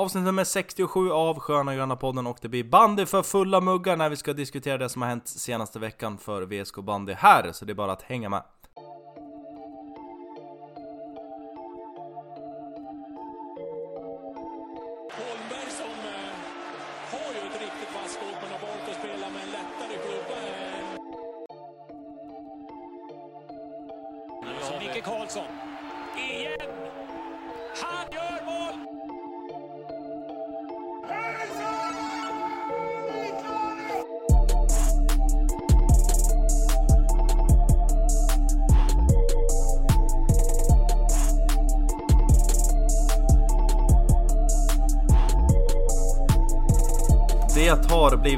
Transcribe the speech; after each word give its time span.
Avsnitt 0.00 0.24
nummer 0.24 0.44
67 0.44 1.10
av 1.10 1.38
Sköna 1.38 1.74
Gröna 1.74 1.96
podden 1.96 2.26
och 2.26 2.38
det 2.40 2.48
blir 2.48 2.64
bandy 2.64 3.06
för 3.06 3.22
fulla 3.22 3.60
muggar 3.60 3.96
när 3.96 4.10
vi 4.10 4.16
ska 4.16 4.32
diskutera 4.32 4.78
det 4.78 4.88
som 4.88 5.02
har 5.02 5.08
hänt 5.08 5.28
senaste 5.28 5.78
veckan 5.78 6.18
för 6.18 6.42
VSK 6.42 6.76
Bandy 6.76 7.12
här, 7.12 7.52
så 7.52 7.64
det 7.64 7.72
är 7.72 7.74
bara 7.74 7.92
att 7.92 8.02
hänga 8.02 8.28
med. 8.28 8.42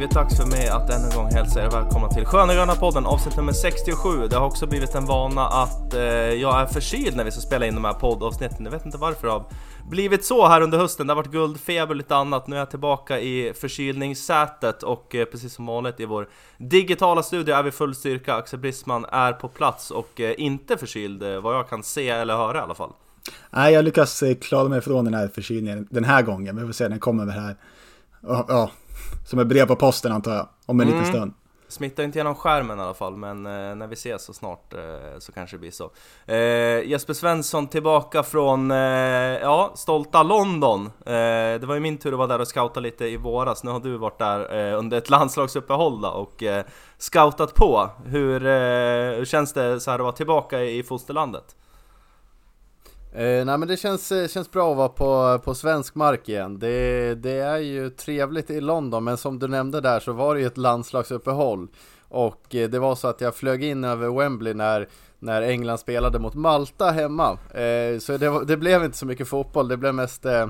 Blivit 0.02 0.14
dags 0.14 0.36
för 0.36 0.46
mig 0.46 0.68
att 0.68 0.90
ännu 0.90 1.04
en 1.04 1.16
gång 1.16 1.30
hälsa 1.30 1.64
er 1.64 1.70
välkomna 1.70 2.08
till 2.08 2.24
Sköna 2.24 2.54
Gröna 2.54 2.74
podden 2.74 3.06
avsnitt 3.06 3.36
nummer 3.36 3.52
67. 3.52 4.28
Det 4.28 4.36
har 4.36 4.46
också 4.46 4.66
blivit 4.66 4.94
en 4.94 5.06
vana 5.06 5.46
att 5.46 5.94
eh, 5.94 6.02
jag 6.02 6.60
är 6.60 6.66
förkyld 6.66 7.16
när 7.16 7.24
vi 7.24 7.30
ska 7.30 7.40
spela 7.40 7.66
in 7.66 7.74
de 7.74 7.84
här 7.84 7.92
poddavsnitten. 7.92 8.64
Jag 8.64 8.72
vet 8.72 8.86
inte 8.86 8.98
varför 8.98 9.26
det 9.26 9.32
har 9.32 9.44
blivit 9.90 10.24
så 10.24 10.46
här 10.46 10.60
under 10.60 10.78
hösten. 10.78 11.06
Det 11.06 11.10
har 11.12 11.16
varit 11.16 11.30
guldfeber 11.32 11.90
och 11.90 11.96
lite 11.96 12.16
annat. 12.16 12.46
Nu 12.46 12.56
är 12.56 12.60
jag 12.60 12.70
tillbaka 12.70 13.20
i 13.20 13.52
förkylningssätet 13.54 14.82
och 14.82 15.14
eh, 15.14 15.24
precis 15.24 15.54
som 15.54 15.66
vanligt 15.66 16.00
i 16.00 16.04
vår 16.04 16.28
digitala 16.58 17.22
studio 17.22 17.54
är 17.54 17.62
vi 17.62 17.70
full 17.70 17.94
styrka. 17.94 18.34
Axel 18.34 18.58
Brisman 18.58 19.04
är 19.04 19.32
på 19.32 19.48
plats 19.48 19.90
och 19.90 20.20
eh, 20.20 20.34
inte 20.38 20.76
förkyld 20.76 21.22
eh, 21.22 21.40
vad 21.40 21.54
jag 21.54 21.68
kan 21.68 21.82
se 21.82 22.08
eller 22.08 22.36
höra 22.36 22.58
i 22.58 22.60
alla 22.60 22.74
fall. 22.74 22.92
Nej, 23.50 23.74
jag 23.74 23.84
lyckas 23.84 24.22
eh, 24.22 24.34
klara 24.34 24.68
mig 24.68 24.80
från 24.80 25.04
den 25.04 25.14
här 25.14 25.28
förkylningen 25.28 25.88
den 25.90 26.04
här 26.04 26.22
gången. 26.22 26.56
Vi 26.56 26.66
får 26.66 26.72
se, 26.72 26.88
den 26.88 27.00
kommer 27.00 27.24
väl 27.24 27.34
här. 27.34 27.56
Ja, 28.22 28.70
som 29.24 29.38
ett 29.38 29.46
brev 29.46 29.66
på 29.66 29.76
posten 29.76 30.12
antar 30.12 30.34
jag, 30.34 30.48
om 30.66 30.80
en 30.80 30.86
liten 30.86 31.06
stund. 31.06 31.32
Smittar 31.68 32.02
inte 32.02 32.18
genom 32.18 32.34
skärmen 32.34 32.78
i 32.78 32.82
alla 32.82 32.94
fall, 32.94 33.16
men 33.16 33.46
eh, 33.46 33.74
när 33.74 33.86
vi 33.86 33.92
ses 33.92 34.24
så 34.24 34.32
snart 34.32 34.74
eh, 34.74 35.18
så 35.18 35.32
kanske 35.32 35.56
det 35.56 35.60
blir 35.60 35.70
så. 35.70 35.90
Eh, 36.26 36.90
Jesper 36.90 37.14
Svensson 37.14 37.66
tillbaka 37.66 38.22
från, 38.22 38.70
eh, 38.70 38.76
ja, 38.76 39.72
stolta 39.74 40.22
London. 40.22 40.86
Eh, 40.86 41.60
det 41.60 41.66
var 41.66 41.74
ju 41.74 41.80
min 41.80 41.98
tur 41.98 42.12
att 42.12 42.18
vara 42.18 42.28
där 42.28 42.40
och 42.40 42.48
scouta 42.48 42.80
lite 42.80 43.06
i 43.06 43.16
våras. 43.16 43.64
Nu 43.64 43.70
har 43.70 43.80
du 43.80 43.96
varit 43.96 44.18
där 44.18 44.70
eh, 44.70 44.78
under 44.78 44.98
ett 44.98 45.10
landslagsuppehåll 45.10 46.00
då, 46.00 46.08
och 46.08 46.42
scoutat 46.98 47.54
på. 47.54 47.90
Hur, 48.04 48.40
hur 49.16 49.24
känns 49.24 49.52
det 49.52 49.80
så 49.80 49.90
här 49.90 49.98
att 49.98 50.02
vara 50.02 50.12
tillbaka 50.12 50.62
i 50.62 50.82
fosterlandet? 50.82 51.56
Eh, 53.14 53.44
nej 53.44 53.58
men 53.58 53.68
det 53.68 53.76
känns, 53.76 54.12
eh, 54.12 54.28
känns 54.28 54.50
bra 54.50 54.70
att 54.70 54.76
vara 54.76 54.88
på, 54.88 55.38
på 55.44 55.54
svensk 55.54 55.94
mark 55.94 56.28
igen. 56.28 56.58
Det, 56.58 57.14
det 57.14 57.30
är 57.38 57.58
ju 57.58 57.90
trevligt 57.90 58.50
i 58.50 58.60
London, 58.60 59.04
men 59.04 59.16
som 59.16 59.38
du 59.38 59.48
nämnde 59.48 59.80
där 59.80 60.00
så 60.00 60.12
var 60.12 60.34
det 60.34 60.40
ju 60.40 60.46
ett 60.46 60.56
landslagsuppehåll. 60.58 61.68
Och 62.08 62.54
eh, 62.54 62.70
det 62.70 62.78
var 62.78 62.94
så 62.94 63.08
att 63.08 63.20
jag 63.20 63.34
flög 63.34 63.64
in 63.64 63.84
över 63.84 64.08
Wembley 64.18 64.54
när, 64.54 64.88
när 65.18 65.42
England 65.42 65.78
spelade 65.78 66.18
mot 66.18 66.34
Malta 66.34 66.90
hemma. 66.90 67.30
Eh, 67.54 67.98
så 68.00 68.16
det, 68.16 68.30
var- 68.30 68.44
det 68.44 68.56
blev 68.56 68.84
inte 68.84 68.98
så 68.98 69.06
mycket 69.06 69.28
fotboll, 69.28 69.68
det 69.68 69.76
blev 69.76 69.94
mest 69.94 70.24
eh, 70.26 70.48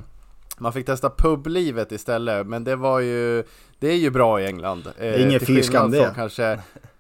man 0.59 0.73
fick 0.73 0.87
testa 0.87 1.11
publivet 1.11 1.93
istället, 1.93 2.47
men 2.47 2.65
det 2.65 2.77
var 2.77 3.01
ju 3.01 3.45
Det 3.79 3.89
är 3.89 3.97
ju 3.97 4.11
bra 4.11 4.41
i 4.41 4.47
England 4.47 4.87
eh, 4.99 5.23
Ingen 5.23 5.41
fy 5.41 5.63
skam 5.63 5.91
det. 5.91 6.13
Kanske 6.15 6.59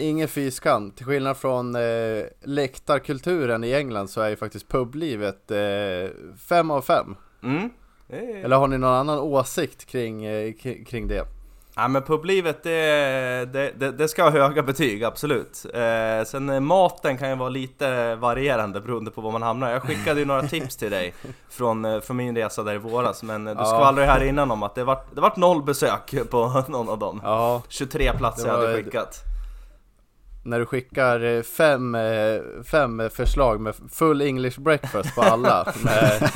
Ingen 0.00 0.28
fy 0.28 0.50
skam, 0.50 0.90
till 0.90 1.06
skillnad 1.06 1.36
från 1.36 1.74
eh, 1.76 2.22
läktarkulturen 2.44 3.64
i 3.64 3.72
England 3.72 4.08
så 4.08 4.20
är 4.20 4.28
ju 4.28 4.36
faktiskt 4.36 4.68
publivet 4.68 5.50
eh, 5.50 6.10
fem 6.48 6.70
av 6.70 6.82
fem 6.82 7.16
Mm? 7.42 7.70
Det 8.08 8.16
är- 8.16 8.44
Eller 8.44 8.56
har 8.56 8.68
ni 8.68 8.78
någon 8.78 8.90
annan 8.94 9.18
åsikt 9.18 9.84
kring, 9.86 10.24
eh, 10.24 10.52
kring 10.86 11.08
det? 11.08 11.24
Ja 11.76 11.88
men 11.88 12.02
publivet 12.02 12.62
det, 12.62 12.70
det, 13.52 13.72
det, 13.76 13.90
det 13.92 14.08
ska 14.08 14.22
ha 14.22 14.30
höga 14.30 14.62
betyg, 14.62 15.04
absolut. 15.04 15.66
Eh, 15.74 16.24
sen 16.26 16.50
eh, 16.50 16.60
maten 16.60 17.18
kan 17.18 17.28
ju 17.30 17.36
vara 17.36 17.48
lite 17.48 18.14
varierande 18.14 18.80
beroende 18.80 19.10
på 19.10 19.20
var 19.20 19.30
man 19.32 19.42
hamnar. 19.42 19.70
Jag 19.72 19.82
skickade 19.82 20.20
ju 20.20 20.26
några 20.26 20.42
tips 20.42 20.76
till 20.76 20.90
dig 20.90 21.14
från, 21.50 21.84
eh, 21.84 22.00
från 22.00 22.16
min 22.16 22.36
resa 22.36 22.62
där 22.62 22.74
i 22.74 22.78
våras, 22.78 23.22
men 23.22 23.46
eh, 23.48 23.54
du 23.54 23.60
Ja. 23.62 23.66
skvallrade 23.66 24.00
ju 24.06 24.12
här 24.12 24.24
innan 24.24 24.50
om 24.50 24.62
att 24.62 24.74
det 24.74 24.84
vart, 24.84 25.14
det 25.14 25.20
vart 25.20 25.36
noll 25.36 25.62
besök 25.62 26.14
på 26.30 26.64
någon 26.68 26.88
av 26.88 26.98
dem. 26.98 27.20
Ja, 27.24 27.62
23 27.68 28.12
platser 28.18 28.42
Det 28.44 28.48
jag 28.52 28.58
var- 28.58 28.66
hade 28.68 28.82
skickat. 28.84 29.22
När 30.42 30.58
du 30.58 30.66
skickar 30.66 31.24
eh, 31.24 31.42
fem, 31.42 31.94
eh, 31.94 32.40
fem 32.64 33.02
förslag 33.10 33.60
med 33.60 33.74
full 33.90 34.20
English 34.20 34.60
breakfast 34.60 35.14
på 35.14 35.22
alla 35.22 35.74
med 35.84 36.30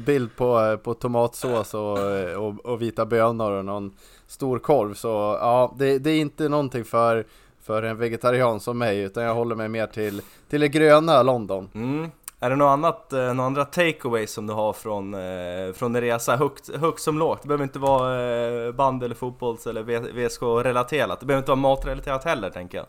bild 0.00 0.36
på, 0.36 0.78
på 0.82 0.94
tomatsås 0.94 1.74
och, 1.74 1.98
och, 2.36 2.66
och 2.66 2.82
vita 2.82 3.06
bönor 3.06 3.52
och 3.52 3.64
någon 3.64 3.94
stor 4.26 4.58
korv 4.58 4.94
så 4.94 5.08
ja, 5.40 5.74
det, 5.78 5.98
det 5.98 6.10
är 6.10 6.20
inte 6.20 6.48
någonting 6.48 6.84
för, 6.84 7.26
för 7.62 7.82
en 7.82 7.96
vegetarian 7.96 8.60
som 8.60 8.78
mig 8.78 8.98
utan 8.98 9.22
jag 9.22 9.34
håller 9.34 9.56
mig 9.56 9.68
mer 9.68 9.86
till, 9.86 10.22
till 10.48 10.60
det 10.60 10.68
gröna 10.68 11.22
London. 11.22 11.68
Mm. 11.74 12.10
Är 12.42 12.50
det 12.50 12.56
något 12.56 12.66
annat, 12.66 13.12
eh, 13.12 13.34
några 13.34 13.46
andra 13.46 13.64
takeaways 13.64 14.32
som 14.32 14.46
du 14.46 14.52
har 14.52 14.72
från, 14.72 15.14
eh, 15.14 15.72
från 15.72 15.92
din 15.92 16.02
resa? 16.02 16.36
Högt, 16.36 16.76
högt 16.76 17.00
som 17.00 17.18
lågt. 17.18 17.42
Det 17.42 17.48
behöver 17.48 17.64
inte 17.64 17.78
vara 17.78 18.30
eh, 18.66 18.72
band 18.72 19.02
eller 19.02 19.14
fotbolls 19.14 19.66
eller 19.66 19.82
VSK-relaterat. 20.12 21.20
Det 21.20 21.26
behöver 21.26 21.42
inte 21.42 21.50
vara 21.50 21.60
matrelaterat 21.60 22.24
heller 22.24 22.50
tänker 22.50 22.78
jag. 22.78 22.86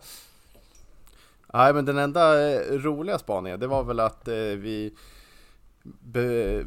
Nej 1.53 1.73
men 1.73 1.85
den 1.85 1.97
enda 1.97 2.35
roliga 2.69 3.19
spaningen 3.19 3.59
det 3.59 3.67
var 3.67 3.83
väl 3.83 3.99
att 3.99 4.27
vi 4.57 4.93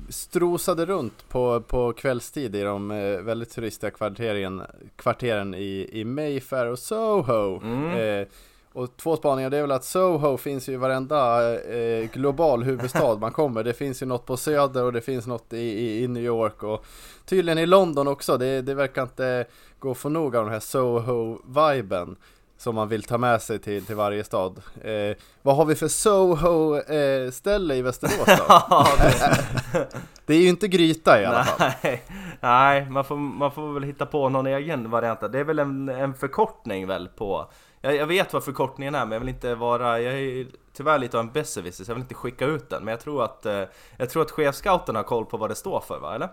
strosade 0.09 0.87
runt 0.87 1.29
på, 1.29 1.61
på 1.61 1.93
kvällstid 1.93 2.57
i 2.57 2.63
de 2.63 2.89
väldigt 3.25 3.51
turistiga 3.51 3.91
kvarteren, 3.91 4.63
kvarteren 4.97 5.55
i, 5.55 5.89
i 5.93 6.05
Mayfair 6.05 6.67
och 6.67 6.79
Soho. 6.79 7.61
Mm. 7.63 8.21
Eh, 8.21 8.27
och 8.75 8.97
två 8.97 9.17
spaningar, 9.17 9.51
det 9.51 9.57
är 9.57 9.61
väl 9.61 9.73
att 9.73 9.85
Soho 9.85 10.37
finns 10.37 10.69
ju 10.69 10.73
i 10.73 10.77
varenda 10.77 11.53
eh, 11.75 12.11
global 12.13 12.63
huvudstad 12.63 13.17
man 13.19 13.33
kommer. 13.33 13.63
Det 13.65 13.73
finns 13.75 14.03
ju 14.03 14.07
något 14.07 14.27
på 14.27 14.37
Söder 14.37 14.85
och 14.85 14.93
det 14.93 15.01
finns 15.01 15.27
något 15.27 15.53
i, 15.53 15.57
i, 15.59 16.03
i 16.05 16.09
New 16.09 16.23
York 16.23 16.63
och 16.63 16.85
tydligen 17.27 17.59
i 17.59 17.67
London 17.67 18.09
också. 18.09 18.37
Det, 18.39 18.63
det 18.63 18.75
verkar 18.75 19.03
inte 19.03 19.45
gå 19.79 19.91
att 19.91 19.99
få 19.99 20.09
nog 20.09 20.37
av 20.37 20.45
den 20.45 20.53
här 20.53 20.61
Soho-viben 20.61 22.17
som 22.59 22.75
man 22.75 22.89
vill 22.89 23.03
ta 23.03 23.19
med 23.19 23.43
sig 23.43 23.59
till, 23.59 23.85
till 23.85 23.97
varje 23.97 24.25
stad. 24.25 24.63
Eh, 24.83 25.17
vad 25.43 25.57
har 25.57 25.65
vi 25.65 25.75
för 25.75 25.89
Soho-ställe 25.89 27.75
i 27.75 27.83
Västerås 27.83 28.25
då? 28.27 28.33
Ja, 28.49 28.87
det- 28.99 29.89
Det 30.27 30.35
är 30.35 30.39
ju 30.39 30.49
inte 30.49 30.69
Gryta 30.69 31.21
i 31.23 31.25
alla 31.25 31.45
fall. 31.45 31.71
Nej, 31.83 32.03
nej 32.41 32.91
man, 32.91 33.05
får, 33.05 33.17
man 33.17 33.51
får 33.53 33.73
väl 33.73 33.83
hitta 33.83 34.07
på 34.07 34.29
någon 34.29 34.47
egen 34.47 34.91
variant. 34.91 35.21
Det 35.33 35.39
är 35.39 35.45
väl 35.45 35.59
en, 35.59 35.89
en 35.89 36.15
förkortning 36.15 36.87
väl 36.87 37.09
på... 37.09 37.47
Jag, 37.85 37.97
jag 37.97 38.07
vet 38.07 38.33
vad 38.33 38.45
förkortningen 38.45 38.95
är 38.95 39.05
men 39.05 39.13
jag 39.13 39.21
vill 39.21 39.29
inte 39.29 39.55
vara... 39.55 40.01
Jag 40.01 40.15
är 40.15 40.47
tyvärr 40.73 40.99
lite 40.99 41.19
av 41.19 41.25
en 41.25 41.33
besserwisser 41.33 41.85
så 41.85 41.91
jag 41.91 41.95
vill 41.95 42.03
inte 42.03 42.15
skicka 42.15 42.47
ut 42.47 42.71
den. 42.71 42.85
Men 42.85 42.93
jag 42.93 43.01
tror 43.01 43.25
att, 43.25 43.47
eh, 43.47 43.63
jag 43.97 44.11
tror 44.11 44.23
att 44.23 44.31
chefscouten 44.31 44.97
har 44.97 45.03
koll 45.03 45.27
på 45.27 45.37
vad 45.37 45.51
det 45.51 45.55
står 45.55 45.81
för 45.81 45.99
va, 45.99 46.15
eller? 46.15 46.29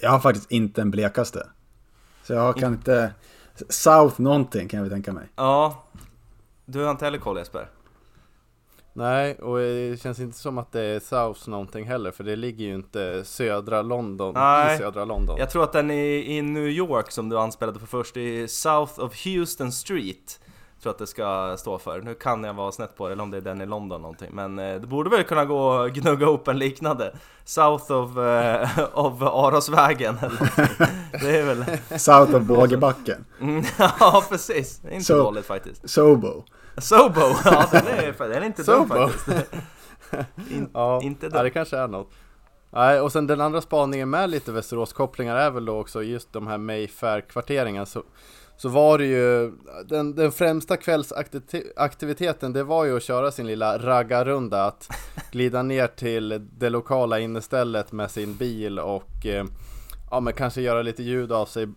Jag 0.00 0.10
har 0.10 0.20
faktiskt 0.20 0.52
inte 0.52 0.80
en 0.80 0.90
blekaste. 0.90 1.46
Så 2.22 2.32
jag 2.32 2.56
kan 2.56 2.72
inte... 2.72 3.14
South 3.68 4.20
någonting 4.20 4.68
kan 4.68 4.78
jag 4.78 4.84
väl 4.84 4.92
tänka 4.92 5.12
mig. 5.12 5.28
Ja. 5.36 5.84
Du 6.64 6.84
har 6.84 6.90
inte 6.90 7.04
heller 7.04 7.18
koll 7.18 7.36
Jesper? 7.38 7.68
Nej, 8.98 9.34
och 9.34 9.58
det 9.58 10.00
känns 10.02 10.20
inte 10.20 10.38
som 10.38 10.58
att 10.58 10.72
det 10.72 10.82
är 10.82 11.00
South 11.00 11.48
någonting 11.48 11.84
heller 11.84 12.10
för 12.10 12.24
det 12.24 12.36
ligger 12.36 12.64
ju 12.64 12.74
inte 12.74 13.24
södra 13.24 13.82
London 13.82 14.34
Nej. 14.34 14.74
i 14.74 14.78
södra 14.78 15.04
London. 15.04 15.38
Jag 15.38 15.50
tror 15.50 15.64
att 15.64 15.72
den 15.72 15.90
är 15.90 16.04
i 16.04 16.42
New 16.42 16.68
York 16.68 17.10
som 17.10 17.28
du 17.28 17.38
anspelade 17.38 17.78
på 17.78 17.86
först, 17.86 18.16
i 18.16 18.48
South 18.48 19.00
of 19.00 19.24
Houston 19.24 19.72
Street 19.72 20.40
Tror 20.82 20.90
att 20.90 20.98
det 20.98 21.06
ska 21.06 21.56
stå 21.58 21.78
för. 21.78 22.00
Nu 22.02 22.14
kan 22.14 22.44
jag 22.44 22.54
vara 22.54 22.72
snett 22.72 22.96
på 22.96 23.06
det, 23.06 23.12
eller 23.12 23.22
om 23.22 23.30
det 23.30 23.36
är 23.36 23.40
den 23.40 23.60
i 23.60 23.66
London 23.66 24.02
någonting 24.02 24.28
Men 24.32 24.58
eh, 24.58 24.80
det 24.80 24.86
borde 24.86 25.10
väl 25.10 25.24
kunna 25.24 25.44
gå 25.44 25.72
att 25.72 25.92
gnugga 25.92 26.26
ihop 26.26 26.48
en 26.48 26.58
liknande 26.58 27.16
South 27.44 27.92
of, 27.92 28.18
eh, 28.18 28.68
of 28.94 29.22
Arosvägen. 29.22 30.18
Det 31.20 31.38
är 31.38 31.44
väl... 31.44 31.64
South 32.00 32.34
of 32.34 32.42
Bågebacken. 32.42 33.24
Mm, 33.40 33.64
ja 34.00 34.24
precis, 34.28 34.78
det 34.78 34.88
är 34.88 34.92
inte 34.92 35.04
Så- 35.04 35.16
dåligt 35.18 35.46
faktiskt 35.46 35.90
Sobo. 35.90 36.44
Sobo, 36.78 37.20
ja 37.44 37.66
den 37.72 37.86
är, 37.86 38.28
den 38.28 38.42
är 38.42 38.46
inte 38.46 38.62
dum 38.62 38.88
faktiskt 38.88 39.28
In, 40.50 40.70
Ja, 40.74 41.02
Inte 41.02 41.28
dum 41.28 41.44
det 41.44 41.50
kanske 41.50 41.76
är 41.76 41.88
något. 41.88 42.10
Nej, 42.70 43.00
och 43.00 43.12
sen 43.12 43.26
den 43.26 43.40
andra 43.40 43.60
spaningen 43.60 44.10
med 44.10 44.30
lite 44.30 44.52
Västerås-kopplingar 44.52 45.36
är 45.36 45.50
väl 45.50 45.64
då 45.64 45.80
också 45.80 46.02
just 46.02 46.32
de 46.32 46.46
här 46.46 46.58
Mayfair-kvarteringarna 46.58 47.86
så, 48.58 48.68
var 48.68 48.98
det 48.98 49.06
ju 49.06 49.52
den, 49.84 50.14
den 50.14 50.32
främsta 50.32 50.76
kvällsaktiviteten 50.76 52.52
det 52.52 52.64
var 52.64 52.84
ju 52.84 52.96
att 52.96 53.02
köra 53.02 53.30
sin 53.30 53.46
lilla 53.46 53.78
raggarrunda 53.78 54.64
att 54.64 54.88
glida 55.30 55.62
ner 55.62 55.86
till 55.86 56.48
det 56.58 56.70
lokala 56.70 57.18
innestället 57.18 57.92
med 57.92 58.10
sin 58.10 58.36
bil 58.36 58.78
och 58.78 59.26
eh, 59.26 59.44
ja 60.10 60.20
men 60.20 60.32
kanske 60.32 60.60
göra 60.60 60.82
lite 60.82 61.02
ljud 61.02 61.32
av 61.32 61.46
sig 61.46 61.68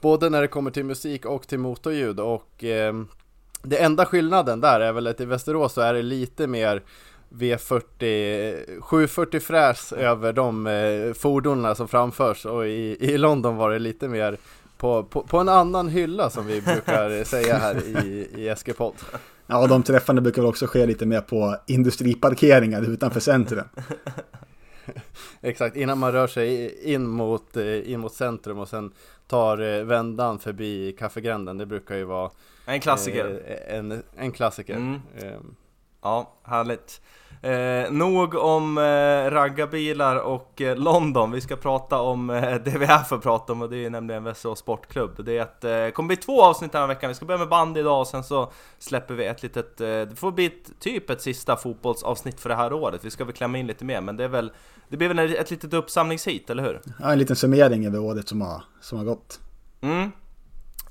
både 0.00 0.30
när 0.30 0.40
det 0.40 0.48
kommer 0.48 0.70
till 0.70 0.84
musik 0.84 1.26
och 1.26 1.48
till 1.48 1.58
motorljud 1.58 2.20
och 2.20 2.64
eh, 2.64 2.94
det 3.62 3.76
enda 3.76 4.06
skillnaden 4.06 4.60
där 4.60 4.80
är 4.80 4.92
väl 4.92 5.06
att 5.06 5.20
i 5.20 5.24
Västerås 5.24 5.72
så 5.72 5.80
är 5.80 5.94
det 5.94 6.02
lite 6.02 6.46
mer 6.46 6.82
V40 7.28 8.80
740 8.80 9.40
fräs 9.40 9.92
över 9.92 10.32
de 10.32 10.66
eh, 10.66 11.12
fordonen 11.12 11.76
som 11.76 11.88
framförs 11.88 12.46
och 12.46 12.66
i, 12.66 12.96
i 13.00 13.18
London 13.18 13.56
var 13.56 13.70
det 13.70 13.78
lite 13.78 14.08
mer 14.08 14.38
på, 14.82 15.04
på, 15.04 15.22
på 15.22 15.38
en 15.38 15.48
annan 15.48 15.88
hylla 15.88 16.30
som 16.30 16.46
vi 16.46 16.60
brukar 16.62 17.24
säga 17.34 17.58
här 17.58 17.82
i, 17.84 18.28
i 18.34 18.54
SG-podd. 18.56 18.94
Ja, 19.46 19.66
de 19.66 19.82
träffarna 19.82 20.20
brukar 20.20 20.42
väl 20.42 20.48
också 20.48 20.66
ske 20.66 20.86
lite 20.86 21.06
mer 21.06 21.20
på 21.20 21.56
industriparkeringar 21.66 22.82
utanför 22.82 23.20
centrum. 23.20 23.64
Exakt, 25.40 25.76
innan 25.76 25.98
man 25.98 26.12
rör 26.12 26.26
sig 26.26 26.74
in 26.92 27.06
mot, 27.08 27.56
eh, 27.56 27.90
in 27.92 28.00
mot 28.00 28.12
centrum 28.14 28.58
och 28.58 28.68
sen 28.68 28.92
tar 29.26 29.58
eh, 29.78 29.84
vändan 29.84 30.38
förbi 30.38 30.96
kaffegränden. 30.98 31.58
Det 31.58 31.66
brukar 31.66 31.96
ju 31.96 32.04
vara 32.04 32.30
En 32.66 32.80
klassiker. 32.80 33.42
eh, 33.68 33.78
en, 33.78 34.02
en 34.16 34.32
klassiker. 34.32 34.74
Mm. 34.76 35.00
Ehm, 35.22 35.54
Ja, 36.02 36.32
härligt. 36.42 37.00
Eh, 37.42 37.92
nog 37.92 38.34
om 38.34 38.78
eh, 38.78 39.30
raggarbilar 39.30 40.16
och 40.16 40.60
eh, 40.60 40.76
London. 40.76 41.30
Vi 41.32 41.40
ska 41.40 41.56
prata 41.56 42.00
om 42.00 42.30
eh, 42.30 42.40
det 42.64 42.78
vi 42.78 42.84
är 42.84 42.98
för 43.02 43.16
att 43.16 43.22
prata 43.22 43.52
om 43.52 43.62
och 43.62 43.70
det 43.70 43.84
är 43.84 43.90
nämligen 43.90 44.24
Västerås 44.24 44.58
Sportklubb. 44.58 45.24
Det 45.24 45.38
är 45.38 45.42
ett, 45.42 45.64
eh, 45.64 45.94
kommer 45.94 46.06
bli 46.06 46.16
två 46.16 46.42
avsnitt 46.42 46.72
den 46.72 46.80
här 46.80 46.88
veckan. 46.88 47.08
Vi 47.08 47.14
ska 47.14 47.26
börja 47.26 47.38
med 47.38 47.48
band 47.48 47.78
idag 47.78 48.00
och 48.00 48.06
sen 48.06 48.24
så 48.24 48.52
släpper 48.78 49.14
vi 49.14 49.24
ett 49.24 49.42
litet, 49.42 49.80
eh, 49.80 49.86
det 49.86 50.16
får 50.16 50.32
bli 50.32 50.46
ett, 50.46 50.80
typ 50.80 51.10
ett 51.10 51.22
sista 51.22 51.56
fotbollsavsnitt 51.56 52.40
för 52.40 52.48
det 52.48 52.54
här 52.54 52.72
året. 52.72 53.04
Vi 53.04 53.10
ska 53.10 53.24
väl 53.24 53.34
klämma 53.34 53.58
in 53.58 53.66
lite 53.66 53.84
mer 53.84 54.00
men 54.00 54.16
det 54.16 54.24
är 54.24 54.28
väl, 54.28 54.52
det 54.88 54.96
blir 54.96 55.08
väl 55.08 55.18
ett 55.18 55.50
litet 55.50 55.74
uppsamlingshit, 55.74 56.50
eller 56.50 56.62
hur? 56.62 56.80
Ja, 57.00 57.12
en 57.12 57.18
liten 57.18 57.36
summering 57.36 57.86
över 57.86 57.98
året 57.98 58.28
som 58.28 58.40
har, 58.40 58.62
som 58.80 58.98
har 58.98 59.04
gått. 59.04 59.40
Mm. 59.80 60.10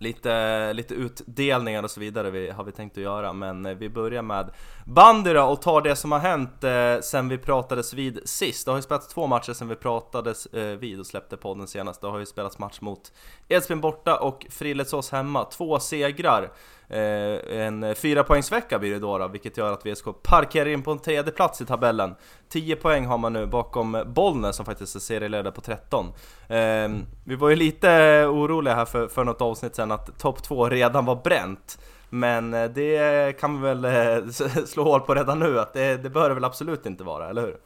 Lite, 0.02 0.74
lite 0.74 0.94
utdelningar 0.94 1.84
och 1.84 1.92
så 1.92 2.00
vidare 2.00 2.32
vi, 2.32 2.50
har 2.50 2.64
vi 2.64 2.72
tänkt 2.72 2.98
att 2.98 3.04
göra 3.04 3.34
men 3.34 3.66
eh, 3.66 3.74
vi 3.74 3.90
börjar 3.90 4.22
med 4.22 4.50
bandy 4.86 5.34
då 5.34 5.44
och 5.44 5.62
tar 5.62 5.82
det 5.82 5.96
som 5.96 6.12
har 6.12 6.20
hänt 6.20 6.64
eh, 6.64 7.02
sen 7.02 7.30
vi 7.30 7.38
pratades 7.38 7.94
vid 7.94 8.20
sist. 8.26 8.66
Det 8.66 8.72
har 8.72 8.78
ju 8.78 8.82
spelats 8.82 9.08
två 9.08 9.28
matcher 9.28 9.54
sen 9.54 9.68
vi 9.68 9.76
pratades 9.76 10.46
eh, 10.46 10.78
vid 10.78 11.00
och 11.00 11.06
släppte 11.06 11.38
podden 11.38 11.68
senast. 11.68 12.02
Det 12.02 12.08
har 12.08 12.20
ju 12.20 12.26
spelats 12.26 12.60
match 12.60 12.82
mot 12.82 13.12
Edsbyn 13.48 13.82
borta 13.82 14.20
och 14.20 14.46
Frillesås 14.50 15.12
hemma. 15.12 15.46
Två 15.46 15.80
segrar. 15.80 16.52
Eh, 16.92 17.60
en 17.60 17.84
eh, 17.84 17.94
fyra 17.94 18.24
poängsvecka 18.24 18.80
blir 18.80 18.94
det 18.94 19.00
då, 19.00 19.18
då, 19.18 19.28
vilket 19.28 19.58
gör 19.58 19.72
att 19.72 19.86
VSK 19.86 20.06
parkerar 20.24 20.70
in 20.70 20.84
på 20.84 20.92
en 20.92 21.00
tredje 21.00 21.32
plats 21.32 21.62
i 21.62 21.66
tabellen. 21.66 22.16
10 22.50 22.76
poäng 22.76 23.06
har 23.06 23.18
man 23.18 23.34
nu 23.34 23.46
bakom 23.46 24.04
Bollnäs 24.08 24.56
som 24.56 24.66
faktiskt 24.66 24.96
är 24.96 25.00
serieledare 25.00 25.52
på 25.52 25.62
13. 25.62 26.14
Ehm, 26.50 27.06
vi 27.24 27.36
var 27.36 27.50
ju 27.50 27.56
lite 27.56 27.90
oroliga 28.26 28.76
här 28.76 28.86
för, 28.86 29.08
för 29.08 29.24
något 29.24 29.42
avsnitt 29.42 29.76
sen 29.76 29.92
att 29.92 30.20
topp 30.20 30.44
2 30.44 30.70
redan 30.70 31.06
var 31.06 31.16
bränt. 31.16 31.80
Men 32.10 32.54
eh, 32.54 32.70
det 32.70 33.40
kan 33.40 33.62
vi 33.62 33.74
väl 33.74 34.34
slå 34.68 34.84
hål 34.84 35.00
på 35.00 35.16
redan 35.16 35.40
nu 35.40 35.60
att 35.60 35.74
det, 35.74 35.98
det 35.98 36.10
bör 36.10 36.30
det 36.30 36.36
väl 36.36 36.46
absolut 36.46 36.86
inte 36.86 37.04
vara, 37.04 37.30
eller 37.30 37.42
hur? 37.42 37.58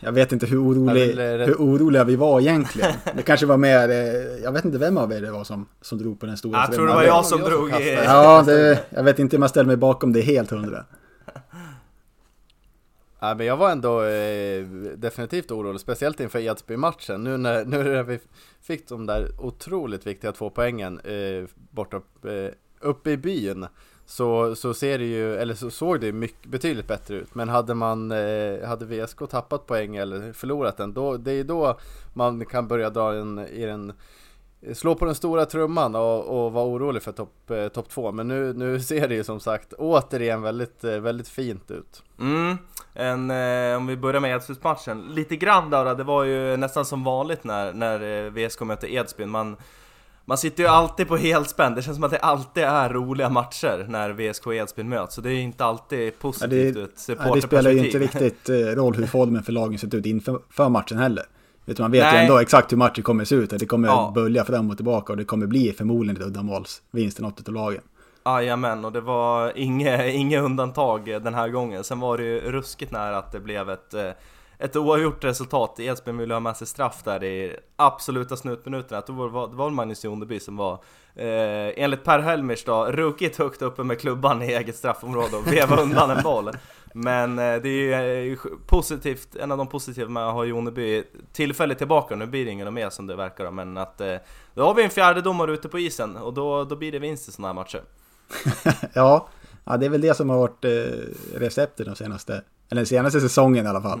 Jag 0.00 0.12
vet 0.12 0.32
inte 0.32 0.46
hur, 0.46 0.62
orolig, 0.62 1.08
vill, 1.08 1.18
eh, 1.18 1.24
hur 1.24 1.54
oroliga 1.54 2.04
vi 2.04 2.16
var 2.16 2.40
egentligen. 2.40 2.92
Det 3.16 3.22
kanske 3.22 3.46
var 3.46 3.56
mer, 3.56 3.88
eh, 3.88 3.96
jag 4.42 4.52
vet 4.52 4.64
inte 4.64 4.78
vem 4.78 4.96
av 4.96 5.12
er 5.12 5.20
det 5.20 5.30
var 5.30 5.44
som, 5.44 5.66
som 5.80 5.98
drog 5.98 6.20
på 6.20 6.26
den 6.26 6.36
stora 6.36 6.58
Jag 6.58 6.72
tror 6.72 6.86
det 6.86 6.94
var 6.94 7.02
jag 7.02 7.26
som 7.26 7.40
jag 7.40 7.48
som 7.48 7.58
drog 7.58 7.70
kastade. 7.70 8.04
Ja, 8.04 8.42
det, 8.46 8.84
jag 8.90 9.02
vet 9.02 9.18
inte 9.18 9.36
om 9.36 9.42
jag 9.42 9.50
ställer 9.50 9.66
mig 9.66 9.76
bakom 9.76 10.12
det 10.12 10.20
helt 10.20 10.50
hundra. 10.50 10.84
Ja, 13.20 13.34
men 13.34 13.46
jag 13.46 13.56
var 13.56 13.70
ändå 13.70 14.02
eh, 14.02 14.64
definitivt 14.96 15.50
orolig, 15.50 15.80
speciellt 15.80 16.20
inför 16.20 16.38
Edsby-matchen. 16.38 17.24
Nu 17.24 17.36
när, 17.36 17.64
nu 17.64 17.84
när 17.84 18.02
vi 18.02 18.18
fick 18.60 18.88
de 18.88 19.06
där 19.06 19.28
otroligt 19.38 20.06
viktiga 20.06 20.32
två 20.32 20.50
poängen 20.50 21.00
eh, 21.00 21.48
borta 21.70 21.96
eh, 22.24 22.52
uppe 22.80 23.10
i 23.10 23.16
byn 23.16 23.66
så, 24.08 24.56
så 24.56 24.74
ser 24.74 24.98
det 24.98 25.04
ju, 25.04 25.36
eller 25.36 25.54
så 25.54 25.70
såg 25.70 26.00
det 26.00 26.12
mycket, 26.12 26.50
betydligt 26.50 26.86
bättre 26.86 27.16
ut. 27.16 27.34
Men 27.34 27.48
hade 27.48 27.74
man, 27.74 28.10
eh, 28.10 28.68
hade 28.68 28.86
VSK 28.86 29.18
tappat 29.30 29.66
poäng 29.66 29.96
eller 29.96 30.32
förlorat 30.32 30.76
den, 30.76 30.94
då, 30.94 31.16
det 31.16 31.32
är 31.32 31.44
då 31.44 31.78
man 32.14 32.46
kan 32.46 32.68
börja 32.68 32.90
dra 32.90 33.14
en, 33.14 33.38
i 33.38 33.66
den 33.66 33.92
Slå 34.74 34.94
på 34.94 35.04
den 35.04 35.14
stora 35.14 35.46
trumman 35.46 35.94
och, 35.94 36.24
och 36.24 36.52
vara 36.52 36.64
orolig 36.64 37.02
för 37.02 37.12
topp 37.12 37.50
eh, 37.50 37.68
top 37.68 37.88
två. 37.88 38.12
Men 38.12 38.28
nu, 38.28 38.52
nu 38.52 38.80
ser 38.80 39.08
det 39.08 39.14
ju 39.14 39.24
som 39.24 39.40
sagt 39.40 39.72
återigen 39.72 40.42
väldigt, 40.42 40.84
eh, 40.84 40.98
väldigt 40.98 41.28
fint 41.28 41.70
ut. 41.70 42.02
Mm, 42.20 42.58
en, 42.94 43.30
eh, 43.30 43.76
om 43.76 43.86
vi 43.86 43.96
börjar 43.96 44.20
med 44.20 44.34
Edsbyns-matchen. 44.36 45.02
Lite 45.08 45.36
grann 45.36 45.70
då, 45.70 45.94
det 45.94 46.04
var 46.04 46.24
ju 46.24 46.56
nästan 46.56 46.84
som 46.84 47.04
vanligt 47.04 47.44
när, 47.44 47.72
när 47.72 48.26
eh, 48.26 48.30
VSK 48.30 48.60
mötte 48.60 48.94
Edsbyn. 48.94 49.30
Man, 49.30 49.56
man 50.28 50.38
sitter 50.38 50.62
ju 50.62 50.68
alltid 50.68 51.08
på 51.08 51.16
helspänn, 51.16 51.74
det 51.74 51.82
känns 51.82 51.96
som 51.96 52.04
att 52.04 52.10
det 52.10 52.18
alltid 52.18 52.62
är 52.64 52.88
roliga 52.88 53.28
matcher 53.28 53.86
när 53.88 54.10
VSK 54.12 54.46
och 54.46 54.54
Edsbyn 54.54 54.88
möts. 54.88 55.14
Så 55.14 55.20
det 55.20 55.30
är 55.32 55.36
inte 55.40 55.64
alltid 55.64 56.06
Ja, 56.08 56.12
positivt 56.20 56.74
det, 56.74 56.80
ur 56.80 56.84
ett 56.84 57.18
ja, 57.26 57.34
det 57.34 57.42
spelar 57.42 57.70
ju 57.70 57.78
inte 57.78 57.90
supporterperspektiv. 57.90 58.22
riktigt 58.22 58.48
eh, 58.48 58.82
roll 58.82 58.94
hur 58.94 59.06
formen 59.06 59.42
för 59.42 59.52
lagen 59.52 59.78
sett 59.78 59.94
ut 59.94 60.06
inför 60.06 60.38
för 60.50 60.68
matchen 60.68 60.98
heller. 60.98 61.24
Du, 61.64 61.74
man 61.78 61.90
vet 61.90 62.00
ju 62.06 62.10
Nej. 62.12 62.22
ändå 62.22 62.38
exakt 62.38 62.72
hur 62.72 62.76
matchen 62.76 63.02
kommer 63.04 63.24
se 63.24 63.34
ut. 63.34 63.52
att 63.52 63.58
Det 63.58 63.66
kommer 63.66 63.88
Ja. 63.88 64.12
bölja 64.14 64.44
fram 64.44 64.70
och 64.70 64.76
tillbaka 64.76 65.12
och 65.12 65.16
det 65.16 65.24
kommer 65.24 65.46
bli 65.46 65.72
förmodligen 65.72 66.22
ett 66.22 66.28
uddamålsvinst 66.28 67.18
i 67.18 67.22
något 67.22 67.48
av 67.48 67.54
lagen. 67.54 67.82
Jajamän, 68.26 68.84
och 68.84 68.92
det 68.92 69.00
var 69.00 69.52
inget, 69.58 70.14
inget 70.14 70.42
undantag 70.42 71.04
den 71.06 71.34
här 71.34 71.48
gången. 71.48 71.84
Sen 71.84 72.00
var 72.00 72.18
det 72.18 72.24
ju 72.24 72.40
ruskigt 72.40 72.92
nära 72.92 73.18
att 73.18 73.32
det 73.32 73.40
blev 73.40 73.70
ett, 73.70 73.94
eh, 73.94 74.10
ett 74.58 74.76
oavgjort 74.76 75.24
resultat. 75.24 75.80
Edsbyn 75.80 76.18
ville 76.18 76.34
ha 76.34 76.40
med 76.40 76.56
sig 76.56 76.66
straff 76.66 77.02
där 77.04 77.24
i 77.24 77.56
absoluta 77.76 78.36
snutminuterna. 78.36 79.02
Det 79.06 79.12
var, 79.12 79.48
det 79.48 79.56
var 79.56 79.70
Magnus 79.70 80.04
Joneby 80.04 80.40
som 80.40 80.56
var, 80.56 80.72
eh, 81.14 81.72
enligt 81.76 82.04
Per 82.04 82.18
Helmers 82.18 82.64
då, 82.64 82.84
ruggigt 82.84 83.38
högt 83.38 83.62
uppe 83.62 83.84
med 83.84 84.00
klubban 84.00 84.42
i 84.42 84.46
eget 84.46 84.76
straffområde 84.76 85.36
och 85.36 85.52
veva 85.52 85.76
undan 85.82 86.10
en 86.10 86.22
boll. 86.22 86.50
Men 86.92 87.38
eh, 87.38 87.56
det 87.62 87.92
är 87.92 88.02
ju 88.02 88.32
eh, 88.32 88.38
positivt, 88.66 89.36
en 89.36 89.52
av 89.52 89.58
de 89.58 89.66
positiva 89.66 90.08
med 90.08 90.26
att 90.26 90.34
ha 90.34 90.44
Joneby 90.44 91.04
tillfälligt 91.32 91.78
tillbaka. 91.78 92.16
Nu 92.16 92.26
blir 92.26 92.44
det 92.44 92.50
ingen 92.50 92.74
mer 92.74 92.90
som 92.90 93.06
det 93.06 93.16
verkar 93.16 93.44
då, 93.44 93.50
men 93.50 93.76
att 93.76 94.00
eh, 94.00 94.16
då 94.54 94.64
har 94.64 94.74
vi 94.74 94.84
en 94.84 94.90
fjärde 94.90 95.20
domare 95.22 95.52
ute 95.52 95.68
på 95.68 95.78
isen 95.78 96.16
och 96.16 96.34
då, 96.34 96.64
då 96.64 96.76
blir 96.76 96.92
det 96.92 96.98
vinst 96.98 97.28
i 97.28 97.32
sådana 97.32 97.48
här 97.48 97.54
matcher. 97.54 97.82
Ja, 98.94 99.28
ja, 99.64 99.76
det 99.76 99.86
är 99.86 99.90
väl 99.90 100.00
det 100.00 100.14
som 100.14 100.30
har 100.30 100.38
varit 100.38 100.64
eh, 100.64 100.70
receptet 101.34 101.86
de 101.86 101.94
senaste, 101.96 102.32
eller 102.70 102.80
den 102.80 102.86
senaste 102.86 103.20
säsongen 103.20 103.66
i 103.66 103.68
alla 103.68 103.82
fall. 103.82 104.00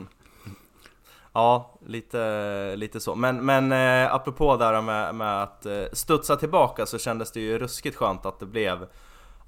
Ja, 1.32 1.78
lite, 1.86 2.76
lite 2.76 3.00
så. 3.00 3.14
Men, 3.14 3.46
men 3.46 3.72
eh, 3.72 4.14
apropå 4.14 4.56
där 4.56 4.82
med, 4.82 5.14
med 5.14 5.42
att 5.42 5.66
eh, 5.66 5.82
studsa 5.92 6.36
tillbaka 6.36 6.86
så 6.86 6.98
kändes 6.98 7.32
det 7.32 7.40
ju 7.40 7.58
ruskigt 7.58 7.96
skönt 7.96 8.26
att 8.26 8.40
det 8.40 8.46
blev 8.46 8.86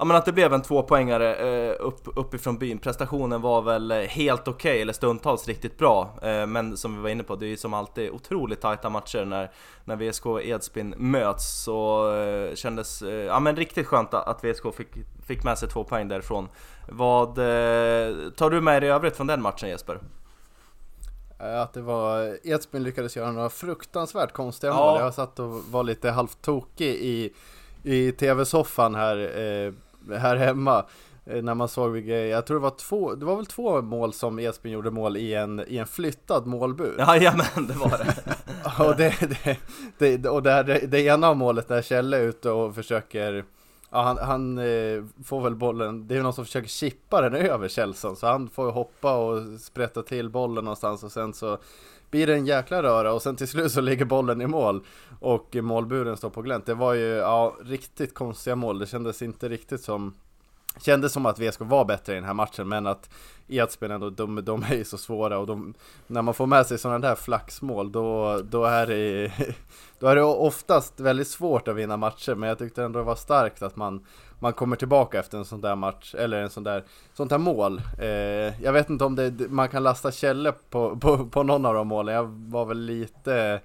Ja 0.00 0.04
men 0.04 0.16
att 0.16 0.24
det 0.24 0.32
blev 0.32 0.52
en 0.52 0.62
tvåpoängare 0.62 1.34
eh, 1.34 1.76
upp, 1.80 2.08
uppifrån 2.16 2.58
byn. 2.58 2.78
Prestationen 2.78 3.40
var 3.40 3.62
väl 3.62 3.92
helt 3.92 4.48
okej, 4.48 4.82
eller 4.82 4.92
stundtals 4.92 5.48
riktigt 5.48 5.78
bra. 5.78 6.18
Eh, 6.22 6.46
men 6.46 6.76
som 6.76 6.96
vi 6.96 7.02
var 7.02 7.08
inne 7.08 7.22
på, 7.22 7.36
det 7.36 7.46
är 7.46 7.48
ju 7.48 7.56
som 7.56 7.74
alltid 7.74 8.10
otroligt 8.10 8.60
tajta 8.60 8.90
matcher 8.90 9.24
när, 9.24 9.50
när 9.84 9.96
VSK 9.96 10.26
och 10.26 10.42
Edsbyn 10.42 10.94
möts. 10.96 11.62
Så 11.62 12.12
eh, 12.14 12.54
kändes, 12.54 13.02
eh, 13.02 13.14
ja 13.14 13.40
men 13.40 13.56
riktigt 13.56 13.86
skönt 13.86 14.14
att, 14.14 14.28
att 14.28 14.44
VSK 14.44 14.74
fick, 14.76 14.88
fick 15.26 15.44
med 15.44 15.58
sig 15.58 15.68
två 15.68 15.84
poäng 15.84 16.08
därifrån. 16.08 16.48
Vad 16.88 17.28
eh, 17.28 18.30
tar 18.30 18.50
du 18.50 18.60
med 18.60 18.82
dig 18.82 18.88
i 18.90 18.92
övrigt 18.92 19.16
från 19.16 19.26
den 19.26 19.42
matchen 19.42 19.68
Jesper? 19.68 20.00
Eh, 21.42 21.60
Att 21.60 21.72
det 21.72 21.80
var, 21.82 22.38
Edsbyn 22.42 22.82
lyckades 22.82 23.16
göra 23.16 23.32
några 23.32 23.50
fruktansvärt 23.50 24.32
konstiga 24.32 24.72
Ja. 24.72 24.76
mål. 24.92 25.00
Jag 25.00 25.14
satt 25.14 25.38
och 25.38 25.48
var 25.64 25.82
lite 25.82 26.10
halvt 26.10 26.42
tokig 26.42 26.94
i, 26.94 27.32
i 27.82 28.12
tv-soffan 28.12 28.94
här, 28.94 29.16
eh, 29.18 29.72
här 30.18 30.36
hemma. 30.36 30.84
Eh, 31.26 31.42
när 31.42 31.54
man 31.54 31.68
såg, 31.68 31.98
jag 32.08 32.46
tror 32.46 32.56
det 32.56 32.62
var 32.62 32.70
två, 32.70 33.14
det 33.14 33.24
var 33.24 33.36
väl 33.36 33.46
två 33.46 33.82
mål 33.82 34.12
som 34.12 34.38
Edsbyn 34.38 34.72
gjorde 34.72 34.90
mål 34.90 35.16
i 35.16 35.34
en, 35.34 35.64
i 35.68 35.76
en 35.78 35.86
flyttad 35.86 36.46
målbur. 36.46 36.94
Jajamän, 36.98 37.66
det 37.68 37.74
var 37.74 37.98
det. 37.98 38.14
Och, 38.84 38.96
det, 38.96 39.14
det, 39.98 40.16
det, 40.16 40.28
och 40.28 40.42
det, 40.42 40.50
här, 40.52 40.64
det, 40.64 40.78
det 40.86 41.00
ena 41.00 41.34
målet 41.34 41.68
där 41.68 41.82
Kjelle 41.82 42.16
är 42.16 42.20
ute 42.22 42.50
och 42.50 42.74
försöker 42.74 43.44
Ja, 43.92 44.02
han, 44.02 44.18
han 44.18 44.58
eh, 44.58 45.04
får 45.24 45.40
väl 45.40 45.54
bollen, 45.54 46.06
det 46.08 46.16
är 46.16 46.22
någon 46.22 46.32
som 46.32 46.44
försöker 46.44 46.68
chippa 46.68 47.20
den 47.20 47.34
över 47.34 47.68
Kjellson 47.68 48.16
så 48.16 48.26
han 48.26 48.48
får 48.48 48.66
ju 48.66 48.72
hoppa 48.72 49.16
och 49.16 49.60
sprätta 49.60 50.02
till 50.02 50.30
bollen 50.30 50.64
någonstans 50.64 51.04
och 51.04 51.12
sen 51.12 51.34
så 51.34 51.58
blir 52.10 52.26
det 52.26 52.34
en 52.34 52.46
jäkla 52.46 52.82
röra 52.82 53.12
och 53.12 53.22
sen 53.22 53.36
till 53.36 53.48
slut 53.48 53.72
så 53.72 53.80
ligger 53.80 54.04
bollen 54.04 54.40
i 54.40 54.46
mål 54.46 54.84
och 55.20 55.56
målburen 55.56 56.16
står 56.16 56.30
på 56.30 56.42
glänt. 56.42 56.66
Det 56.66 56.74
var 56.74 56.94
ju, 56.94 57.06
ja, 57.06 57.56
riktigt 57.64 58.14
konstiga 58.14 58.56
mål. 58.56 58.78
Det 58.78 58.86
kändes 58.86 59.22
inte 59.22 59.48
riktigt 59.48 59.80
som 59.80 60.14
Kändes 60.78 61.12
som 61.12 61.26
att 61.26 61.38
VSK 61.38 61.60
var 61.60 61.84
bättre 61.84 62.12
i 62.12 62.14
den 62.14 62.24
här 62.24 62.34
matchen 62.34 62.68
men 62.68 62.86
att 62.86 63.10
Edsbyn 63.48 63.90
ändå, 63.90 64.10
de, 64.10 64.44
de 64.44 64.62
är 64.62 64.74
ju 64.74 64.84
så 64.84 64.98
svåra 64.98 65.38
och 65.38 65.46
de, 65.46 65.74
när 66.06 66.22
man 66.22 66.34
får 66.34 66.46
med 66.46 66.66
sig 66.66 66.78
sådana 66.78 66.98
där 66.98 67.14
flaxmål 67.14 67.92
då, 67.92 68.40
då, 68.44 68.64
är 68.64 68.86
det, 68.86 69.32
då 69.98 70.06
är 70.06 70.16
det 70.16 70.22
oftast 70.22 71.00
väldigt 71.00 71.28
svårt 71.28 71.68
att 71.68 71.76
vinna 71.76 71.96
matcher 71.96 72.34
men 72.34 72.48
jag 72.48 72.58
tyckte 72.58 72.82
ändå 72.82 72.98
det 72.98 73.04
var 73.04 73.14
starkt 73.14 73.62
att 73.62 73.76
man, 73.76 74.06
man 74.38 74.52
kommer 74.52 74.76
tillbaka 74.76 75.18
efter 75.18 75.38
en 75.38 75.44
sån 75.44 75.60
där 75.60 75.76
match, 75.76 76.14
eller 76.14 76.42
en 76.42 76.50
sån 76.50 76.64
där, 76.64 76.84
sånt 77.14 77.30
där 77.30 77.38
mål. 77.38 77.82
Eh, 77.98 78.62
jag 78.64 78.72
vet 78.72 78.90
inte 78.90 79.04
om 79.04 79.16
det, 79.16 79.50
man 79.50 79.68
kan 79.68 79.82
lasta 79.82 80.12
Kjelle 80.12 80.52
på, 80.52 80.96
på, 80.96 81.26
på 81.26 81.42
någon 81.42 81.66
av 81.66 81.74
de 81.74 81.88
målen, 81.88 82.14
jag 82.14 82.24
var 82.24 82.64
väl 82.64 82.80
lite 82.80 83.60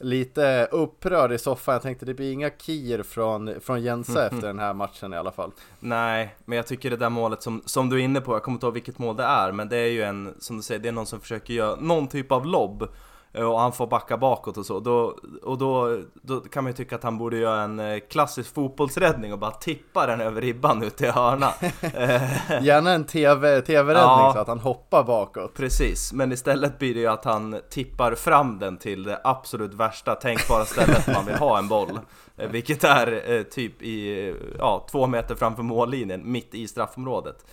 lite 0.00 0.68
upprörd 0.70 1.32
i 1.32 1.38
soffan. 1.38 1.72
Jag 1.72 1.82
tänkte 1.82 2.06
det 2.06 2.14
blir 2.14 2.32
inga 2.32 2.50
kier 2.50 3.02
från, 3.02 3.60
från 3.60 3.82
Jense 3.82 4.26
efter 4.32 4.46
den 4.46 4.58
här 4.58 4.74
matchen 4.74 5.12
i 5.12 5.16
alla 5.16 5.32
fall. 5.32 5.52
Nej, 5.80 6.34
men 6.44 6.56
jag 6.56 6.66
tycker 6.66 6.90
det 6.90 6.96
där 6.96 7.10
målet 7.10 7.42
som, 7.42 7.62
som 7.66 7.88
du 7.88 7.96
är 7.96 8.04
inne 8.04 8.20
på, 8.20 8.32
jag 8.32 8.42
kommer 8.42 8.56
inte 8.56 8.66
ihåg 8.66 8.74
vilket 8.74 8.98
mål 8.98 9.16
det 9.16 9.24
är, 9.24 9.52
men 9.52 9.68
det 9.68 9.76
är 9.76 9.88
ju 9.88 10.02
en, 10.02 10.34
som 10.38 10.56
du 10.56 10.62
säger, 10.62 10.80
det 10.80 10.88
är 10.88 10.92
någon 10.92 11.06
som 11.06 11.20
försöker 11.20 11.54
göra 11.54 11.76
någon 11.76 12.08
typ 12.08 12.32
av 12.32 12.46
lobb 12.46 12.88
och 13.32 13.60
han 13.60 13.72
får 13.72 13.86
backa 13.86 14.16
bakåt 14.16 14.56
och 14.56 14.66
så. 14.66 14.80
Då, 14.80 15.18
och 15.42 15.58
då, 15.58 16.00
då 16.22 16.40
kan 16.40 16.64
man 16.64 16.70
ju 16.72 16.76
tycka 16.76 16.96
att 16.96 17.02
han 17.02 17.18
borde 17.18 17.36
göra 17.36 17.62
en 17.62 17.80
eh, 17.80 17.98
klassisk 18.10 18.54
fotbollsräddning 18.54 19.32
och 19.32 19.38
bara 19.38 19.50
tippa 19.50 20.06
den 20.06 20.20
över 20.20 20.40
ribban 20.40 20.82
ut 20.82 21.00
i 21.00 21.06
hörna. 21.06 21.52
Eh, 21.94 22.62
Gärna 22.62 22.90
en 22.90 23.04
TV, 23.04 23.60
TV-räddning 23.60 23.94
ja, 24.02 24.32
så 24.34 24.40
att 24.40 24.48
han 24.48 24.58
hoppar 24.58 25.04
bakåt. 25.04 25.54
Precis, 25.54 26.12
men 26.12 26.32
istället 26.32 26.78
blir 26.78 26.94
det 26.94 27.00
ju 27.00 27.06
att 27.06 27.24
han 27.24 27.60
tippar 27.70 28.14
fram 28.14 28.58
den 28.58 28.76
till 28.76 29.02
det 29.02 29.20
absolut 29.24 29.74
värsta 29.74 30.14
tänkbara 30.14 30.64
stället 30.64 31.06
man 31.06 31.26
vill 31.26 31.34
ha 31.34 31.58
en 31.58 31.68
boll. 31.68 32.00
Vilket 32.36 32.84
är 32.84 33.42
typ 33.42 33.82
i, 33.82 34.34
ja, 34.58 34.86
två 34.90 35.06
meter 35.06 35.34
framför 35.34 35.62
mållinjen, 35.62 36.32
mitt 36.32 36.54
i 36.54 36.68
straffområdet. 36.68 37.46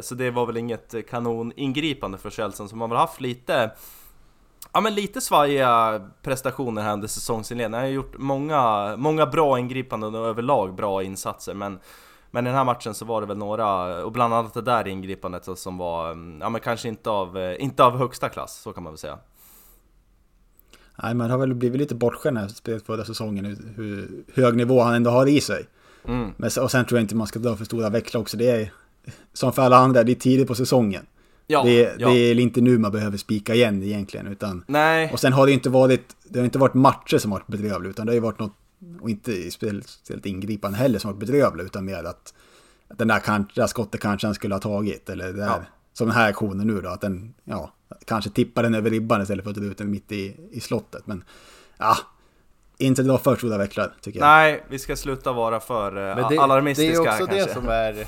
Så 0.00 0.14
det 0.14 0.30
var 0.30 0.46
väl 0.46 0.56
inget 0.56 1.08
kanoningripande 1.10 2.18
för 2.18 2.30
Chelsea, 2.30 2.68
som 2.68 2.80
har 2.80 2.88
väl 2.88 2.98
haft 2.98 3.20
lite 3.20 3.70
Ja 4.78 4.82
men 4.82 4.94
lite 4.94 5.20
svajiga 5.20 6.00
prestationer 6.22 6.82
här 6.82 6.92
under 6.92 7.08
säsongsinledningen. 7.08 7.74
Han 7.74 7.82
har 7.82 7.88
gjort 7.88 8.18
många, 8.18 8.94
många 8.96 9.26
bra 9.26 9.58
ingripanden 9.58 10.14
och 10.14 10.26
överlag 10.26 10.74
bra 10.74 11.02
insatser 11.02 11.54
men 11.54 11.78
men 12.30 12.46
i 12.46 12.48
den 12.48 12.56
här 12.56 12.64
matchen 12.64 12.94
så 12.94 13.04
var 13.04 13.20
det 13.20 13.26
väl 13.26 13.36
några, 13.38 14.04
och 14.04 14.12
bland 14.12 14.34
annat 14.34 14.54
det 14.54 14.62
där 14.62 14.88
ingripandet 14.88 15.58
som 15.58 15.78
var, 15.78 16.08
ja 16.40 16.48
men 16.48 16.60
kanske 16.60 16.88
inte 16.88 17.10
av, 17.10 17.56
inte 17.58 17.84
av 17.84 17.98
högsta 17.98 18.28
klass, 18.28 18.60
så 18.62 18.72
kan 18.72 18.82
man 18.82 18.92
väl 18.92 18.98
säga. 18.98 19.18
Nej, 21.02 21.14
man 21.14 21.30
har 21.30 21.38
väl 21.38 21.54
blivit 21.54 21.80
lite 21.80 21.94
bortskämd 21.94 22.34
när 22.34 22.48
spelet 22.48 22.86
förra 22.86 23.04
säsongen, 23.04 23.72
hur 23.76 24.24
hög 24.34 24.56
nivå 24.56 24.82
han 24.82 24.94
ändå 24.94 25.10
har 25.10 25.26
i 25.26 25.40
sig. 25.40 25.66
Mm. 26.04 26.32
Men, 26.36 26.50
och 26.62 26.70
sen 26.70 26.84
tror 26.84 26.98
jag 26.98 27.04
inte 27.04 27.16
man 27.16 27.26
ska 27.26 27.38
dra 27.38 27.56
för 27.56 27.64
stora 27.64 27.90
växlar 27.90 28.20
också, 28.20 28.36
det 28.36 28.50
är 28.50 28.72
som 29.32 29.52
för 29.52 29.62
alla 29.62 29.76
andra, 29.76 30.02
det 30.02 30.12
är 30.12 30.14
tidigt 30.14 30.48
på 30.48 30.54
säsongen. 30.54 31.06
Ja, 31.50 31.62
det, 31.62 31.96
ja. 31.98 32.08
det 32.08 32.18
är 32.18 32.40
inte 32.40 32.60
nu 32.60 32.78
man 32.78 32.92
behöver 32.92 33.16
spika 33.16 33.54
igen 33.54 33.82
egentligen. 33.82 34.26
Utan, 34.26 34.64
Nej. 34.66 35.10
Och 35.12 35.20
sen 35.20 35.32
har 35.32 35.46
det 35.46 35.52
inte 35.52 35.70
varit, 35.70 36.16
det 36.24 36.38
har 36.38 36.44
inte 36.44 36.58
varit 36.58 36.74
matcher 36.74 37.18
som 37.18 37.30
varit 37.30 37.46
bedrövliga, 37.46 37.90
utan 37.90 38.06
det 38.06 38.10
har 38.12 38.14
ju 38.14 38.20
varit 38.20 38.38
något, 38.38 38.52
och 39.00 39.10
inte 39.10 39.50
speciellt 39.50 40.26
ingripande 40.26 40.78
heller 40.78 40.98
som 40.98 41.10
varit 41.10 41.20
bedrövliga, 41.20 41.66
utan 41.66 41.84
mer 41.84 42.04
att, 42.04 42.34
att 42.88 42.98
den 42.98 43.08
där, 43.08 43.20
kan, 43.20 43.48
där 43.54 43.66
skottet 43.66 44.00
kanske 44.00 44.26
han 44.26 44.34
skulle 44.34 44.54
ha 44.54 44.60
tagit, 44.60 45.08
eller 45.08 45.32
det 45.32 45.44
här, 45.44 45.50
ja. 45.50 45.64
som 45.92 46.06
den 46.06 46.16
här 46.16 46.28
aktionen 46.28 46.66
nu 46.66 46.80
då, 46.80 46.88
att 46.88 47.00
den, 47.00 47.34
ja, 47.44 47.72
kanske 48.04 48.30
tippar 48.30 48.62
den 48.62 48.74
över 48.74 48.90
ribban 48.90 49.22
istället 49.22 49.44
för 49.44 49.50
att 49.50 49.56
dra 49.56 49.64
ut 49.64 49.78
den 49.78 49.90
mitt 49.90 50.12
i, 50.12 50.36
i 50.50 50.60
slottet. 50.60 51.06
Men, 51.06 51.24
ja, 51.78 51.96
inte 52.78 53.02
dra 53.02 53.18
för 53.18 53.36
stora 53.36 53.58
växlar 53.58 53.92
tycker 54.00 54.20
jag. 54.20 54.26
Nej, 54.26 54.64
vi 54.68 54.78
ska 54.78 54.96
sluta 54.96 55.32
vara 55.32 55.60
för 55.60 55.96
uh, 55.96 56.28
det, 56.28 56.38
alarmistiska 56.38 57.02
Det 57.02 57.08
är 57.08 57.12
också 57.12 57.26
kanske. 57.26 57.46
det 57.46 57.54
som 57.54 57.68
är 57.68 58.06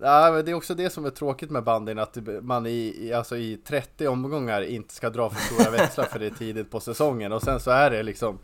Ja, 0.00 0.30
men 0.32 0.44
det 0.44 0.50
är 0.50 0.54
också 0.54 0.74
det 0.74 0.90
som 0.90 1.04
är 1.04 1.10
tråkigt 1.10 1.50
med 1.50 1.64
bandyn, 1.64 1.98
att 1.98 2.18
man 2.42 2.66
i, 2.66 3.12
alltså 3.16 3.36
i 3.36 3.56
30 3.56 4.08
omgångar 4.08 4.62
inte 4.62 4.94
ska 4.94 5.10
dra 5.10 5.30
för 5.30 5.54
stora 5.54 5.70
växlar 5.70 6.04
för 6.04 6.18
det 6.18 6.26
är 6.26 6.30
tidigt 6.30 6.70
på 6.70 6.80
säsongen. 6.80 7.32
Och 7.32 7.42
sen 7.42 7.60
så 7.60 7.70
är 7.70 7.90
det 7.90 8.02
liksom, 8.02 8.38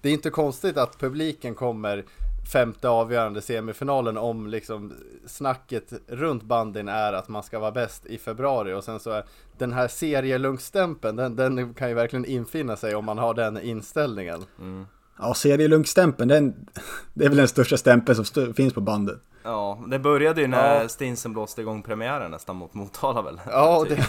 det 0.00 0.08
är 0.08 0.12
inte 0.12 0.30
konstigt 0.30 0.76
att 0.76 0.98
publiken 0.98 1.54
kommer 1.54 2.04
femte 2.52 2.88
avgörande 2.88 3.40
semifinalen 3.40 4.16
om 4.16 4.46
liksom 4.46 4.92
snacket 5.26 5.92
runt 6.06 6.42
bandyn 6.42 6.88
är 6.88 7.12
att 7.12 7.28
man 7.28 7.42
ska 7.42 7.58
vara 7.58 7.72
bäst 7.72 8.06
i 8.06 8.18
februari 8.18 8.72
och 8.72 8.84
sen 8.84 9.00
så 9.00 9.10
är 9.10 9.24
den 9.58 9.72
här 9.72 9.88
serielunkstämpeln, 9.88 11.16
den, 11.16 11.36
den 11.36 11.74
kan 11.74 11.88
ju 11.88 11.94
verkligen 11.94 12.24
infinna 12.24 12.76
sig 12.76 12.94
om 12.94 13.04
man 13.04 13.18
har 13.18 13.34
den 13.34 13.60
inställningen. 13.60 14.44
Mm. 14.58 14.86
Ja, 15.18 15.34
serielunkstämpeln, 15.34 16.28
den, 16.28 16.66
det 17.14 17.24
är 17.24 17.28
väl 17.28 17.38
den 17.38 17.48
största 17.48 17.76
stämpeln 17.76 18.24
som 18.24 18.54
finns 18.54 18.74
på 18.74 18.80
bandet. 18.80 19.20
Ja, 19.48 19.78
det 19.86 19.98
började 19.98 20.40
ju 20.40 20.46
när 20.46 20.82
ja. 20.82 20.88
Stinsen 20.88 21.32
blåste 21.32 21.60
igång 21.60 21.82
premiären 21.82 22.30
nästan 22.30 22.56
mot 22.56 22.74
Motala 22.74 23.22
väl? 23.22 23.40
Ja, 23.46 23.86
det, 23.88 24.06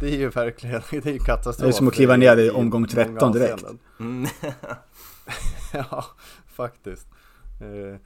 det 0.00 0.06
är 0.06 0.16
ju 0.16 0.28
verkligen, 0.28 0.82
det 0.90 1.06
är 1.06 1.12
ju 1.12 1.18
katastrof. 1.18 1.66
Det 1.66 1.68
är 1.68 1.72
som 1.72 1.88
att 1.88 1.94
kliva 1.94 2.16
ner 2.16 2.36
i 2.36 2.50
omgång 2.50 2.86
13 2.86 3.32
direkt. 3.32 3.64
Mm. 4.00 4.30
ja, 5.72 6.04
faktiskt. 6.54 7.06
Eh, 7.60 7.98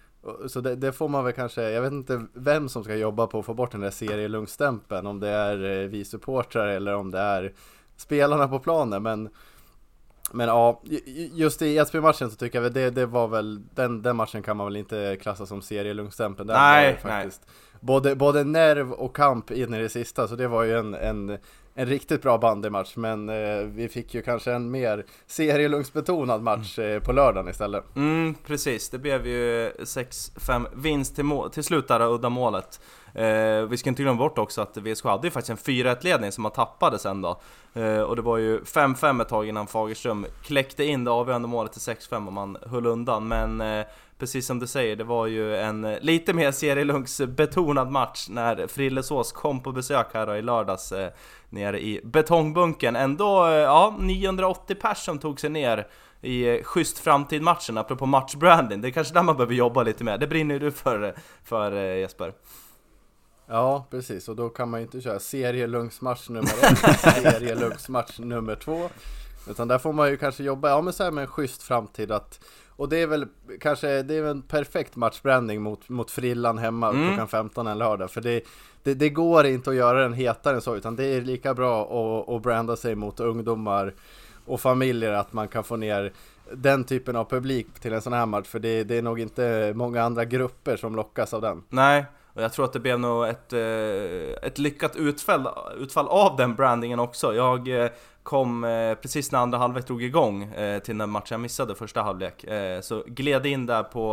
så 0.49 0.61
det, 0.61 0.77
det, 0.77 0.93
får 0.93 1.09
man 1.09 1.25
väl 1.25 1.33
kanske, 1.33 1.63
jag 1.63 1.83
vet 1.83 1.93
inte 1.93 2.27
vem 2.33 2.69
som 2.69 2.85
ska 2.85 2.97
jobba 2.97 3.27
på 3.27 3.39
att 3.39 3.47
få 3.47 3.55
bort 3.55 3.73
den 3.73 3.81
där 3.81 3.91
serielungstämpeln, 3.91 5.07
om 5.07 5.21
det 5.21 5.29
är 5.29 5.83
eh, 5.83 5.89
vi 5.89 6.05
supportrar 6.05 6.67
eller 6.67 6.95
om 6.95 7.11
det 7.11 7.21
är 7.21 7.53
spelarna 7.97 8.49
på 8.49 8.59
planen, 8.59 9.03
men 9.03 9.29
men 10.33 10.49
ja, 10.49 10.83
just 11.33 11.63
i 11.63 11.77
Edsbyn-matchen 11.77 12.31
så 12.31 12.37
tycker 12.37 12.63
jag 12.63 12.73
det, 12.73 12.91
det 12.91 13.07
var 13.07 13.29
väl, 13.29 13.61
den, 13.75 14.03
den 14.03 14.17
matchen 14.17 14.43
kan 14.43 14.57
man 14.57 14.67
väl 14.67 14.77
inte 14.77 15.17
klassa 15.21 15.47
som 15.47 15.63
serielungstämpeln. 15.63 16.47
Nej, 16.47 16.99
faktiskt. 17.03 17.43
Nej. 17.47 17.81
Både, 17.81 18.17
både 18.17 18.45
nerv 18.45 18.93
och 18.93 19.17
kamp 19.17 19.51
in 19.51 19.75
i 19.75 19.79
det 19.79 19.89
sista, 19.89 20.29
så 20.29 20.37
det 20.37 20.49
var 20.49 20.63
ju 20.63 20.79
en, 20.79 20.95
en, 20.95 21.39
en 21.75 21.87
riktigt 21.87 22.23
bra 22.23 22.39
bandymatch. 22.39 22.97
Men 22.97 23.29
eh, 23.29 23.59
vi 23.59 23.89
fick 23.89 24.15
ju 24.15 24.23
kanske 24.23 24.53
en 24.53 24.71
mer 24.71 25.05
serielungsbetonad 25.27 26.43
match 26.43 26.79
eh, 26.79 27.01
på 27.01 27.13
lördagen 27.13 27.49
istället. 27.49 27.97
Mm, 27.97 28.35
precis. 28.47 28.91
Det 28.91 28.99
blev 28.99 29.27
ju 29.27 29.71
6-5 29.71 30.67
vinst 30.75 31.17
till, 31.17 31.25
till 31.53 31.65
slut 31.65 31.89
där, 31.89 32.13
udda 32.13 32.29
målet. 32.29 32.81
Eh, 33.15 33.63
vi 33.69 33.77
ska 33.77 33.91
inte 33.91 34.03
glömma 34.03 34.19
bort 34.19 34.39
också 34.39 34.63
att 34.63 34.77
VSK 34.77 35.05
hade 35.05 35.27
ju 35.27 35.31
faktiskt 35.31 35.51
en 35.69 35.75
4-1 35.75 36.05
ledning 36.05 36.33
som 36.33 36.43
man 36.43 36.53
tappade 36.53 36.99
sen 36.99 37.23
då. 37.23 37.41
Eh, 37.75 38.01
och 38.01 38.17
det 38.17 38.23
var 38.23 38.39
ju 38.39 38.61
5-5 38.61 39.23
ett 39.23 39.29
tag 39.29 39.49
innan 39.49 39.67
Fagerström 39.67 40.27
kläckte 40.43 40.85
in 40.85 41.05
det 41.05 41.11
avgörande 41.11 41.49
målet 41.49 41.73
till 41.73 41.81
6-5 41.81 42.27
och 42.27 42.33
man 42.33 42.57
höll 42.67 42.87
undan. 42.87 43.29
Men 43.29 43.61
eh, 43.61 43.87
precis 44.19 44.47
som 44.47 44.59
du 44.59 44.67
säger, 44.67 44.97
det 44.97 45.05
var 45.05 45.27
ju 45.27 45.57
en 45.57 45.97
lite 46.01 46.33
mer 46.33 46.53
serielunksbetonad 46.53 47.91
match 47.91 48.27
när 48.31 48.67
Frillesås 48.67 49.33
kom 49.33 49.61
på 49.61 49.73
besök 49.73 50.07
här 50.15 50.27
då 50.27 50.37
i 50.37 50.43
lördags 50.43 50.93
eh, 50.93 51.11
nere 51.51 51.81
i 51.81 52.01
betongbunken. 52.05 52.97
Ändå, 52.97 53.47
eh, 53.47 53.53
ja, 53.53 53.97
980 53.99 54.75
pers 54.75 54.99
som 54.99 55.19
tog 55.19 55.41
sig 55.41 55.51
ner 55.51 55.87
i 56.25 56.49
eh, 56.49 56.63
Schysst 56.63 56.99
Framtid-matchen, 56.99 57.79
apropå 57.79 58.07
matchbranding. 58.07 58.81
Det 58.81 58.89
är 58.89 58.93
kanske 58.93 59.15
där 59.15 59.23
man 59.23 59.37
behöver 59.37 59.55
jobba 59.55 59.83
lite 59.83 60.05
mer. 60.05 60.19
Det 60.19 60.27
brinner 60.27 60.55
ju 60.55 60.59
du 60.59 60.71
för, 60.71 61.03
eh, 61.03 61.11
för 61.45 61.73
eh, 61.73 61.99
Jesper. 61.99 62.33
Ja, 63.47 63.87
precis. 63.91 64.29
Och 64.29 64.37
då 64.37 64.49
kan 64.49 64.71
man 64.71 64.81
ju 64.81 64.85
inte 64.85 65.01
köra 65.01 65.19
serielungsmatch 65.19 66.29
nummer 66.29 66.53
ett, 66.63 67.01
serielungsmatch 67.23 68.19
nummer 68.19 68.55
två. 68.55 68.91
Utan 69.49 69.69
där 69.69 69.79
får 69.79 69.93
man 69.93 70.11
ju 70.11 70.17
kanske 70.17 70.45
jobba, 70.45 70.69
ja 70.69 70.81
men 70.81 70.93
så 70.93 71.05
här 71.05 71.11
med 71.11 71.23
en 71.23 71.29
schysst 71.29 71.63
framtid 71.63 72.13
att 72.13 72.41
och 72.77 72.89
det 72.89 73.03
är 73.03 73.07
väl 73.07 73.27
kanske, 73.61 74.03
det 74.03 74.15
är 74.15 74.25
en 74.25 74.43
perfekt 74.43 74.97
matchbranding 74.97 75.63
mot, 75.63 75.89
mot 75.89 76.11
Frillan 76.11 76.59
hemma 76.59 76.89
mm. 76.89 77.09
klockan 77.09 77.29
15 77.29 77.67
en 77.67 77.79
lördag. 77.79 78.11
För 78.11 78.21
det, 78.21 78.45
det, 78.83 78.95
det, 78.95 79.11
går 79.11 79.47
inte 79.47 79.71
att 79.71 79.77
göra 79.77 80.03
den 80.03 80.13
hetare 80.13 80.55
än 80.55 80.61
så, 80.61 80.77
utan 80.77 80.97
det 80.97 81.05
är 81.05 81.21
lika 81.21 81.55
bra 81.55 81.83
att, 81.83 82.29
att 82.29 82.43
branda 82.43 82.77
sig 82.77 82.95
mot 82.95 83.21
ungdomar 83.21 83.95
och 84.47 84.61
familjer 84.61 85.13
att 85.13 85.33
man 85.33 85.49
kan 85.49 85.65
få 85.65 85.77
ner 85.77 86.13
den 86.53 86.85
typen 86.85 87.17
av 87.17 87.25
publik 87.25 87.67
till 87.81 87.93
en 87.93 88.03
sån 88.03 88.13
här 88.13 88.27
match. 88.27 88.47
För 88.47 88.59
det, 88.59 88.85
det 88.85 88.99
är 88.99 89.03
nog 89.03 89.21
inte 89.21 89.73
många 89.77 90.03
andra 90.03 90.25
grupper 90.25 90.77
som 90.77 90.97
lockas 90.97 91.35
av 91.35 91.41
den. 91.41 91.63
Nej, 91.69 92.05
och 92.35 92.43
jag 92.43 92.53
tror 92.53 92.65
att 92.65 92.73
det 92.73 92.81
blev 92.81 93.01
nog 93.01 93.27
ett, 93.27 93.53
eh, 93.53 94.47
ett 94.49 94.59
lyckat 94.59 94.97
utfall, 94.97 95.49
utfall 95.79 96.09
av 96.09 96.37
den 96.37 96.55
brandingen 96.55 97.01
också. 97.01 97.35
Jag 97.35 97.85
eh, 97.85 97.91
kom 98.23 98.65
eh, 98.65 98.95
precis 98.95 99.33
när 99.33 99.39
andra 99.39 99.59
halvlek 99.59 99.87
drog 99.87 100.03
igång 100.03 100.55
till 100.85 100.99
den 100.99 101.11
matchen 101.11 101.27
jag 101.31 101.41
missade 101.41 101.75
första 101.75 102.03
halvlek. 102.03 102.45
Så 102.83 103.03
gled 103.07 103.47
in 103.47 103.67
där 103.67 103.83
på, 103.83 104.07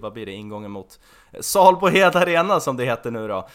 vad 0.00 0.12
blir 0.12 0.26
det, 0.26 0.32
ingången 0.32 0.70
mot 0.70 1.00
Salbohed 1.40 2.16
Arena 2.16 2.60
som 2.60 2.76
det 2.76 2.84
heter 2.84 3.10
nu 3.10 3.28
då. 3.28 3.48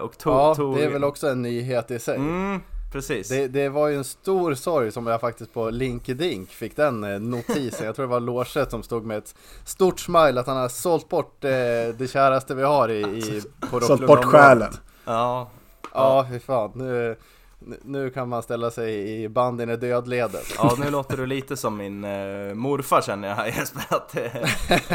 Och 0.00 0.18
tog, 0.18 0.32
ja, 0.32 0.54
det 0.76 0.84
är 0.84 0.90
väl 0.90 1.04
också 1.04 1.28
en 1.28 1.42
nyhet 1.42 1.90
i 1.90 1.98
sig. 1.98 2.16
Mm, 2.16 2.60
precis. 2.92 3.28
Det, 3.28 3.48
det, 3.48 3.68
var 3.68 3.88
ju 3.88 3.96
en 3.96 4.04
stor 4.04 4.54
sorg 4.54 4.92
som 4.92 5.06
jag 5.06 5.20
faktiskt 5.20 5.54
på 5.54 5.70
LinkedIn 5.70 6.46
fick 6.46 6.76
den 6.76 7.04
eh, 7.04 7.20
notisen. 7.20 7.86
Jag 7.86 7.96
tror 7.96 8.06
det 8.06 8.12
var 8.12 8.20
Lorset 8.20 8.70
som 8.70 8.82
stod 8.82 9.04
med 9.04 9.18
ett 9.18 9.34
stort 9.64 10.00
smile 10.00 10.40
att 10.40 10.46
han 10.46 10.56
har 10.56 10.68
sålt 10.68 11.08
bort 11.08 11.44
eh, 11.44 11.50
det 11.98 12.10
käraste 12.12 12.54
vi 12.54 12.62
har 12.62 12.88
i, 12.88 13.00
i 13.00 13.42
på 13.70 13.80
Sålt 13.80 14.06
bort 14.06 14.24
själen. 14.24 14.72
Ja. 15.04 15.50
Ja, 15.92 16.26
fy 16.30 16.38
fan. 16.38 16.70
Nu, 16.74 17.16
nu- 17.82 18.10
kan 18.10 18.28
man 18.28 18.42
ställa 18.42 18.70
sig 18.70 19.22
i 19.22 19.28
banden 19.28 19.70
i 19.70 19.76
dödledet. 19.76 20.54
Ja, 20.58 20.74
nu 20.78 20.90
låter 20.90 21.16
du 21.16 21.26
lite 21.26 21.56
som 21.56 21.76
min 21.76 22.04
eh, 22.04 22.54
morfar 22.54 23.00
känner 23.00 23.28
jag 23.28 23.34
här 23.34 23.46
Jesper, 23.58 23.84
att 23.88 24.08
det, 24.12 24.48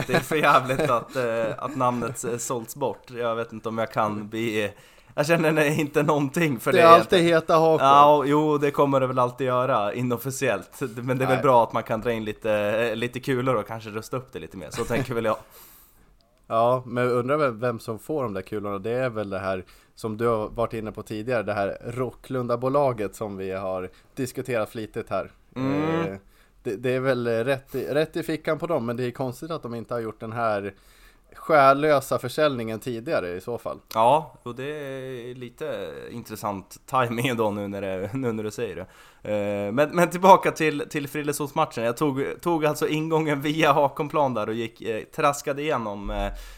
det 0.08 0.14
är 0.14 0.20
för 0.20 0.36
jävligt 0.36 0.90
att, 0.90 1.16
eh, 1.16 1.64
att 1.64 1.76
namnet 1.76 2.24
eh, 2.24 2.38
sålts 2.38 2.76
bort. 2.76 3.12
Jag 3.12 3.36
vet 3.36 3.54
inte 3.54 3.70
om 3.70 3.78
jag 3.78 3.92
kan 3.92 4.30
bli... 4.30 4.72
Jag 5.16 5.26
känner 5.26 5.80
inte 5.80 6.04
någonting 6.04 6.60
för 6.60 6.72
det. 6.72 6.78
Det 6.78 6.82
är 6.84 6.88
alltid 6.88 7.20
heta 7.24 7.56
Hakon. 7.56 7.86
Ja, 7.88 8.24
jo, 8.26 8.58
det 8.58 8.72
kommer 8.72 9.00
det 9.00 9.08
väl 9.08 9.20
alltid 9.20 9.48
göra 9.48 9.94
inofficiellt. 9.94 10.82
Men 10.96 11.18
det 11.18 11.24
är 11.24 11.28
väl 11.28 11.36
Nej. 11.36 11.42
bra 11.44 11.64
att 11.64 11.74
man 11.74 11.84
kan 11.84 12.02
dra 12.02 12.12
in 12.12 12.26
lite, 12.26 12.52
eh, 12.54 12.96
lite 12.96 13.20
kulor 13.20 13.56
och 13.56 13.68
kanske 13.68 13.90
rusta 13.90 14.18
upp 14.18 14.34
det 14.34 14.40
lite 14.40 14.58
mer. 14.58 14.70
Så 14.70 14.84
tänker 14.84 15.14
väl 15.14 15.26
jag. 15.26 15.38
Ja, 16.48 16.84
men 16.86 17.04
jag 17.04 17.14
undrar 17.14 17.50
vem- 17.50 17.80
som 17.80 18.00
får 18.00 18.24
de 18.24 18.34
där 18.34 18.42
kulorna. 18.42 18.80
Det 18.80 18.92
är 18.92 19.10
väl 19.10 19.30
det 19.30 19.40
här 19.40 19.64
som 19.96 20.18
du 20.18 20.28
har 20.28 20.50
varit 20.50 20.74
inne 20.74 20.92
på 20.92 21.04
tidigare, 21.04 21.44
det 21.44 21.54
här 21.54 21.78
Rocklunda-bolaget 21.86 23.16
som 23.16 23.38
vi 23.38 23.52
har 23.52 23.90
diskuterat 24.16 24.70
flitigt 24.70 25.10
här. 25.10 25.32
Mm. 25.56 25.82
Eh, 25.84 26.16
Det, 26.64 26.76
det 26.76 26.90
är 26.96 27.00
väl 27.00 27.28
rätt 27.28 27.76
i, 27.76 27.86
rätt 27.86 28.16
i 28.18 28.24
fickan 28.24 28.60
på 28.60 28.68
dem, 28.68 28.86
men 28.86 28.98
det 28.98 29.04
är 29.06 29.12
konstigt 29.12 29.52
att 29.52 29.64
de 29.64 29.76
inte 29.76 29.94
har 29.94 30.02
gjort 30.02 30.20
den 30.20 30.32
här 30.32 30.74
skärlösa 31.36 32.20
försäljningen 32.20 32.80
tidigare 32.80 33.30
i 33.30 33.42
så 33.42 33.58
fall. 33.58 33.80
Ja, 33.94 34.34
och 34.44 34.56
det 34.56 34.64
är 34.64 35.36
lite 35.36 35.92
intressant 36.12 36.78
timing 36.86 37.36
då 37.38 37.52
nu 37.52 37.68
när, 37.68 37.82
det, 37.82 38.10
nu 38.14 38.32
när 38.32 38.44
du 38.44 38.52
säger 38.52 38.76
det. 38.76 38.86
Eh, 39.24 39.72
Men, 39.72 39.90
men 39.90 40.10
tillbaka 40.10 40.52
till, 40.52 40.84
till 40.90 41.08
Frillesås-matchen. 41.08 41.84
Jag 41.84 41.98
tog, 41.98 42.42
tog 42.42 42.66
alltså 42.66 42.88
ingången 42.88 43.42
via 43.42 43.72
Hakonplan 43.74 44.34
där 44.34 44.50
och 44.50 44.54
gick, 44.54 44.82
eh, 44.82 45.04
traskade 45.04 45.62
igenom 45.62 46.10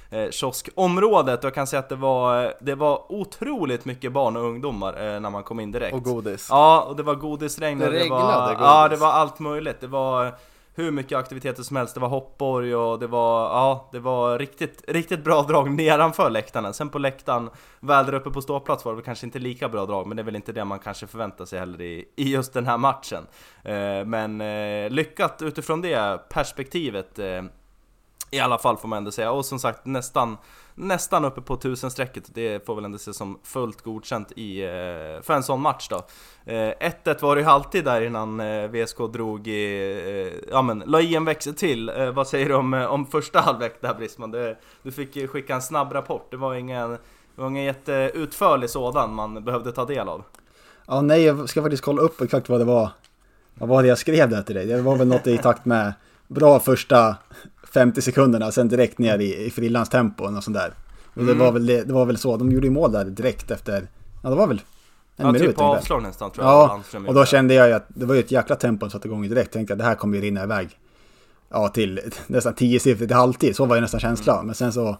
eh, 0.10 0.30
kioskområdet. 0.30 1.40
Och 1.40 1.46
jag 1.46 1.54
kan 1.54 1.68
säga 1.68 1.80
att 1.80 1.90
det 1.90 1.96
var, 1.96 2.54
det 2.60 2.76
var 2.76 3.12
otroligt 3.12 3.86
mycket 3.86 4.12
barn 4.12 4.38
och 4.38 4.44
ungdomar 4.44 5.20
när 5.20 5.30
man 5.30 5.44
kom 5.44 5.60
in 5.60 5.72
direkt. 5.72 5.94
Och 5.94 6.04
godis. 6.04 6.48
Ja, 6.50 6.82
och 6.82 6.96
det 6.96 7.04
var 7.04 7.16
godisregn 7.16 7.80
Det 7.80 7.86
och 7.86 7.92
det 7.92 7.98
var, 7.98 8.04
regnade 8.04 8.54
godis. 8.54 8.62
Ja, 8.62 8.88
det 8.88 8.96
var 8.96 9.12
allt 9.12 9.40
möjligt. 9.40 9.82
Det 9.82 9.88
var 9.88 10.34
hur 10.76 10.92
mycket 10.92 11.18
aktiviteter 11.18 11.64
som 11.64 11.76
helst. 11.76 11.94
Det 11.94 12.00
var 12.00 12.08
hoppborg 12.08 12.76
och 12.76 13.00
det 13.00 13.08
var, 13.08 13.44
ja, 13.44 13.90
det 13.92 14.00
var 14.00 14.40
riktigt, 14.40 14.84
riktigt 14.88 15.24
bra 15.24 15.42
drag 15.42 15.72
nedanför 15.72 16.30
läktarna. 16.30 16.74
Sen 16.74 16.90
på 16.90 17.00
läktaren, 17.00 17.50
väl 17.80 18.06
där 18.06 18.14
uppe 18.14 18.30
på 18.30 18.42
ståplats 18.42 18.86
var 18.86 18.92
det 18.92 18.96
väl 18.96 19.06
kanske 19.06 19.26
inte 19.26 19.40
lika 19.40 19.70
bra 19.70 19.86
drag, 19.86 20.08
men 20.08 20.18
det 20.18 20.22
är 20.22 20.26
väl 20.26 20.36
inte 20.36 20.52
det 20.52 20.66
man 20.66 20.80
kanske 20.80 21.08
förväntar 21.08 21.46
sig 21.46 21.60
heller 21.60 21.82
i, 21.82 22.06
i 22.16 22.32
just 22.32 22.54
den 22.54 22.66
här 22.66 22.78
matchen. 22.78 23.28
Eh, 23.64 24.06
men 24.06 24.42
eh, 24.42 24.90
lyckat 24.90 25.42
utifrån 25.42 25.82
det 25.82 26.30
perspektivet 26.30 27.20
eh, 27.20 27.44
i 28.34 28.40
alla 28.40 28.58
fall 28.58 28.78
får 28.78 28.88
man 28.88 28.98
ändå 28.98 29.12
säga. 29.12 29.32
Och 29.32 29.46
som 29.46 29.60
sagt 29.60 29.86
nästan, 29.86 30.38
nästan 30.76 31.26
uppe 31.26 31.42
på 31.42 31.56
tusenstrecket. 31.56 32.24
Det 32.34 32.66
får 32.66 32.76
väl 32.76 32.86
ändå 32.86 32.96
ses 32.96 33.18
som 33.18 33.40
fullt 33.44 33.82
godkänt 33.82 34.32
i, 34.36 34.64
eh, 34.64 35.22
för 35.22 35.34
en 35.34 35.44
sån 35.44 35.62
match 35.62 35.88
då. 35.90 35.96
Eh, 36.46 36.74
1-1 36.80 37.22
var 37.22 37.36
det 37.36 37.42
ju 37.42 37.48
alltid 37.48 37.86
där 37.86 38.02
innan 38.02 38.40
eh, 38.40 38.68
VSK 38.68 38.98
drog 39.14 39.48
i, 39.48 40.44
ja 40.52 40.62
men 40.62 40.84
la 40.86 41.02
i 41.02 41.16
en 41.16 41.26
växel 41.26 41.54
till. 41.54 41.92
Vad 42.16 42.28
säger 42.28 42.50
du 42.50 42.56
om, 42.56 42.74
om 42.74 43.06
första 43.06 43.40
halvlek 43.40 43.82
där 43.82 43.94
Brisman? 43.94 44.32
Du, 44.32 44.58
du 44.84 44.92
fick 44.92 45.16
ju 45.16 45.28
skicka 45.28 45.56
en 45.56 45.62
snabb 45.62 45.94
rapport. 45.94 46.28
Det 46.32 46.38
var 46.38 46.54
ingen, 46.54 46.90
det 46.90 47.42
var 47.42 47.48
ingen 47.48 47.64
jätteutförlig 47.64 48.70
sådan 48.70 49.14
man 49.14 49.44
behövde 49.44 49.72
ta 49.72 49.86
del 49.86 50.10
av. 50.10 50.24
Ja, 50.88 51.02
nej, 51.02 51.24
jag 51.24 51.50
ska 51.50 51.62
faktiskt 51.62 51.84
kolla 51.84 52.02
upp 52.02 52.22
exakt 52.22 52.50
vad 52.50 52.60
det 52.60 52.66
var. 52.66 52.90
Vad 53.54 53.70
var 53.70 53.82
det 53.82 53.90
jag 53.90 53.98
skrev 53.98 54.30
där 54.30 54.42
till 54.42 54.56
dig? 54.56 54.66
Det 54.66 54.82
var 54.82 54.96
väl 54.96 55.08
något 55.08 55.28
i 55.28 55.38
takt 55.38 55.66
med 55.66 55.94
bra 56.34 56.60
första 56.60 57.16
50 57.74 58.02
sekunderna, 58.02 58.52
sen 58.52 58.68
direkt 58.68 58.98
ner 58.98 59.20
i, 59.20 59.46
i 59.46 59.50
frillans 59.52 59.90
tempo 59.90 60.24
och 60.24 60.44
sånt 60.44 60.58
där. 60.58 60.74
Och 61.14 61.26
det, 61.26 61.32
Mm. 61.32 61.38
var 61.38 61.52
väl, 61.52 61.66
det, 61.66 61.84
det 61.84 61.94
var 61.94 62.06
väl 62.06 62.18
så, 62.18 62.38
de 62.38 62.52
gjorde 62.52 62.68
ju 62.68 62.72
mål 62.74 62.92
där 62.92 63.06
direkt 63.06 63.52
efter, 63.52 63.88
ja 64.24 64.30
det 64.30 64.36
var 64.36 64.48
väl 64.48 64.58
en 65.18 65.26
Ja, 65.26 65.32
minut 65.32 65.48
typ 65.48 65.58
på 65.58 65.64
avslag 65.64 66.04
nästan 66.04 66.32
tror 66.32 66.46
jag. 66.48 66.54
Ja, 66.94 67.00
och 67.08 67.14
då 67.14 67.26
kände 67.26 67.54
jag 67.54 67.68
ju 67.68 67.74
att 67.74 67.86
det 67.88 68.06
var 68.06 68.14
ju 68.16 68.20
ett 68.20 68.32
jäkla 68.32 68.56
tempo 68.56 68.86
som 68.86 68.90
satte 68.92 69.08
igång 69.08 69.30
direkt. 69.30 69.54
Tänkte 69.54 69.74
att 69.74 69.80
det 69.80 69.86
här 69.86 69.96
kommer 69.96 70.16
ju 70.18 70.22
rinna 70.24 70.44
iväg. 70.44 70.70
Ja, 71.50 71.68
till 71.68 72.00
nästan 72.28 72.54
10 72.54 72.80
siffrigt 72.80 73.12
i 73.12 73.14
halvtid. 73.14 73.56
Så 73.56 73.66
var 73.66 73.76
ju 73.76 73.82
nästan 73.82 74.00
känslan. 74.00 74.36
Mm. 74.36 74.46
Men 74.46 74.56
sen 74.56 74.74
så 74.74 74.98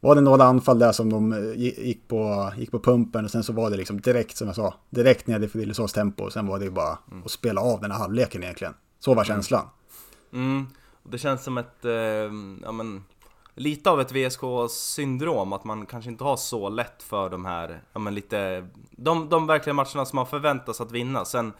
var 0.00 0.14
det 0.14 0.20
några 0.20 0.44
anfall 0.44 0.78
där 0.78 0.92
som 0.92 1.10
de 1.10 1.32
eh, 1.32 1.38
gi- 1.38 1.82
gick 1.86 2.08
på, 2.08 2.52
gick 2.56 2.70
på 2.70 2.78
pumpen 2.80 3.24
och 3.24 3.30
sen 3.30 3.42
så 3.44 3.52
var 3.52 3.70
det 3.70 3.76
liksom 3.76 4.00
direkt 4.00 4.36
som 4.36 4.46
jag 4.46 4.56
sa, 4.56 4.74
direkt 4.90 5.26
ner 5.26 5.40
i 5.40 5.48
Frillesås 5.48 5.92
tempo. 5.92 6.24
Och 6.24 6.32
sen 6.32 6.46
var 6.46 6.58
det 6.58 6.64
ju 6.64 6.70
bara 6.70 6.98
Mm. 7.10 7.22
att 7.24 7.30
spela 7.30 7.60
av 7.60 7.80
den 7.80 7.90
här 7.90 7.98
halvleken 7.98 8.42
egentligen. 8.42 8.74
Så 9.00 9.14
var 9.14 9.24
känslan. 9.24 9.60
Mm, 9.60 9.72
Mm. 10.32 10.66
det 11.02 11.18
känns 11.18 11.44
som 11.44 11.58
ett, 11.58 11.84
eh, 11.84 11.92
ja 12.62 12.72
men, 12.72 13.04
lite 13.54 13.90
av 13.90 14.00
ett 14.00 14.12
VSK-syndrom, 14.12 15.52
att 15.52 15.64
man 15.64 15.86
kanske 15.86 16.10
inte 16.10 16.24
har 16.24 16.36
så 16.36 16.68
lätt 16.68 17.02
för 17.02 17.30
de 17.30 17.44
här, 17.44 17.82
ja 17.92 18.00
men 18.00 18.14
lite, 18.14 18.68
de, 18.90 19.28
de 19.28 19.46
verkliga 19.46 19.74
matcherna 19.74 20.04
som 20.04 20.16
man 20.16 20.26
förväntas 20.26 20.80
att 20.80 20.92
vinna. 20.92 21.24
Sen, 21.24 21.52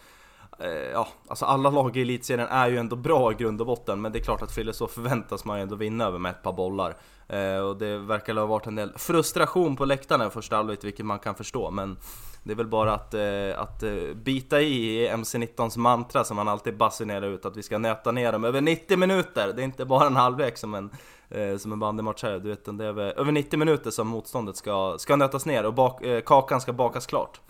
eh, 0.58 0.68
ja, 0.70 1.08
alltså 1.28 1.44
alla 1.44 1.70
lag 1.70 1.96
i 1.96 2.02
elitserien 2.02 2.48
är 2.48 2.68
ju 2.68 2.78
ändå 2.78 2.96
bra 2.96 3.32
i 3.32 3.34
grund 3.34 3.60
och 3.60 3.66
botten, 3.66 4.00
men 4.00 4.12
det 4.12 4.18
är 4.18 4.22
klart 4.22 4.42
att 4.42 4.52
Frillesås 4.52 4.92
förväntas 4.92 5.44
man 5.44 5.58
ju 5.58 5.62
ändå 5.62 5.76
vinna 5.76 6.04
över 6.04 6.18
med 6.18 6.30
ett 6.30 6.42
par 6.42 6.52
bollar. 6.52 6.96
Eh, 7.28 7.58
och 7.58 7.76
det 7.76 7.98
verkar 7.98 8.34
ha 8.34 8.46
varit 8.46 8.66
en 8.66 8.74
del 8.74 8.92
frustration 8.96 9.76
på 9.76 9.84
läktarna 9.84 10.26
i 10.26 10.30
första 10.30 10.56
halvlek, 10.56 10.84
vilket 10.84 11.06
man 11.06 11.18
kan 11.18 11.34
förstå, 11.34 11.70
men 11.70 11.96
det 12.44 12.52
är 12.52 12.56
väl 12.56 12.66
bara 12.66 12.94
att, 12.94 13.14
eh, 13.14 13.60
att 13.62 13.82
eh, 13.82 13.92
bita 14.14 14.60
i 14.60 15.06
MC-19s 15.08 15.78
mantra 15.78 16.24
som 16.24 16.36
man 16.36 16.48
alltid 16.48 16.76
basunerar 16.76 17.26
ut 17.26 17.46
att 17.46 17.56
vi 17.56 17.62
ska 17.62 17.78
nöta 17.78 18.12
ner 18.12 18.32
dem 18.32 18.44
över 18.44 18.60
90 18.60 18.96
minuter. 18.96 19.52
Det 19.56 19.62
är 19.62 19.64
inte 19.64 19.84
bara 19.84 20.06
en 20.06 20.16
halvlek 20.16 20.58
som 20.58 20.74
en, 20.74 20.90
eh, 21.30 21.56
som 21.56 21.72
en 21.72 21.78
bandymatch 21.78 22.22
här. 22.22 22.38
Du 22.38 22.48
vet, 22.48 22.64
det 22.64 22.84
är 22.84 22.88
över, 22.88 23.18
över 23.20 23.32
90 23.32 23.58
minuter 23.58 23.90
som 23.90 24.08
motståndet 24.08 24.56
ska, 24.56 24.94
ska 24.98 25.16
nötas 25.16 25.46
ner 25.46 25.66
och 25.66 25.74
bak, 25.74 26.02
kakan 26.26 26.60
ska 26.60 26.72
bakas 26.72 27.06
klart. 27.06 27.40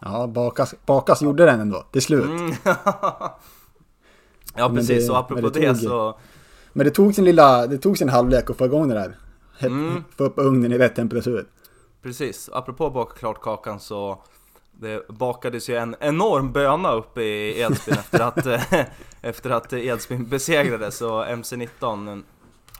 Ja, 0.00 0.26
Bakas, 0.26 0.74
Bakas 0.86 1.22
gjorde 1.22 1.44
den 1.44 1.60
ändå, 1.60 1.86
till 1.92 2.02
slut. 2.02 2.24
Mm. 2.24 2.52
ja 2.64 3.38
Men 4.68 4.74
precis, 4.76 5.06
det- 5.06 5.12
och 5.12 5.18
apropå 5.18 5.48
det 5.48 5.60
det, 5.60 5.68
tog- 5.74 5.82
så... 5.82 6.18
Men 6.72 6.84
det 6.86 6.90
tog 6.90 7.14
sin 7.14 7.24
lilla, 7.24 7.66
det 7.66 7.78
tog 7.78 7.98
sin 7.98 8.08
halvlek 8.08 8.50
att 8.50 8.56
få 8.58 8.64
igång 8.64 8.88
det 8.88 8.94
där. 8.94 9.16
Mm. 9.60 10.04
Få 10.16 10.24
upp 10.24 10.34
ugnen 10.36 10.72
i 10.72 10.78
rätt 10.78 10.94
temperatur. 10.96 11.46
Precis, 12.02 12.50
apropå 12.52 12.90
baka 12.90 13.14
klart 13.18 13.40
kakan 13.40 13.80
så 13.80 14.18
det 14.72 15.08
bakades 15.08 15.70
ju 15.70 15.76
en 15.76 15.96
enorm 16.00 16.52
böna 16.52 16.92
upp 16.92 17.18
i 17.18 17.60
Edsbyn 17.60 17.94
efter 17.98 18.20
att, 18.20 18.46
eh, 18.46 18.84
efter 19.22 19.50
att 19.50 19.72
Edsbyn 19.72 20.28
besegrades 20.28 21.02
och 21.02 21.26
MC-19 21.28 22.22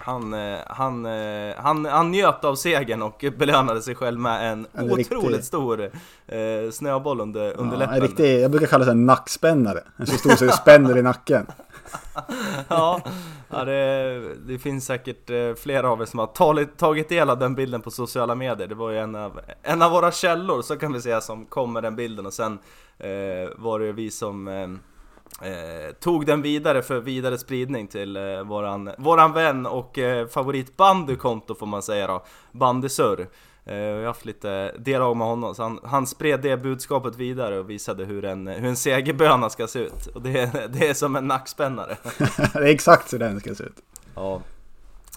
han, 0.01 0.35
eh, 0.35 0.59
han, 0.67 1.07
eh, 1.07 1.55
han, 1.57 1.85
han 1.85 2.11
njöt 2.11 2.45
av 2.45 2.55
segern 2.55 3.03
och 3.03 3.25
belönade 3.39 3.83
sig 3.83 3.95
själv 3.95 4.19
med 4.21 4.53
en 4.53 4.67
En 4.73 4.85
otroligt 4.93 5.11
riktig- 5.29 5.45
stor 5.45 5.91
eh, 6.27 6.71
snöboll 6.73 7.21
under, 7.21 7.53
under 7.57 7.73
Ja, 7.77 7.79
läppen. 7.79 7.95
en 7.95 8.01
riktig, 8.01 8.41
jag 8.43 8.51
brukar 8.51 8.67
kalla 8.67 8.85
det 8.85 8.91
en 8.91 9.07
nackspännare. 9.07 9.81
En 9.97 10.07
så 10.07 10.17
stor 10.17 10.31
så 10.31 10.45
det 10.45 10.53
spänner 10.53 10.97
i 10.99 11.03
nacken. 11.03 11.47
ja, 12.69 13.01
ja 13.49 13.65
det, 13.65 14.35
det 14.35 14.59
finns 14.59 14.87
säkert 14.87 15.31
eh, 15.31 15.55
flera 15.55 15.91
av 15.91 16.03
er 16.03 16.07
som 16.07 16.19
har 16.19 16.27
tagit, 16.27 16.79
tagit 16.79 17.09
del 17.09 17.31
av 17.31 17.39
den 17.39 17.55
bilden 17.55 17.83
på 17.83 17.91
sociala 17.91 18.35
medier. 18.35 18.69
Det 18.69 18.75
var 18.75 18.91
ju 18.91 18.99
en 18.99 19.15
av, 19.15 19.41
en 19.63 19.83
av 19.83 19.91
våra 19.91 20.13
källor, 20.13 20.63
så 20.63 20.77
kan 20.77 20.93
vi 20.93 21.01
säga, 21.01 21.21
som 21.21 21.47
kom 21.47 21.73
med 21.73 21.83
den 21.83 21.97
bilden. 21.97 22.27
Och 22.27 22.35
sen 22.35 22.59
eh, 22.99 23.51
var 23.57 23.81
det 23.81 23.93
vi 23.93 24.11
som 24.11 24.49
eh, 24.49 24.69
eh, 25.49 25.93
tog 26.01 26.27
den 26.27 26.43
vidare 26.43 26.83
för 26.83 27.01
vidare 27.01 27.39
spridning 27.39 27.87
till 27.87 28.17
eh, 28.17 28.43
våran, 28.43 28.91
våran 28.99 29.33
vän 29.33 29.67
och 29.67 29.99
eh, 29.99 30.27
favorit 30.27 30.77
bandykonto 30.77 31.55
får 31.55 31.67
man 31.67 31.83
säga 31.83 32.07
då, 32.07 32.25
Bandysurr 32.53 33.29
Eh, 33.69 33.77
jag 33.77 33.97
har 33.99 34.07
haft 34.07 34.25
lite 34.25 34.73
dialog 34.79 35.17
med 35.17 35.27
honom, 35.27 35.55
så 35.55 35.63
han, 35.63 35.81
han 35.85 36.07
spred 36.07 36.41
det 36.41 36.57
budskapet 36.57 37.17
vidare 37.17 37.59
och 37.59 37.71
visade 37.71 38.05
hur 38.05 38.25
en, 38.25 38.47
hur 38.47 38.69
en 38.69 38.77
segerböna 38.77 39.51
ska 39.51 39.67
se 39.67 39.79
ut. 39.79 40.07
Och 40.07 40.23
det, 40.23 40.39
är- 40.41 40.69
det 40.73 40.89
är 40.89 40.95
som 40.95 41.17
en 41.17 41.27
nackspännare. 41.27 41.97
det 42.53 42.59
är 42.59 42.63
exakt 42.63 43.09
så 43.11 43.19
den 43.19 43.41
ska 43.41 43.55
se 43.55 43.65
ut. 43.65 43.77
Ja, 44.15 44.41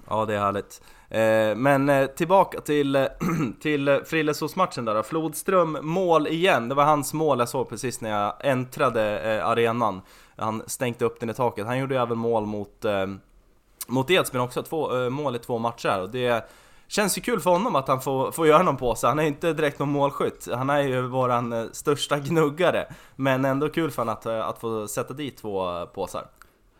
ja 0.09 0.25
det 0.25 0.35
är 0.35 0.39
härligt. 0.39 0.81
Eh, 1.09 1.55
men 1.57 1.89
eh, 1.89 2.05
tillbaka 2.05 2.61
till, 2.61 3.07
till 3.61 4.01
Frillesås-matchen 4.05 4.85
där. 4.85 5.03
Flodström 5.03 5.77
mål 5.81 6.27
igen. 6.27 6.69
Det 6.69 6.75
var 6.75 6.83
hans 6.85 7.13
mål 7.13 7.39
jag 7.39 7.49
såg 7.49 7.69
precis 7.69 8.01
när 8.01 8.09
jag 8.09 8.33
äntrade 8.39 9.43
arenan. 9.45 10.01
Han 10.37 10.63
stänkte 10.67 11.05
upp 11.05 11.19
den 11.19 11.29
i 11.29 11.33
taket. 11.33 11.65
Han 11.65 11.79
gjorde 11.79 11.99
även 11.99 12.17
mål 12.17 12.45
mot, 12.45 12.85
mot 13.87 14.09
Edsbyn 14.11 14.41
också. 14.41 14.63
Två, 14.63 15.09
mål 15.09 15.35
i 15.35 15.39
två 15.39 15.57
matcher. 15.57 16.01
Och 16.01 16.09
det 16.09 16.49
känns 16.91 17.17
ju 17.17 17.21
kul 17.21 17.39
för 17.39 17.49
honom 17.49 17.75
att 17.75 17.87
han 17.87 18.01
får, 18.01 18.31
får 18.31 18.47
göra 18.47 18.63
någon 18.63 18.77
påse. 18.77 19.07
Han 19.07 19.19
är 19.19 19.23
inte 19.23 19.53
direkt 19.53 19.79
någon 19.79 19.91
målskytt. 19.91 20.47
Han 20.53 20.69
är 20.69 20.81
ju 20.81 21.01
våran 21.01 21.53
eh, 21.53 21.63
största 21.71 22.19
gnuggare. 22.19 22.85
Men 23.15 23.45
ändå 23.45 23.69
kul 23.69 23.91
för 23.91 24.01
honom 24.01 24.13
att, 24.13 24.25
eh, 24.25 24.47
att 24.47 24.59
få 24.59 24.87
sätta 24.87 25.13
dit 25.13 25.37
två 25.37 25.85
påsar. 25.85 26.25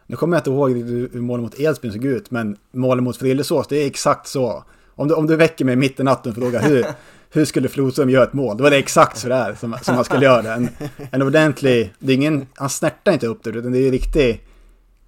Nu 0.06 0.15
kommer 0.15 0.38
jag 0.38 0.39
inte 0.39 0.50
ihåg 0.50 0.71
hur 0.71 1.21
målet 1.21 1.43
mot 1.43 1.60
Edsbyn 1.60 1.91
såg 1.91 2.06
ut, 2.06 2.32
men 2.32 2.58
målet 2.71 3.04
mot 3.04 3.17
Frillesås, 3.17 3.67
det 3.67 3.84
är 3.84 3.88
exakt 3.88 4.28
så. 4.28 4.63
Om 4.95 5.08
du, 5.08 5.13
om 5.13 5.28
du 5.28 5.36
väcker 5.36 5.65
mig 5.65 5.76
mitt 5.76 6.00
i 6.00 6.04
natten 6.04 6.32
och 6.32 6.38
frågar 6.38 6.62
hur, 6.62 6.86
hur 7.30 7.45
skulle 7.45 7.69
Flodström 7.69 8.10
göra 8.10 8.24
ett 8.24 8.34
mål? 8.34 8.58
Då 8.58 8.63
var 8.63 8.71
det 8.71 8.78
exakt 8.78 9.17
så 9.17 9.28
där 9.28 9.56
som, 9.56 9.78
som 9.82 9.95
han 9.95 10.04
skulle 10.04 10.26
göra 10.26 10.41
det. 10.41 10.52
En, 10.52 10.69
en 11.12 11.21
ordentlig, 11.21 11.93
det 12.00 12.12
är 12.12 12.15
ingen, 12.15 12.47
han 12.56 12.69
snärtar 12.69 13.12
inte 13.12 13.28
upp 13.28 13.43
det, 13.43 13.50
utan 13.50 13.71
det 13.71 13.78
är 13.78 13.84
ju 13.84 13.91
riktig, 13.91 14.43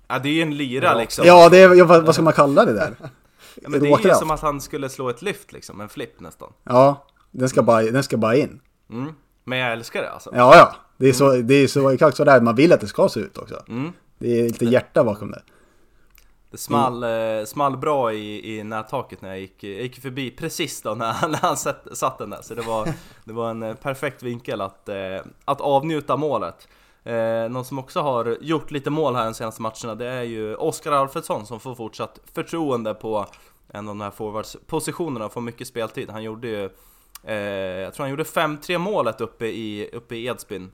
Ja 0.08 0.20
det 0.20 0.30
är 0.30 0.34
ju 0.34 0.42
en 0.42 0.58
lyra 0.58 0.96
liksom. 0.96 1.26
ja, 1.28 1.50
det 1.50 1.58
är, 1.58 1.84
vad, 1.84 2.06
vad 2.06 2.16
ska 2.16 2.24
man 2.24 2.34
kalla 2.34 2.66
det 2.66 2.74
där? 2.74 2.94
Ja, 3.62 3.70
men 3.70 3.80
det 3.80 3.90
är 3.90 4.08
ju 4.08 4.14
som 4.14 4.32
att 4.32 4.42
han 4.42 4.62
skulle 4.62 4.90
slå 4.90 5.10
ett 5.10 5.22
lyft 5.22 5.52
liksom, 5.52 5.82
en 5.82 5.90
flipp 5.90 6.20
nästan. 6.20 6.54
Ja, 6.64 7.08
den 7.32 7.50
ska 7.50 7.64
bara, 7.64 7.82
den 7.82 8.04
ska 8.04 8.18
bara 8.18 8.36
in. 8.36 8.62
Mm. 8.90 9.14
Men 9.44 9.60
jag 9.60 9.72
älskar 9.72 10.02
det 10.02 10.12
alltså. 10.12 10.30
Ja, 10.34 10.56
ja. 10.56 10.76
Det 10.98 11.10
är 11.10 11.14
så, 11.14 11.32
det 11.32 11.54
är 11.54 11.68
så 11.68 11.90
exakt 11.90 12.18
så 12.18 12.24
där 12.24 12.42
man 12.42 12.56
vill 12.56 12.74
att 12.74 12.82
det 12.82 12.88
ska 12.88 13.10
se 13.10 13.20
ut 13.20 13.38
också. 13.38 13.64
Mm. 13.68 13.92
Det 14.18 14.40
är 14.40 14.44
lite 14.44 14.66
hjärta 14.66 15.04
bakom 15.04 15.32
det. 15.32 15.42
Det 16.52 16.58
small, 16.58 17.04
eh, 17.04 17.46
small 17.46 17.78
bra 17.78 18.14
i, 18.14 18.58
i 18.58 18.64
nättaket 18.64 19.22
när 19.22 19.30
jag 19.30 19.40
gick, 19.40 19.64
jag 19.64 19.82
gick 19.82 20.02
förbi 20.02 20.32
precis 20.32 20.82
då 20.82 20.96
när, 20.96 21.28
när 21.28 21.38
han 21.38 21.58
satt, 21.58 21.88
satt 21.94 22.18
den 22.18 22.30
där. 22.30 22.42
Så 22.42 22.56
det 22.56 22.62
var, 22.62 22.90
det 23.24 23.34
var 23.34 23.50
en 23.50 23.64
eh, 23.64 23.76
perfekt 23.76 24.24
vinkel 24.24 24.62
att, 24.62 24.90
eh, 24.90 24.96
att 25.46 25.62
avnjuta 25.62 26.18
målet. 26.18 26.68
Eh, 27.04 27.50
någon 27.50 27.66
som 27.66 27.80
också 27.80 28.02
har 28.02 28.38
gjort 28.42 28.72
lite 28.72 28.90
mål 28.90 29.16
här 29.16 29.26
de 29.26 29.34
senaste 29.34 29.62
matcherna 29.62 29.96
det 29.96 30.08
är 30.08 30.24
ju 30.24 30.56
Oskar 30.56 30.92
Alfredsson 30.92 31.46
som 31.46 31.60
får 31.60 31.76
fortsatt 31.76 32.20
förtroende 32.34 32.94
på 32.94 33.26
en 33.68 33.90
av 33.90 33.96
de 33.96 34.02
här 34.02 34.12
forwardspositionerna 34.12 35.26
och 35.26 35.34
får 35.34 35.42
mycket 35.42 35.68
speltid. 35.68 36.10
Han 36.10 36.24
gjorde 36.24 36.48
ju, 36.48 36.70
eh, 37.24 37.36
jag 37.82 37.94
tror 37.94 38.04
han 38.04 38.10
gjorde 38.10 38.24
5-3 38.24 38.78
målet 38.78 39.22
uppe 39.22 39.46
i, 39.46 39.90
uppe 39.94 40.16
i 40.16 40.28
Edsbyn. 40.28 40.72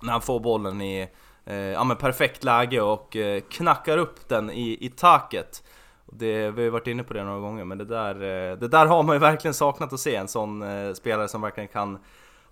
När 0.00 0.12
han 0.12 0.22
får 0.22 0.40
bollen 0.40 0.80
i 0.82 1.08
eh, 1.44 1.56
ja, 1.56 1.84
men 1.84 1.96
perfekt 1.96 2.44
läge 2.44 2.80
och 2.80 3.16
eh, 3.16 3.40
knackar 3.40 3.98
upp 3.98 4.28
den 4.28 4.50
i, 4.50 4.78
i 4.80 4.88
taket. 4.88 5.62
Det, 6.06 6.50
vi 6.50 6.60
har 6.60 6.64
ju 6.64 6.70
varit 6.70 6.86
inne 6.86 7.04
på 7.04 7.14
det 7.14 7.24
några 7.24 7.40
gånger, 7.40 7.64
men 7.64 7.78
det 7.78 7.84
där, 7.84 8.14
eh, 8.14 8.58
det 8.58 8.68
där 8.68 8.86
har 8.86 9.02
man 9.02 9.16
ju 9.16 9.20
verkligen 9.20 9.54
saknat 9.54 9.92
att 9.92 10.00
se. 10.00 10.16
En 10.16 10.28
sån 10.28 10.62
eh, 10.62 10.92
spelare 10.92 11.28
som 11.28 11.40
verkligen 11.40 11.68
kan 11.68 11.98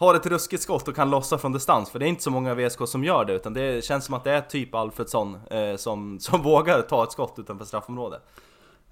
har 0.00 0.14
ett 0.14 0.26
ruskigt 0.26 0.62
skott 0.62 0.88
och 0.88 0.96
kan 0.96 1.10
lossa 1.10 1.38
från 1.38 1.52
distans, 1.52 1.90
för 1.90 1.98
det 1.98 2.06
är 2.06 2.08
inte 2.08 2.22
så 2.22 2.30
många 2.30 2.54
VSK 2.54 2.78
som 2.86 3.04
gör 3.04 3.24
det, 3.24 3.32
utan 3.32 3.54
det 3.54 3.84
känns 3.84 4.04
som 4.04 4.14
att 4.14 4.24
det 4.24 4.30
är 4.30 4.40
typ 4.40 4.74
Alfredsson 4.74 5.38
eh, 5.50 5.76
som, 5.76 6.18
som 6.20 6.42
vågar 6.42 6.82
ta 6.82 7.04
ett 7.04 7.12
skott 7.12 7.34
utanför 7.38 7.64
straffområdet. 7.64 8.22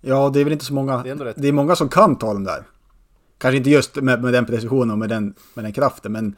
Ja, 0.01 0.31
det 0.31 0.41
är 0.41 0.45
väl 0.45 0.53
inte 0.53 0.65
så 0.65 0.75
många. 0.75 1.03
Det 1.03 1.11
är. 1.11 1.35
Det 1.37 1.49
är 1.49 1.53
många 1.53 1.77
som 1.77 1.89
kan 1.89 2.17
ta 2.17 2.33
dem 2.33 2.45
där. 2.45 2.65
Kanske 3.39 3.57
inte 3.57 3.71
just 3.71 3.97
med, 3.97 4.23
med 4.23 4.33
den 4.33 4.47
precisionen 4.47 4.91
och 4.91 4.99
med 4.99 5.09
den, 5.09 5.35
med 5.55 5.65
den 5.65 5.73
kraften, 5.73 6.13
men 6.13 6.37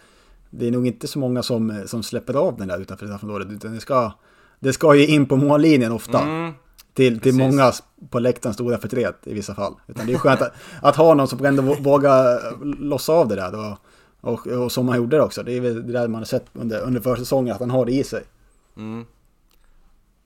det 0.50 0.68
är 0.68 0.70
nog 0.70 0.86
inte 0.86 1.08
så 1.08 1.18
många 1.18 1.42
som, 1.42 1.82
som 1.86 2.02
släpper 2.02 2.34
av 2.34 2.56
den 2.56 2.68
där 2.68 2.80
utanför 2.80 3.06
straffområdet, 3.06 3.48
utan 3.50 3.74
det 3.74 3.80
ska, 3.80 4.12
det 4.60 4.72
ska 4.72 4.94
ju 4.94 5.06
in 5.06 5.26
på 5.26 5.36
mållinjen 5.36 5.92
ofta. 5.92 6.20
Mm, 6.20 6.52
Till, 6.94 7.20
till 7.20 7.20
Precis. 7.20 7.38
många 7.38 7.72
på 8.10 8.18
läktaren 8.18 8.54
stora 8.54 8.78
förtret 8.78 9.16
i 9.24 9.34
vissa 9.34 9.54
fall. 9.54 9.74
Utan 9.86 10.06
det 10.06 10.12
är 10.12 10.18
skönt 10.18 10.42
att, 10.42 10.52
att 10.82 10.96
ha 10.96 11.14
någon 11.14 11.28
som 11.28 11.44
ändå 11.44 11.62
vågar 11.62 12.40
lossa 12.64 13.12
av 13.12 13.28
det 13.28 13.36
där. 13.36 13.54
Och, 13.54 13.78
och, 14.20 14.46
och 14.46 14.72
som 14.72 14.88
han 14.88 14.96
gjorde 14.96 15.16
det 15.16 15.22
också. 15.22 15.42
Det 15.42 15.52
är 15.52 15.60
väl 15.60 15.86
det 15.86 15.92
där 15.92 16.08
man 16.08 16.20
har 16.20 16.26
sett 16.26 16.46
under, 16.52 16.80
under 16.80 17.00
försäsongen, 17.00 17.54
att 17.54 17.60
han 17.60 17.70
har 17.70 17.84
det 17.84 17.92
i 17.92 18.04
sig. 18.04 18.24
mm. 18.76 19.06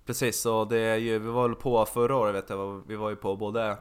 Precis, 0.06 0.46
och 0.46 0.68
det 0.68 0.78
är 0.78 0.96
ju, 0.96 1.18
vi 1.18 1.28
var 1.28 1.48
väl 1.48 1.56
på 1.56 1.86
förra 1.86 2.16
året 2.16 2.34
vet 2.34 2.50
jag, 2.50 2.82
vi 2.86 2.96
var 2.96 3.10
ju 3.10 3.16
på 3.16 3.36
både 3.36 3.76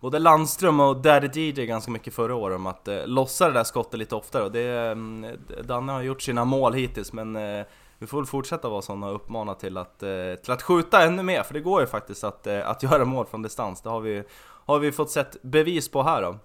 Både 0.00 0.18
Landström 0.18 0.80
och 0.80 0.96
Daddy 0.96 1.28
DJ 1.40 1.66
ganska 1.66 1.90
mycket 1.90 2.14
förra 2.14 2.34
året 2.34 2.56
om 2.56 2.66
att 2.66 2.88
eh, 2.88 3.06
lossa 3.06 3.48
det 3.48 3.54
där 3.54 3.64
skottet 3.64 3.98
lite 3.98 4.14
oftare 4.14 4.44
och 4.44 4.52
det, 4.52 4.68
mm, 4.68 5.36
Danne 5.64 5.92
har 5.92 6.02
gjort 6.02 6.22
sina 6.22 6.44
mål 6.44 6.74
hittills 6.74 7.12
men 7.12 7.36
eh, 7.36 7.66
vi 7.98 8.06
får 8.06 8.18
väl 8.18 8.26
fortsätta 8.26 8.68
vara 8.68 8.82
sådana 8.82 9.08
och 9.08 9.14
uppmana 9.14 9.54
till 9.54 9.76
att, 9.76 10.02
eh, 10.02 10.34
till 10.42 10.52
att 10.52 10.62
skjuta 10.62 11.02
ännu 11.02 11.22
mer 11.22 11.42
för 11.42 11.54
det 11.54 11.60
går 11.60 11.80
ju 11.80 11.86
faktiskt 11.86 12.24
att, 12.24 12.46
eh, 12.46 12.68
att 12.68 12.82
göra 12.82 13.04
mål 13.04 13.26
från 13.26 13.42
distans. 13.42 13.82
Det 13.82 13.90
har 13.90 14.00
vi, 14.00 14.22
har 14.40 14.78
vi 14.78 14.92
fått 14.92 15.10
sett 15.10 15.42
bevis 15.42 15.90
på 15.90 16.02
här 16.02 16.22
då. 16.22 16.38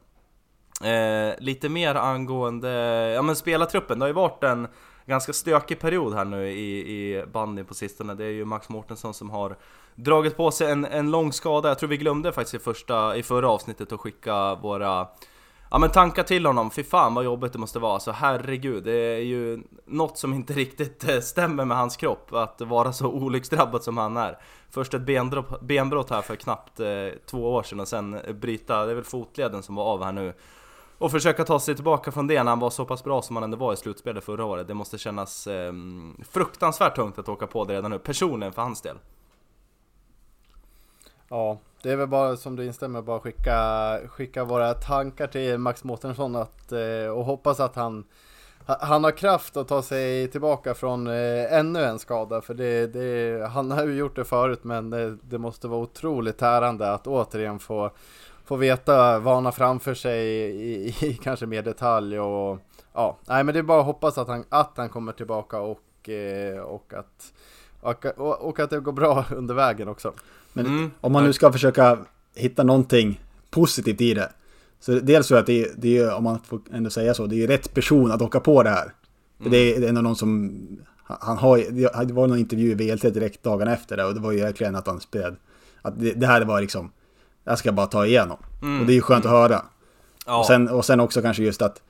Eh, 0.82 1.34
lite 1.40 1.70
mer 1.70 1.96
angående, 1.96 2.70
ja 3.16 3.22
men 3.22 3.36
spelartruppen, 3.36 4.00
det 4.00 4.04
har 4.04 4.08
ju 4.08 4.14
varit 4.14 4.44
en 4.44 4.68
ganska 5.06 5.34
stökig 5.34 5.80
period 5.80 6.14
här 6.14 6.26
nu 6.26 6.50
i, 6.50 6.80
i 6.80 7.26
bandyn 7.26 7.66
på 7.66 7.74
sistone. 7.74 8.14
Det 8.14 8.26
är 8.26 8.30
ju 8.30 8.46
Max 8.46 8.70
Mårtensson 8.70 9.14
som 9.14 9.30
har 9.30 9.56
dragit 9.96 10.38
på 10.38 10.52
sig 10.52 10.72
en, 10.72 10.86
en 10.86 11.12
lång 11.12 11.34
skada. 11.34 11.70
Jag 11.70 11.80
tror 11.80 11.90
vi 11.90 11.98
glömde 11.98 12.32
faktiskt 12.32 12.56
i, 12.56 12.60
första, 12.60 13.16
i 13.16 13.24
förra 13.24 13.50
avsnittet 13.50 13.92
att 13.92 14.00
skicka 14.00 14.56
våra 14.56 15.08
Ja 15.74 15.80
men 15.80 15.90
tankar 15.90 16.24
till 16.24 16.46
honom, 16.46 16.72
fy 16.72 16.84
fan 16.84 17.14
vad 17.14 17.26
jobbigt 17.26 17.54
det 17.54 17.60
måste 17.60 17.80
vara, 17.80 18.00
så 18.00 18.12
herregud, 18.12 18.84
det 18.84 18.92
är 18.94 19.20
ju 19.20 19.64
något 19.86 20.18
som 20.18 20.34
inte 20.34 20.54
riktigt 20.64 21.10
eh, 21.10 21.20
stämmer 21.20 21.66
med 21.66 21.78
hans 21.78 21.98
kropp, 21.98 22.34
att 22.34 22.62
vara 22.62 22.94
så 22.94 23.08
olycksdrabbad 23.08 23.84
som 23.84 23.98
han 23.98 24.18
är. 24.18 24.38
Först 24.70 24.94
ett 24.94 25.02
benbrott, 25.02 25.62
benbrott 25.62 26.10
här 26.10 26.22
för 26.22 26.36
knappt 26.36 26.80
eh, 26.80 26.88
två 27.26 27.54
år 27.54 27.64
sedan 27.64 27.80
och 27.80 27.88
sen 27.88 28.20
bryta, 28.42 28.86
det 28.86 28.92
är 28.92 28.96
väl 28.96 29.04
fotleden 29.04 29.64
som 29.64 29.76
var 29.76 29.84
av 29.84 30.04
här 30.04 30.12
nu. 30.12 30.34
Och 30.98 31.12
försöka 31.12 31.44
ta 31.44 31.60
sig 31.60 31.76
tillbaka 31.76 32.12
från 32.12 32.28
det 32.28 32.44
när 32.44 32.52
han 32.52 32.60
var 32.60 32.70
så 32.70 32.86
pass 32.86 33.04
bra 33.04 33.22
som 33.22 33.36
han 33.36 33.44
ändå 33.44 33.58
var 33.58 33.74
i 33.74 33.78
slutspelet 33.78 34.24
förra 34.24 34.46
året. 34.46 34.68
Det 34.68 34.74
måste 34.74 34.98
kännas 34.98 35.48
eh, 35.48 35.74
fruktansvärt 36.30 36.96
tungt 36.96 37.20
att 37.20 37.30
åka 37.30 37.48
på 37.48 37.66
det 37.66 37.74
redan 37.74 37.92
nu, 37.92 38.00
personligen 38.00 38.54
för 38.54 38.62
hans 38.62 38.82
del. 38.82 38.98
Ja, 41.30 41.58
det 41.84 41.92
är 41.92 41.96
väl 41.96 42.08
bara 42.08 42.36
som 42.38 42.56
du 42.56 42.66
instämmer, 42.66 43.02
bara 43.02 43.20
skicka, 43.20 44.00
skicka 44.08 44.44
våra 44.44 44.74
tankar 44.74 45.28
till 45.28 45.58
Max 45.58 45.84
Mårtensson 45.84 46.36
att, 46.36 46.72
eh, 46.72 47.08
och 47.14 47.26
hoppas 47.26 47.60
att 47.60 47.76
han, 47.76 48.04
ha- 48.68 48.78
han 48.82 49.04
har 49.04 49.12
kraft 49.12 49.58
att 49.58 49.68
ta 49.68 49.82
sig 49.82 50.28
tillbaka 50.28 50.74
från 50.74 51.08
eh, 51.08 51.54
ännu 51.54 51.84
en 51.84 52.00
skada. 52.00 52.42
För 52.42 52.54
det, 52.54 52.88
det, 52.88 53.48
han 53.48 53.72
har 53.72 53.86
ju 53.86 53.96
gjort 53.96 54.16
det 54.16 54.26
förut 54.26 54.64
men 54.64 54.90
det, 54.90 55.18
det 55.22 55.38
måste 55.38 55.68
vara 55.68 55.80
otroligt 55.82 56.38
tärande 56.38 56.92
att 56.94 57.08
återigen 57.08 57.60
få, 57.60 57.92
få 58.46 58.56
veta 58.56 59.20
vad 59.20 59.36
han 59.36 59.46
har 59.46 59.52
framför 59.52 59.94
sig 59.94 60.28
i, 60.28 60.88
i 61.02 61.20
kanske 61.24 61.46
mer 61.46 61.62
detalj. 61.62 62.20
Och, 62.20 62.60
ja, 62.94 63.18
nej 63.28 63.44
men 63.44 63.54
det 63.54 63.60
är 63.60 63.64
bara 63.64 63.80
att 63.80 63.86
hoppas 63.86 64.18
att 64.18 64.28
han, 64.28 64.44
att 64.50 64.74
han 64.76 64.90
kommer 64.90 65.12
tillbaka 65.12 65.60
och, 65.60 66.10
eh, 66.10 66.60
och, 66.60 66.94
att, 66.94 67.34
och, 68.18 68.42
och, 68.42 68.60
att 68.60 68.70
det 68.70 68.80
går 68.80 68.92
bra 68.92 69.26
under 69.36 69.56
vägen 69.56 69.88
också. 69.88 70.14
Men 70.54 70.66
Mm. 70.66 70.92
om 71.02 71.12
man 71.12 71.24
nu 71.24 71.34
ska 71.34 71.52
försöka 71.52 71.98
hitta 72.36 72.64
någonting 72.64 73.22
positivt 73.50 74.02
i 74.02 74.14
det. 74.14 74.32
Så 74.80 74.92
dels 74.92 75.28
så 75.28 75.36
att 75.36 75.46
det, 75.46 75.72
det 75.78 75.98
är, 75.98 76.16
om 76.16 76.24
man 76.24 76.40
får 76.40 76.60
ändå 76.74 76.90
säga 76.90 77.14
så, 77.14 77.26
det 77.26 77.44
är 77.44 77.48
rätt 77.48 77.74
person 77.74 78.12
att 78.12 78.22
åka 78.22 78.40
på 78.40 78.64
det 78.64 78.70
här. 78.70 78.94
För 79.44 79.50
det 79.50 79.76
är 79.76 79.88
ändå 79.90 80.02
någon 80.02 80.16
som, 80.16 80.60
han 81.04 81.38
har, 81.38 81.58
det 82.06 82.14
var 82.14 82.28
någon 82.28 82.38
intervju 82.38 82.72
i 82.72 82.74
VLT 82.76 83.02
direkt 83.02 83.44
dagen 83.44 83.68
efter 83.68 83.98
det 83.98 84.06
och 84.06 84.14
det 84.14 84.20
var 84.20 84.32
ju 84.32 84.40
verkligen 84.42 84.76
att 84.76 84.88
han 84.88 85.00
spelade, 85.00 85.36
att 85.82 86.00
det, 86.00 86.12
det 86.14 86.28
här 86.28 86.46
var 86.46 86.62
liksom, 86.62 86.92
här 87.46 87.56
ska 87.56 87.68
jag 87.68 87.76
bara 87.76 87.88
ta 87.88 88.06
igenom. 88.06 88.38
Och 88.80 88.86
det 88.86 88.94
är 88.94 88.96
ju 88.96 89.02
skönt 89.02 89.26
att 89.26 89.32
höra. 89.32 89.62
Ja, 90.26 90.40
Och, 90.40 90.46
sen, 90.46 90.70
och 90.70 90.86
sen 90.86 91.00
också 91.00 91.22
kanske 91.22 91.44
just 91.44 91.62
att 91.62 91.82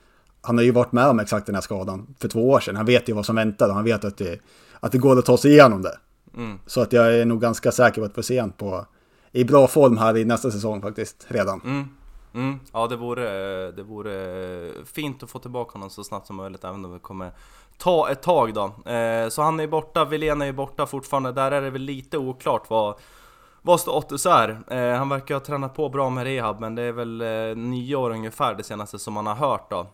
han 0.42 0.58
har 0.58 0.63
ju 0.63 0.72
varit 0.72 0.92
med 0.92 1.08
om 1.08 1.20
exakt 1.20 1.46
den 1.46 1.56
här 1.56 1.62
skadan 1.62 2.16
för 2.20 2.28
två 2.28 2.50
år 2.50 2.60
sedan. 2.60 2.76
Han 2.76 2.86
vet 2.86 3.10
ju 3.10 3.13
vad 3.13 3.26
som 3.26 3.36
väntar 3.36 3.70
och 3.70 3.76
han 3.76 3.84
vet 3.84 4.06
att 4.06 4.18
det, 4.18 4.39
att 4.80 4.92
det 4.92 4.98
går 4.98 5.20
att 5.20 5.26
ta 5.26 5.38
sig 5.38 5.52
igenom 5.52 5.82
det. 5.82 5.98
Mm. 6.36 6.60
Så 6.66 6.82
att 6.82 6.94
jag 6.94 7.16
är 7.16 7.26
nog 7.26 7.42
ganska 7.42 7.72
säker 7.72 8.02
på 8.02 8.06
att 8.06 8.16
få 8.16 8.24
se 8.24 8.42
honom 8.42 8.58
på 8.58 8.86
i 9.32 9.44
bra 9.44 9.68
form 9.68 9.98
här 9.98 10.18
i 10.18 10.26
nästa 10.26 10.52
säsong 10.52 10.82
faktiskt 10.82 11.26
redan. 11.28 11.62
Mm. 11.66 11.88
Mm. 12.34 12.60
Ja 12.74 12.88
det 12.88 12.96
vore, 12.96 13.72
det 13.72 13.84
vore 13.84 14.86
fint 14.86 15.24
att 15.24 15.30
få 15.30 15.39
tillbaka 15.39 15.72
honom 15.74 15.89
så 15.89 16.04
snabbt 16.04 16.28
som 16.28 16.36
möjligt 16.36 16.63
även 16.63 16.86
om 16.86 16.94
det 16.94 17.00
kommer 17.00 17.32
ta 17.78 18.10
ett 18.10 18.22
tag 18.22 18.54
då. 18.54 18.92
Eh, 18.92 19.30
så 19.30 19.42
han 19.42 19.60
är 19.60 19.68
borta, 19.68 20.06
Wilén 20.06 20.42
är 20.42 20.46
ju 20.46 20.52
borta 20.52 20.86
fortfarande, 20.86 21.32
där 21.32 21.52
är 21.52 21.62
det 21.62 21.70
väl 21.70 21.82
lite 21.82 22.18
oklart 22.18 22.70
vad, 22.70 22.96
vad 23.65 23.80
status 23.80 24.26
är. 24.26 24.63
Eh, 24.67 24.97
han 24.97 25.10
verkar 25.10 25.36
ha 25.36 25.39
tränat 25.39 25.76
på 25.76 25.89
bra 25.89 26.10
med 26.10 26.23
rehab 26.23 26.60
men 26.60 26.76
det 26.76 26.82
är 26.82 26.91
väl 26.91 27.21
eh, 27.21 27.56
nio 27.56 27.95
år 27.95 28.10
ungefär 28.10 28.56
det 28.56 28.63
senaste 28.63 28.99
som 28.99 29.13
man 29.13 29.28
har 29.28 29.36
hört 29.36 29.69
då. 29.69 29.88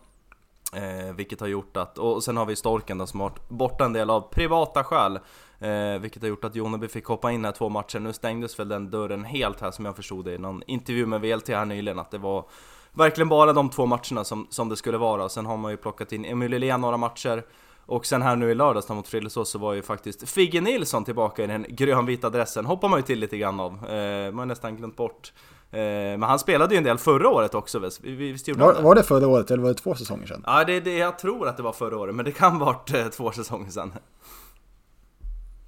Eh, 0.72 1.14
vilket 1.14 1.40
har 1.40 1.46
gjort 1.46 1.76
att, 1.76 1.98
och 1.98 2.22
sen 2.24 2.36
har 2.36 2.46
vi 2.46 2.56
Storken 2.56 2.98
då 2.98 3.06
som 3.06 3.20
har 3.20 3.28
varit 3.28 3.48
borta 3.48 3.84
en 3.84 3.92
del 3.92 4.10
av 4.10 4.20
privata 4.20 4.84
skäl. 4.84 5.18
Eh, 5.58 6.00
vilket 6.00 6.22
har 6.22 6.28
gjort 6.28 6.44
att 6.44 6.54
Joneby 6.54 6.88
fick 6.88 7.04
hoppa 7.04 7.32
in 7.32 7.44
här 7.44 7.52
två 7.52 7.68
matcher. 7.68 7.98
Nu 7.98 8.12
stängdes 8.12 8.58
väl 8.58 8.68
den 8.68 8.90
dörren 8.90 9.24
helt 9.24 9.60
här 9.60 9.70
som 9.70 9.84
jag 9.84 9.96
förstod 9.96 10.24
det 10.24 10.34
i 10.34 10.38
någon 10.38 10.62
intervju 10.66 11.06
med 11.06 11.20
VLT 11.20 11.48
här 11.48 11.64
nyligen. 11.64 11.98
Att 11.98 12.10
det 12.10 12.18
var 12.18 12.44
verkligen 12.92 13.28
bara 13.28 13.52
de 13.52 13.70
två 13.70 13.86
matcherna 13.86 14.24
som, 14.24 14.46
som 14.50 14.68
det 14.68 14.76
skulle 14.76 14.98
vara. 14.98 15.24
Och 15.24 15.30
Sen 15.32 15.46
har 15.46 15.56
man 15.56 15.70
ju 15.70 15.76
plockat 15.76 16.12
in 16.12 16.24
Emil 16.24 16.50
Lilén 16.50 16.80
några 16.80 16.96
matcher. 16.96 17.44
Och 17.86 18.06
sen 18.06 18.22
här 18.22 18.36
nu 18.36 18.50
i 18.50 18.54
lördags 18.54 18.88
mot 18.88 19.08
Frillesås 19.08 19.50
så 19.50 19.58
var 19.58 19.74
ju 19.74 19.82
faktiskt 19.82 20.28
Figge 20.28 20.60
Nilsson 20.60 21.04
tillbaka 21.04 21.44
i 21.44 21.46
den 21.46 21.66
grönvita 21.68 22.30
dressen. 22.30 22.66
Hoppar 22.66 22.88
man 22.88 22.98
ju 22.98 23.02
till 23.02 23.18
lite 23.18 23.38
grann 23.38 23.60
av. 23.60 23.72
Eh, 23.72 24.26
man 24.32 24.38
har 24.38 24.46
nästan 24.46 24.76
glömt 24.76 24.96
bort. 24.96 25.32
Eh, 25.70 25.78
men 25.80 26.22
han 26.22 26.38
spelade 26.38 26.74
ju 26.74 26.78
en 26.78 26.84
del 26.84 26.98
förra 26.98 27.28
året 27.28 27.54
också 27.54 27.78
visst? 27.78 28.00
Visst 28.04 28.48
gjorde 28.48 28.60
Var, 28.60 28.74
det? 28.74 28.82
var 28.82 28.94
det 28.94 29.02
förra 29.02 29.28
året 29.28 29.50
eller 29.50 29.62
var 29.62 29.68
det 29.68 29.74
två 29.74 29.94
säsonger 29.94 30.26
sedan? 30.26 30.42
Ja, 30.46 30.64
det 30.64 30.80
det 30.80 30.96
jag 30.96 31.18
tror 31.18 31.48
att 31.48 31.56
det 31.56 31.62
var 31.62 31.72
förra 31.72 31.96
året, 31.98 32.14
men 32.14 32.24
det 32.24 32.32
kan 32.32 32.58
varit 32.58 32.94
eh, 32.94 33.06
två 33.06 33.32
säsonger 33.32 33.70
sedan. 33.70 33.92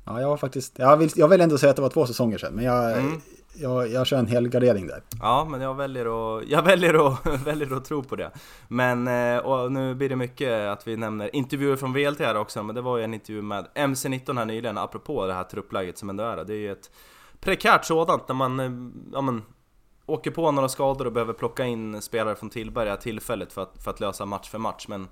Ja, 0.07 0.21
jag 0.21 0.29
var 0.29 0.37
faktiskt, 0.37 0.79
jag 0.79 0.97
vill, 0.97 1.11
jag 1.17 1.29
vill 1.29 1.41
ändå 1.41 1.59
säga 1.59 1.71
att 1.71 1.77
det 1.77 1.83
var 1.83 1.89
två 1.89 2.07
säsonger 2.07 2.39
sedan, 2.39 2.53
men 2.55 2.65
jag, 2.65 2.93
Mm 2.99 3.21
jag, 3.55 3.89
jag 3.89 4.07
kör 4.07 4.19
en 4.19 4.27
hel 4.27 4.49
gardering 4.49 4.87
där. 4.87 5.03
Ja, 5.21 5.47
men 5.51 5.61
jag 5.61 5.75
väljer 5.75 6.39
att, 6.39 6.49
jag 6.49 6.63
väljer 6.63 7.07
att, 7.07 7.27
väljer 7.47 7.77
att 7.77 7.85
tro 7.85 8.03
på 8.03 8.17
det. 8.17 8.31
Men, 8.69 9.09
eh, 9.09 9.39
och 9.39 9.73
nu 9.73 9.95
blir 9.95 10.09
det 10.09 10.17
mycket 10.17 10.69
att 10.69 10.87
vi 10.89 10.97
nämner 10.97 11.37
intervjuer 11.37 11.77
från 11.77 11.93
VLT 11.93 12.19
här 12.19 12.37
också, 12.37 12.63
men 12.63 12.75
det 12.75 12.81
var 12.81 12.99
ju 12.99 13.05
en 13.05 13.15
intervju 13.15 13.43
med 13.43 13.67
MC19 13.75 14.39
här 14.39 14.45
nyligen, 14.45 14.79
apropå 14.79 15.27
det 15.27 15.35
här 15.35 15.45
truppläget 15.45 15.99
som 15.99 16.11
ändå 16.11 16.25
är. 16.25 16.45
Det 16.45 16.55
är 16.55 16.59
ju 16.59 16.73
ett 16.73 16.91
prekärt 17.41 17.85
sådant 17.85 18.29
när 18.29 18.35
man, 18.35 18.61
eh, 18.61 18.71
ja 19.13 19.21
men, 19.21 19.43
åker 20.07 20.31
på 20.31 20.51
några 20.51 20.69
skador 20.69 21.07
och 21.07 21.13
behöver 21.13 21.33
plocka 21.33 21.65
in 21.65 22.03
spelare 22.03 22.35
från 22.35 22.51
Tillberga 22.51 22.97
tillfälligt 22.97 23.53
för 23.53 23.63
att, 23.63 23.83
för 23.83 23.91
att 23.91 24.01
lösa 24.01 24.27
match 24.27 24.51
för 24.51 24.59
match. 24.59 24.87
Men 24.89 25.09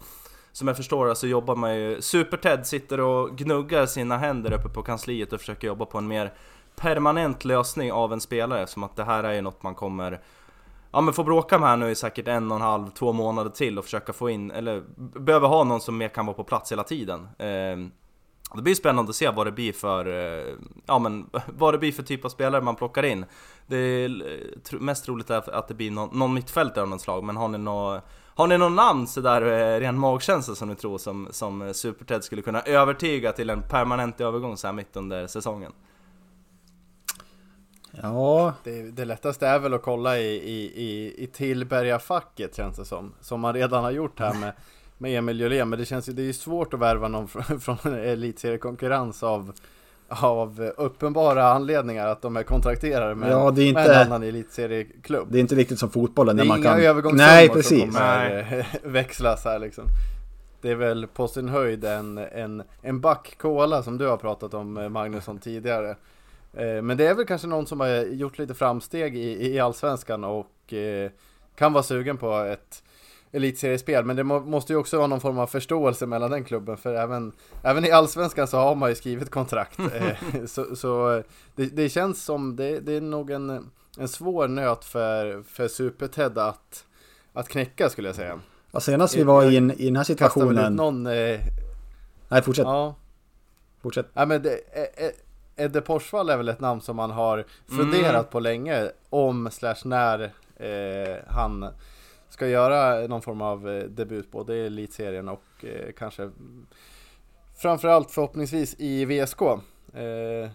som 0.53 0.68
jag 0.68 0.76
förstår 0.76 1.07
det 1.07 1.14
så 1.14 1.26
jobbar 1.26 1.57
man 1.57 1.76
ju, 1.76 2.00
Super-Ted 2.00 2.66
sitter 2.66 3.00
och 3.00 3.38
gnuggar 3.38 3.87
sina 3.87 4.18
händer 4.18 4.53
uppe 4.53 4.68
på 4.68 4.83
kansliet 4.83 5.33
och 5.33 5.40
försöker 5.40 5.66
jobba 5.66 5.87
på 5.87 5.98
en 5.98 6.09
mer 6.09 6.33
permanent 6.81 7.45
lösning 7.45 7.93
av 7.93 8.12
en 8.12 8.21
spelare 8.21 8.62
eftersom 8.62 8.85
att 8.85 8.97
det 8.97 9.05
här 9.05 9.25
är 9.25 9.33
ju 9.33 9.40
något 9.40 9.62
man 9.62 9.75
kommer 9.75 10.21
ja 10.93 11.01
men 11.01 11.14
få 11.14 11.25
bråka 11.25 11.59
med 11.59 11.69
här 11.69 11.77
nu 11.77 11.90
i 11.90 11.95
säkert 11.95 12.29
en 12.29 12.51
och 12.51 12.57
en 12.57 12.62
halv, 12.62 12.90
två 12.90 13.12
månader 13.12 13.51
till 13.51 13.79
och 13.79 13.85
försöka 13.85 14.12
få 14.12 14.31
in, 14.31 14.51
eller 14.51 14.83
behöver 15.21 15.49
ha 15.49 15.64
någon 15.64 15.81
som 15.81 15.97
mer 15.97 16.09
kan 16.09 16.27
vara 16.27 16.37
på 16.37 16.45
plats 16.45 16.73
hela 16.73 16.85
tiden. 16.85 17.29
Eh, 17.38 17.77
det 18.55 18.62
blir 18.62 18.75
spännande 18.75 19.11
att 19.11 19.16
se 19.16 19.31
vad 19.31 19.47
det 19.47 19.53
blir 19.53 19.73
för, 19.73 20.07
eh, 20.07 20.55
ja 20.87 20.99
men 20.99 21.31
vad 21.47 21.75
det 21.75 21.79
blir 21.79 21.93
för 21.93 22.03
typ 22.03 22.25
av 22.25 22.29
spelare 22.29 22.61
man 22.61 22.77
plockar 22.77 23.03
in. 23.03 23.25
Det 23.66 23.77
är 23.77 24.79
mest 24.79 25.05
troligt 25.05 25.31
är 25.31 25.55
att 25.55 25.69
det 25.69 25.75
blir 25.75 25.90
någon, 25.90 26.19
någon 26.19 26.35
mittfältare 26.35 26.83
av 26.83 26.88
något 26.88 27.01
slag, 27.01 27.25
men 27.25 27.37
har 27.37 27.49
ni 27.49 27.59
något... 27.59 28.05
har 28.35 28.47
ni 28.47 28.59
någon 28.59 28.75
namn 28.75 29.07
sådär 29.07 29.43
eh, 29.43 29.81
ren 29.81 29.99
magkänsla 29.99 30.55
som 30.55 30.69
ni 30.69 30.75
tror 30.75 30.99
som, 30.99 31.29
som 31.31 31.75
Super-Ted 31.75 32.25
skulle 32.25 32.43
kunna 32.43 32.62
övertyga 32.62 33.33
till 33.33 33.51
en 33.51 33.62
permanent 33.62 34.21
övergång 34.21 34.57
så 34.57 34.66
här 34.66 34.75
mitt 34.75 34.97
under 34.97 35.27
säsongen? 35.27 35.73
Ja, 38.03 38.55
Det, 38.64 38.83
det 38.83 39.05
lättaste 39.05 39.46
är 39.46 39.59
väl 39.59 39.74
att 39.74 39.83
kolla 39.83 40.18
i, 40.18 40.26
i, 40.35 40.72
i, 40.85 41.14
i 41.24 41.26
Tillberga-facket 41.26 42.55
känns 42.57 42.76
det 42.76 42.85
som. 42.85 43.12
Som 43.20 43.40
man 43.40 43.55
redan 43.55 43.85
har 43.85 43.90
gjort 43.90 44.20
här 44.20 44.35
med, 44.35 44.53
med 44.98 45.18
Emil 45.18 45.40
Julén. 45.40 45.68
Men 45.68 45.79
det 45.79 45.85
känns 45.85 46.09
ju, 46.09 46.12
det 46.12 46.22
är 46.22 46.26
ju 46.26 46.33
svårt 46.33 46.74
att 46.74 46.81
värva 46.81 47.09
någon 47.09 47.29
från, 47.29 47.61
från 47.61 47.76
en 47.85 47.94
elitseriekonkurrens 47.94 49.22
av, 49.22 49.53
av 50.09 50.70
uppenbara 50.76 51.44
anledningar 51.48 52.07
att 52.07 52.22
de 52.22 52.37
är 52.37 52.42
kontrakterade 52.42 53.14
med, 53.14 53.33
Ja, 53.33 53.50
det 53.50 53.62
är 53.62 53.72
med 53.74 53.83
inte- 53.83 53.94
en 53.94 54.07
annan 54.07 54.22
elitserieklubb. 54.22 55.29
det 55.33 55.38
är 55.38 55.40
inte 55.40 55.55
riktigt 55.55 55.79
som 55.79 55.90
fotbollen 55.90 56.37
Det 56.37 56.40
där 56.42 56.44
är 56.46 56.48
man 56.48 56.59
inga 56.59 56.70
kan... 56.70 56.81
övergångssummor 56.81 57.26
Nej, 57.26 57.46
som 57.46 57.55
precis. 57.57 57.81
kommer 57.85 58.57
eh, 58.59 58.66
växlas 58.90 59.44
här 59.44 59.59
liksom. 59.59 59.85
Det 60.62 60.70
är 60.70 60.74
väl 60.74 61.07
på 61.07 61.29
sin 61.29 61.48
höjd 61.48 61.85
en, 61.85 62.18
en, 62.18 62.62
en 62.83 63.00
back 63.00 63.35
cola 63.38 63.83
som 63.83 63.98
du 63.98 64.07
har 64.07 64.16
pratat 64.16 64.55
om 64.55 64.76
eh, 64.76 64.88
Magnusson 64.88 65.38
tidigare. 65.38 65.96
Eh, 66.52 66.82
Men 66.82 66.96
det 66.96 67.06
är 67.06 67.14
väl 67.14 67.26
kanske 67.26 67.48
någon 67.48 67.66
som 67.66 67.80
har 67.80 67.88
gjort 67.88 68.38
lite 68.38 68.54
framsteg 68.54 69.16
i, 69.16 69.54
i 69.54 69.60
Allsvenskan 69.60 70.24
och 70.24 70.72
eh, 70.72 71.10
kan 71.56 71.72
vara 71.72 71.82
sugen 71.82 72.16
på 72.16 72.32
ett 72.38 72.82
elitseriespel. 73.32 74.04
Men 74.04 74.16
det 74.16 74.24
må, 74.24 74.40
måste 74.40 74.72
ju 74.72 74.78
också 74.78 74.96
vara 74.96 75.06
någon 75.06 75.20
form 75.20 75.38
av 75.38 75.46
förståelse 75.46 76.06
mellan 76.06 76.30
den 76.30 76.44
klubben. 76.44 76.76
För 76.76 76.94
även, 76.94 77.32
även 77.62 77.84
i 77.84 77.90
Allsvenskan 77.90 78.46
så 78.48 78.56
har 78.56 78.74
man 78.74 78.88
ju 78.88 78.94
skrivit 78.94 79.30
kontrakt. 79.30 79.78
Eh, 79.94 80.44
så 80.46 80.76
så 80.76 81.22
det, 81.54 81.66
det 81.66 81.88
känns 81.88 82.24
som, 82.24 82.56
det, 82.56 82.80
det 82.80 82.92
är 82.92 83.00
nog 83.00 83.30
en, 83.30 83.70
en 83.98 84.08
svår 84.08 84.48
nöt 84.48 84.84
för, 84.84 85.42
för 85.42 85.68
Super-Ted 85.68 86.38
att, 86.38 86.84
att 87.32 87.48
knäcka 87.48 87.88
skulle 87.90 88.08
jag 88.08 88.16
säga. 88.16 88.40
Ja, 88.72 88.80
senast 88.80 89.16
vi 89.16 89.22
var 89.22 89.44
i, 89.50 89.56
en, 89.56 89.70
i 89.70 89.84
den 89.84 89.96
här 89.96 90.04
situationen... 90.04 90.76
någon... 90.76 91.06
Eh, 91.06 91.40
Nej, 92.28 92.42
fortsätt. 92.42 92.64
ja. 92.66 92.94
Fortsätt. 93.82 94.06
Ja 94.14 94.26
men 94.26 94.42
det, 94.42 94.50
eh, 94.72 95.04
eh, 95.06 95.10
Edde 95.61 95.81
Porsvall 95.81 96.31
är 96.31 96.37
väl 96.37 96.49
ett 96.49 96.61
namn 96.61 96.81
som 96.81 96.96
man 96.96 97.11
har 97.11 97.44
funderat 97.77 98.11
Mm. 98.14 98.25
på 98.31 98.40
länge 98.40 98.90
om 99.11 99.49
slash 99.51 99.77
när 99.85 100.20
eh, 100.57 101.16
han 101.29 101.66
ska 102.29 102.49
göra 102.49 103.07
någon 103.07 103.23
form 103.23 103.42
av 103.42 103.68
eh, 103.68 103.83
debut 103.85 104.31
både 104.31 104.57
i 104.57 104.66
elitserien 104.66 105.29
och 105.29 105.44
eh, 105.62 105.92
kanske 105.99 106.31
framförallt 107.57 108.11
förhoppningsvis 108.11 108.75
i 108.79 109.05
VSK. 109.05 109.42
Eh, 109.94 110.03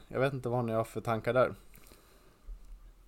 jag 0.08 0.20
vet 0.20 0.34
inte 0.34 0.50
vad 0.50 0.66
ni 0.66 0.74
har 0.74 0.84
för 0.84 1.02
tankar 1.02 1.34
där. 1.34 1.54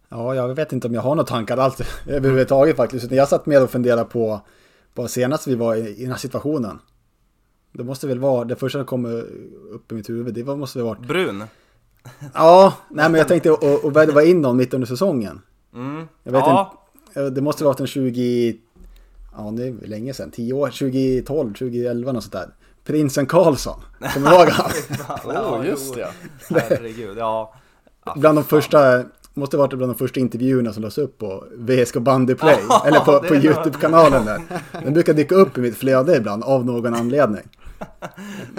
Ja, 0.10 0.36
jag 0.36 0.56
vet 0.56 0.74
inte 0.74 0.88
om 0.88 0.94
jag 0.94 1.02
har 1.02 1.16
några 1.16 1.28
tankar 1.28 1.58
alls 1.58 1.82
överhuvudtaget 2.08 2.76
faktiskt. 2.78 3.06
Utan 3.06 3.18
jag 3.18 3.28
satt 3.28 3.46
med 3.46 3.64
och 3.64 3.70
funderade 3.70 4.04
på, 4.06 4.42
på 4.94 5.08
senast 5.08 5.48
vi 5.48 5.56
var 5.56 5.76
i, 5.76 5.80
i 5.98 6.02
den 6.02 6.12
här 6.12 6.18
situationen. 6.18 6.80
Det 7.72 7.84
måste 7.84 8.08
väl 8.08 8.20
vara, 8.20 8.44
det 8.46 8.56
första 8.56 8.80
som 8.80 8.86
kommer 8.86 9.22
upp 9.72 9.92
i 9.92 9.96
mitt 9.96 10.10
huvud, 10.10 10.34
det 10.34 10.44
var- 10.44 10.56
måste 10.56 10.80
väl 10.80 10.86
varit... 10.88 11.00
Brun? 11.08 11.44
Ja, 12.34 12.74
nej 12.90 13.10
men 13.10 13.20
jag 13.20 13.28
tänkte 13.28 13.52
att 13.52 13.96
värva 13.96 14.24
in 14.24 14.42
någon 14.42 14.58
mitt 14.58 14.74
under 14.74 14.88
säsongen. 14.88 15.42
Mm. 15.76 16.08
Jag 16.24 16.32
vet 16.32 16.40
ja, 16.46 16.84
inte, 17.08 17.30
det 17.30 17.42
måste 17.42 17.64
varit 17.64 17.80
en 17.80 17.88
20... 17.88 18.58
Ja, 19.38 19.52
det 19.52 19.68
är 19.68 19.88
länge 19.88 20.14
sedan, 20.14 20.32
10 20.32 20.54
år, 20.54 20.68
2012, 20.68 21.54
2011 21.54 22.12
något 22.12 22.24
sånt 22.24 22.34
där. 22.34 22.50
Prinsen 22.84 23.26
Karlsson, 23.26 23.80
kommer 24.14 24.30
du 24.30 24.36
ihåg 24.36 24.50
han? 24.50 24.72
Åh, 25.54 25.68
just 25.68 25.94
jo. 25.98 26.04
det. 26.50 26.60
Herregud, 26.70 27.18
ja. 27.18 27.54
Bland 28.16 28.38
de 28.38 28.44
första, 28.44 29.04
måste 29.34 29.58
varit 29.58 29.74
bland 29.74 29.92
de 29.92 29.98
första 29.98 30.20
intervjuerna 30.20 30.74
som 30.74 30.82
lades 30.82 30.98
upp 30.98 31.18
på 31.18 31.44
VSK 31.58 31.96
Bandyplay. 31.96 32.58
Ja, 32.70 32.84
eller 32.88 33.00
på, 33.00 33.20
på 33.20 33.36
YouTube-kanalen 33.36 34.26
där. 34.26 34.42
Den 34.84 34.94
brukar 34.94 35.14
dyka 35.14 35.36
upp 35.36 35.58
i 35.58 35.62
mitt 35.62 35.78
flöde 35.78 36.18
ibland 36.18 36.44
av 36.44 36.66
någon 36.66 36.94
anledning. 36.94 37.44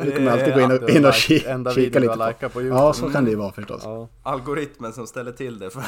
Du 0.02 0.12
kommer 0.12 0.31
alltid 0.31 0.54
gå 0.54 0.61
in 0.61 0.70
och, 0.72 0.81
Det 0.81 0.96
in 0.96 1.04
och 1.04 1.14
ki, 1.14 1.44
enda 1.46 1.72
kika 1.74 1.98
lite 1.98 2.35
på. 2.40 2.48
på 2.48 2.62
YouTube. 2.62 2.81
Ja, 2.83 2.92
så 2.92 3.11
kan 3.11 3.24
det 3.24 3.31
ju 3.31 3.37
vara 3.37 3.52
förstås. 3.52 3.83
Ja. 3.85 4.09
algoritmen 4.22 4.92
som 4.92 5.07
ställer 5.07 5.33
till 5.33 5.59
det 5.59 5.70
för, 5.70 5.81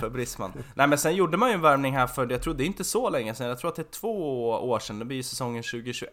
för, 0.00 0.10
Brisman. 0.10 0.52
Nej 0.74 0.86
men 0.86 0.98
sen 0.98 1.16
gjorde 1.16 1.36
man 1.36 1.48
ju 1.48 1.54
en 1.54 1.60
värvning 1.60 1.96
här 1.96 2.06
för, 2.06 2.30
jag 2.30 2.42
tror 2.42 2.54
det 2.54 2.64
är 2.64 2.66
inte 2.66 2.84
så 2.84 3.10
länge 3.10 3.34
sedan, 3.34 3.46
jag 3.46 3.58
tror 3.58 3.68
att 3.70 3.76
det 3.76 3.82
är 3.82 3.92
två 4.00 4.48
år 4.50 4.78
sedan, 4.78 4.98
det 4.98 5.04
blir 5.04 5.22
säsongen 5.22 5.62
2021, 5.62 6.10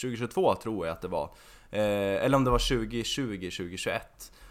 2022 0.00 0.54
tror 0.54 0.86
jag 0.86 0.92
att 0.92 1.02
det 1.02 1.08
var. 1.08 1.30
Eh, 1.70 1.80
eller 2.24 2.36
om 2.36 2.44
det 2.44 2.50
var 2.50 2.58
2020, 2.58 3.50
2021. 3.50 4.02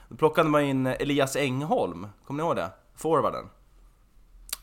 Då 0.09 0.15
plockade 0.15 0.49
man 0.49 0.61
in 0.61 0.87
Elias 0.87 1.35
Engholm, 1.35 2.07
kommer 2.27 2.43
ni 2.43 2.47
ihåg 2.47 2.55
det? 2.55 2.69
Forwarden. 2.95 3.45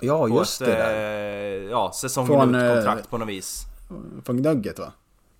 Ja, 0.01 0.29
just 0.29 0.61
ett, 0.61 0.67
det 0.69 0.73
där. 0.75 1.63
eh, 1.65 1.71
Ja, 1.71 1.93
säsongen 1.95 2.27
Från, 2.41 2.55
ut 2.55 2.63
eh, 2.63 2.75
kontrakt 2.75 3.11
på 3.11 3.19
något 3.19 3.29
vis. 3.29 3.63
Från 4.25 4.37
Gnugget 4.37 4.79
va? 4.79 4.93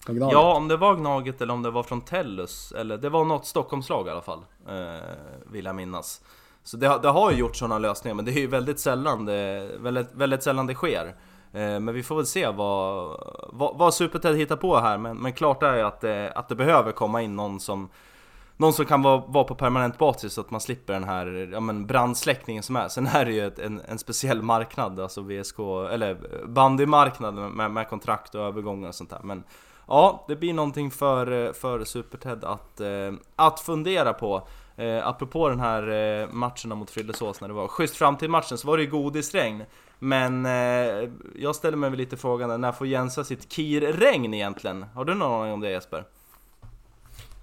Gnaget. 0.07 0.33
Ja, 0.33 0.55
om 0.55 0.69
det 0.69 0.77
var 0.77 0.95
Gnaget 0.97 1.41
eller 1.41 1.55
om 1.55 1.63
det 1.63 1.71
var 1.71 1.83
från 1.83 2.01
Tellus, 2.01 2.73
eller 2.73 2.97
det 2.99 3.09
var 3.09 3.25
något 3.25 3.47
Stockholmslag 3.47 4.07
i 4.07 4.11
alla 4.11 4.21
fall, 4.21 4.45
eh, 4.69 5.05
vill 5.53 5.65
jag 5.65 5.75
minnas. 5.75 6.21
Så 6.63 6.77
det, 6.77 6.87
har- 6.87 6.99
det 6.99 7.09
har 7.09 7.31
ju 7.31 7.37
gjort 7.37 7.57
sådana 7.57 7.79
lösningar, 7.79 8.15
men 8.15 8.25
det 8.25 8.31
är 8.31 8.41
ju 8.41 8.47
väldigt 8.47 8.81
sällan 8.81 9.25
det, 9.25 9.71
väldigt, 9.79 10.13
väldigt 10.13 10.43
sällan 10.43 10.67
det 10.67 10.75
sker. 10.75 11.07
Eh, 11.53 11.81
men 11.81 11.95
vi 11.95 12.03
får 12.03 12.17
väl 12.17 12.27
se 12.27 12.49
vad, 12.51 13.17
vad, 13.53 13.79
vad 13.79 13.95
Superted 13.95 14.37
hittar 14.37 14.57
på 14.57 14.79
här, 14.79 14.99
men, 14.99 15.17
men 15.17 15.33
klart 15.33 15.63
är 15.63 15.75
ju 15.77 15.83
att 15.83 16.01
det, 16.01 16.33
att 16.35 16.49
det 16.49 16.55
behöver 16.55 16.93
komma 16.93 17.23
in 17.23 17.37
någon 17.37 17.61
som 17.61 17.89
någon 18.57 18.73
som 18.73 18.85
kan 18.87 19.03
vara, 19.03 19.23
vara 19.27 19.45
på 19.45 19.55
permanent 19.55 19.99
basis 19.99 20.33
så 20.33 20.41
att 20.41 20.51
man 20.51 20.61
slipper 20.61 20.93
den 20.93 21.05
här 21.05 21.49
ja, 21.53 21.61
men 21.61 21.87
brandsläckningen 21.87 22.63
som 22.63 22.77
är. 22.77 22.89
Sen 22.89 23.07
är 23.07 23.25
det 23.25 23.33
ju 23.33 23.47
ett, 23.47 23.59
en, 23.59 23.81
en 23.89 23.99
speciell 23.99 24.43
marknad, 24.43 25.01
alltså 25.01 25.21
VSK, 25.23 25.59
eller 25.91 26.17
bandymarknaden 26.47 27.51
med, 27.51 27.71
med 27.71 27.89
kontrakt 27.89 28.35
och 28.35 28.41
övergångar 28.41 28.89
och 28.89 28.95
sånt 28.95 29.11
där. 29.11 29.21
Men 29.23 29.43
ja, 29.91 30.25
det 30.29 30.37
blir 30.37 30.55
någonting 30.55 30.91
för, 30.91 31.47
eh, 31.47 31.53
för 31.53 31.85
Super-Ted 31.85 32.45
att, 32.45 32.81
eh, 32.81 33.13
att 33.37 33.61
fundera 33.61 34.13
på. 34.13 34.49
Eh, 34.77 35.07
apropå 35.07 35.49
den 35.49 35.61
här 35.61 35.89
eh, 36.23 36.29
matchen 36.33 36.79
mot 36.79 36.91
Frillesås 36.91 37.41
när 37.41 37.49
det 37.49 37.55
var 37.55 37.69
schysst 37.69 37.97
framtid-matchen 37.97 38.59
så 38.59 38.67
var 38.67 38.77
det 38.77 38.83
ju 38.83 38.91
godisregn. 38.91 39.63
Men 39.99 40.47
eh, 40.47 41.11
jag 41.37 41.57
ställer 41.57 41.77
mig 41.77 41.91
väl 41.91 41.99
lite 41.99 42.17
frågan, 42.17 42.61
när 42.61 42.73
får 42.73 42.87
Jensa 42.87 43.25
sitt 43.25 43.53
KIR-regn 43.53 44.35
egentligen? 44.35 44.85
Har 44.95 45.05
du 45.05 45.15
någon 45.15 45.41
aning 45.41 45.53
om 45.53 45.61
det 45.61 45.71
Jesper? 45.71 46.05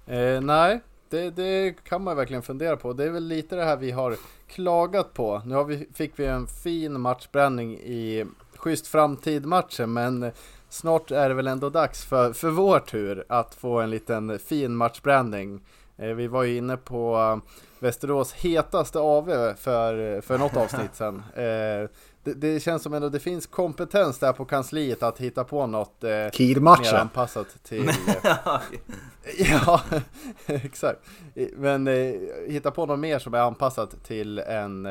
Eh, 0.06 0.40
nej, 0.40 0.80
det, 1.10 1.30
det 1.30 1.84
kan 1.84 2.04
man 2.04 2.16
verkligen 2.16 2.42
fundera 2.42 2.76
på. 2.76 2.92
Det 2.92 3.04
är 3.04 3.10
väl 3.10 3.24
lite 3.24 3.56
det 3.56 3.64
här 3.64 3.76
vi 3.76 3.90
har 3.90 4.16
klagat 4.48 5.14
på. 5.14 5.42
Nu 5.46 5.54
har 5.54 5.64
vi, 5.64 5.88
fick 5.94 6.12
vi 6.16 6.26
en 6.26 6.46
fin 6.46 7.00
matchbränning 7.00 7.74
i 7.74 8.26
schysst 8.56 8.86
framtid-matchen, 8.86 9.92
men 9.92 10.30
snart 10.68 11.10
är 11.10 11.28
det 11.28 11.34
väl 11.34 11.46
ändå 11.46 11.70
dags 11.70 12.04
för, 12.04 12.32
för 12.32 12.50
vår 12.50 12.80
tur 12.80 13.24
att 13.28 13.54
få 13.54 13.80
en 13.80 13.90
liten 13.90 14.38
fin 14.38 14.76
matchbränning. 14.76 15.60
Eh, 15.96 16.08
vi 16.08 16.26
var 16.26 16.42
ju 16.42 16.56
inne 16.56 16.76
på 16.76 17.16
eh, 17.16 17.52
Västerås 17.78 18.32
hetaste 18.32 18.98
AV 18.98 19.54
för, 19.56 20.20
för 20.20 20.38
något 20.38 20.56
avsnitt 20.64 20.94
sen. 20.94 21.22
Eh, 21.34 21.90
det, 22.24 22.34
det 22.34 22.60
känns 22.60 22.82
som 22.82 22.94
ändå 22.94 23.08
det 23.08 23.20
finns 23.20 23.46
kompetens 23.46 24.18
där 24.18 24.32
på 24.32 24.44
kansliet 24.44 25.02
att 25.02 25.18
hitta 25.18 25.44
på 25.44 25.66
något 25.66 26.04
eh, 26.04 26.10
mer 26.10 26.94
anpassat 26.94 27.62
till... 27.62 27.90
Ja, 29.38 29.80
exakt. 30.46 31.00
Men 31.56 31.88
eh, 31.88 32.14
hitta 32.46 32.70
på 32.70 32.86
något 32.86 32.98
mer 32.98 33.18
som 33.18 33.34
är 33.34 33.38
anpassat 33.38 34.04
till 34.04 34.38
en, 34.38 34.86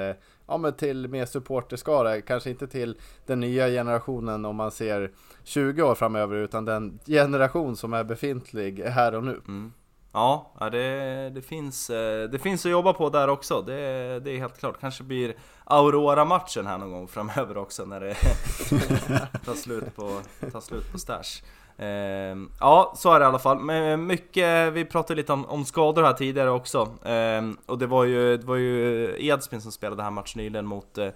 ja 0.48 0.58
men 0.58 0.74
till 0.74 1.08
mer 1.08 1.26
supporterskara. 1.26 2.22
Kanske 2.22 2.50
inte 2.50 2.68
till 2.68 2.98
den 3.26 3.40
nya 3.40 3.68
generationen 3.68 4.46
om 4.46 4.56
man 4.56 4.72
ser 4.72 5.12
20 5.44 5.82
år 5.82 5.96
framöver, 5.96 6.36
utan 6.36 6.66
den 6.66 7.00
generation 7.06 7.76
som 7.76 7.94
är 7.94 8.04
befintlig 8.04 8.82
här 8.84 9.16
och 9.16 9.24
nu. 9.24 9.42
Mm. 9.48 9.74
Ja, 10.14 10.70
det, 10.72 11.30
det, 11.30 11.42
finns, 11.42 11.90
eh, 11.90 12.30
det 12.30 12.40
finns 12.40 12.66
att 12.66 12.72
jobba 12.72 12.94
på 12.94 13.10
där 13.10 13.28
också, 13.28 13.62
det, 13.62 13.74
det 14.20 14.32
är 14.32 14.38
helt 14.38 14.60
klart. 14.60 14.80
Kanske 14.80 15.04
blir 15.04 15.36
Aurora-matchen 15.66 16.68
här 16.68 16.78
någon 16.78 16.92
gång 16.92 17.08
framöver 17.08 17.58
också 17.58 17.86
när 17.86 18.00
det 18.00 18.14
tar 19.46 19.54
slut 19.54 19.96
på, 19.96 20.22
tar 20.52 20.62
slut 20.62 20.92
på 20.92 21.00
stash. 21.00 21.44
Ehm, 21.78 22.52
ja, 22.60 22.94
så 22.96 23.13
är 23.13 23.20
det 23.20 23.24
i 23.24 23.28
alla 23.28 23.40
fall. 23.40 23.60
Men 23.60 23.92
eh, 23.92 23.98
mycket, 23.98 24.74
vi 24.74 24.86
pratade 24.86 25.18
lite 25.18 25.34
om, 25.34 25.46
om 25.46 25.66
skador 25.66 26.04
här 26.04 26.13
tidigare 26.13 26.52
också. 26.52 26.88
Ehm, 27.06 27.58
och 27.66 27.78
det 27.78 27.88
var 27.88 28.04
ju, 28.04 28.38
det 28.38 28.46
var 28.46 28.56
ju 28.56 29.16
Edsbyn 29.20 29.62
som 29.62 29.72
spelade 29.72 30.04
här 30.04 30.12
matchen 30.12 30.42
nyligen 30.42 30.66
mot 30.66 30.98
eh, 30.98 31.10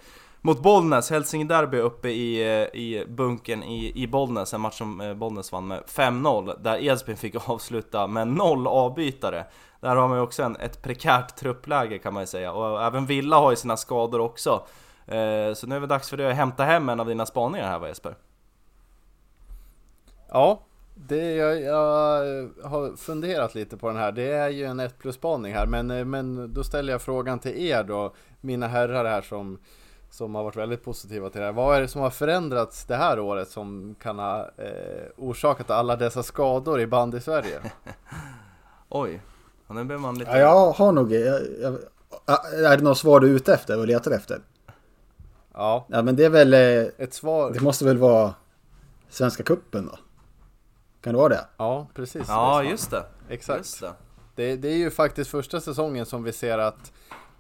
mot 0.43 0.63
Bollnäs, 0.63 1.09
Hälsingderby 1.09 1.77
uppe 1.77 2.09
i, 2.09 2.41
eh, 2.41 2.81
i 2.81 3.05
bunkern 3.07 3.63
i, 3.63 4.03
i 4.03 4.07
Bollnäs, 4.07 4.53
en 4.53 4.61
match 4.61 4.77
som 4.77 5.01
eh, 5.01 5.13
Bollnäs 5.13 5.51
vann 5.51 5.67
med 5.67 5.83
5-0 5.83 6.61
Där 6.63 6.83
Edsbyn 6.83 7.17
fick 7.17 7.35
avsluta 7.49 8.07
med 8.07 8.27
noll 8.27 8.67
avbytare 8.67 9.45
Där 9.81 9.95
har 9.95 10.07
man 10.07 10.17
ju 10.17 10.23
också 10.23 10.43
en, 10.43 10.55
ett 10.55 10.81
prekärt 10.81 11.35
truppläge 11.35 11.97
kan 11.97 12.13
man 12.13 12.23
ju 12.23 12.27
säga, 12.27 12.51
och 12.51 12.83
även 12.83 13.05
Villa 13.05 13.39
har 13.39 13.51
ju 13.51 13.55
sina 13.55 13.77
skador 13.77 14.19
också 14.19 14.61
Eh, 15.11 15.53
så 15.53 15.67
nu 15.67 15.75
är 15.75 15.79
det 15.79 15.87
dags 15.87 16.09
för 16.09 16.17
dig 16.17 16.29
att 16.29 16.35
hämta 16.35 16.63
hem 16.63 16.89
en 16.89 16.99
av 16.99 17.07
dina 17.07 17.25
spaningar 17.25 17.67
här 17.67 17.79
va 17.79 17.87
Jesper? 17.87 18.15
Ja, 20.31 20.61
det, 20.95 21.35
jag, 21.35 21.61
jag 21.61 21.75
har 22.63 22.95
funderat 22.97 23.55
lite 23.55 23.77
på 23.77 23.87
den 23.87 23.97
här. 23.97 24.11
Det 24.11 24.31
är 24.31 24.49
ju 24.49 24.65
en 24.65 24.79
1 24.79 24.97
plus 24.99 25.15
spaning 25.15 25.53
här, 25.53 25.65
men, 25.65 25.91
eh, 25.91 26.05
men 26.05 26.53
då 26.53 26.63
ställer 26.63 26.91
jag 26.93 27.01
frågan 27.01 27.39
till 27.39 27.57
er 27.57 27.83
då, 27.83 28.13
mina 28.41 28.67
herrar 28.67 29.05
här 29.05 29.21
som, 29.21 29.59
som 30.09 30.35
har 30.35 30.43
varit 30.43 30.55
väldigt 30.55 30.83
positiva 30.83 31.29
till 31.29 31.39
det 31.39 31.45
här. 31.45 31.53
Vad 31.53 31.77
är 31.77 31.81
det 31.81 31.87
som 31.87 32.01
har 32.01 32.09
förändrats 32.09 32.85
det 32.85 32.95
här 32.95 33.19
året 33.19 33.49
som 33.49 33.95
kan 34.01 34.19
ha 34.19 34.39
eh, 34.39 35.07
orsakat 35.17 35.69
alla 35.69 35.95
dessa 35.95 36.23
skador 36.23 36.81
i 36.81 36.87
band 36.87 37.15
i 37.15 37.21
Sverige? 37.21 37.61
Oj, 38.89 39.21
nu 39.67 39.83
blir 39.83 39.97
man 39.97 40.17
lite... 40.17 40.31
Ja, 40.31 40.37
jag 40.37 40.71
har 40.71 40.91
nog... 40.91 41.13
Jag, 41.13 41.41
jag, 41.61 41.77
är 42.53 42.77
det 42.77 42.83
något 42.83 42.97
svar 42.97 43.19
du 43.19 43.27
är 43.27 43.35
ute 43.35 43.53
efter 43.53 43.79
och 43.79 43.87
letar 43.87 44.11
efter? 44.11 44.41
Ja, 45.53 45.85
Ja, 45.89 46.01
men 46.01 46.15
det 46.15 46.25
är 46.25 46.29
väl... 46.29 46.53
eh, 46.53 46.85
ett 46.97 47.13
svar. 47.13 47.51
Det 47.51 47.59
måste 47.59 47.85
väl 47.85 47.97
vara 47.97 48.33
Svenska 49.09 49.43
Kuppen 49.43 49.85
då? 49.85 49.97
Kan 51.01 51.13
det 51.13 51.17
vara 51.17 51.29
det? 51.29 51.45
Ja, 51.57 51.87
precis. 51.93 52.25
Ja, 52.27 52.63
just 52.63 52.91
det. 52.91 53.03
Exakt. 53.29 53.57
Just 53.59 53.81
det. 53.81 53.93
Det, 54.35 54.55
det 54.55 54.67
är 54.67 54.77
ju 54.77 54.91
faktiskt 54.91 55.29
första 55.31 55.61
säsongen 55.61 56.05
som 56.05 56.23
vi 56.23 56.31
ser 56.33 56.57
att 56.57 56.91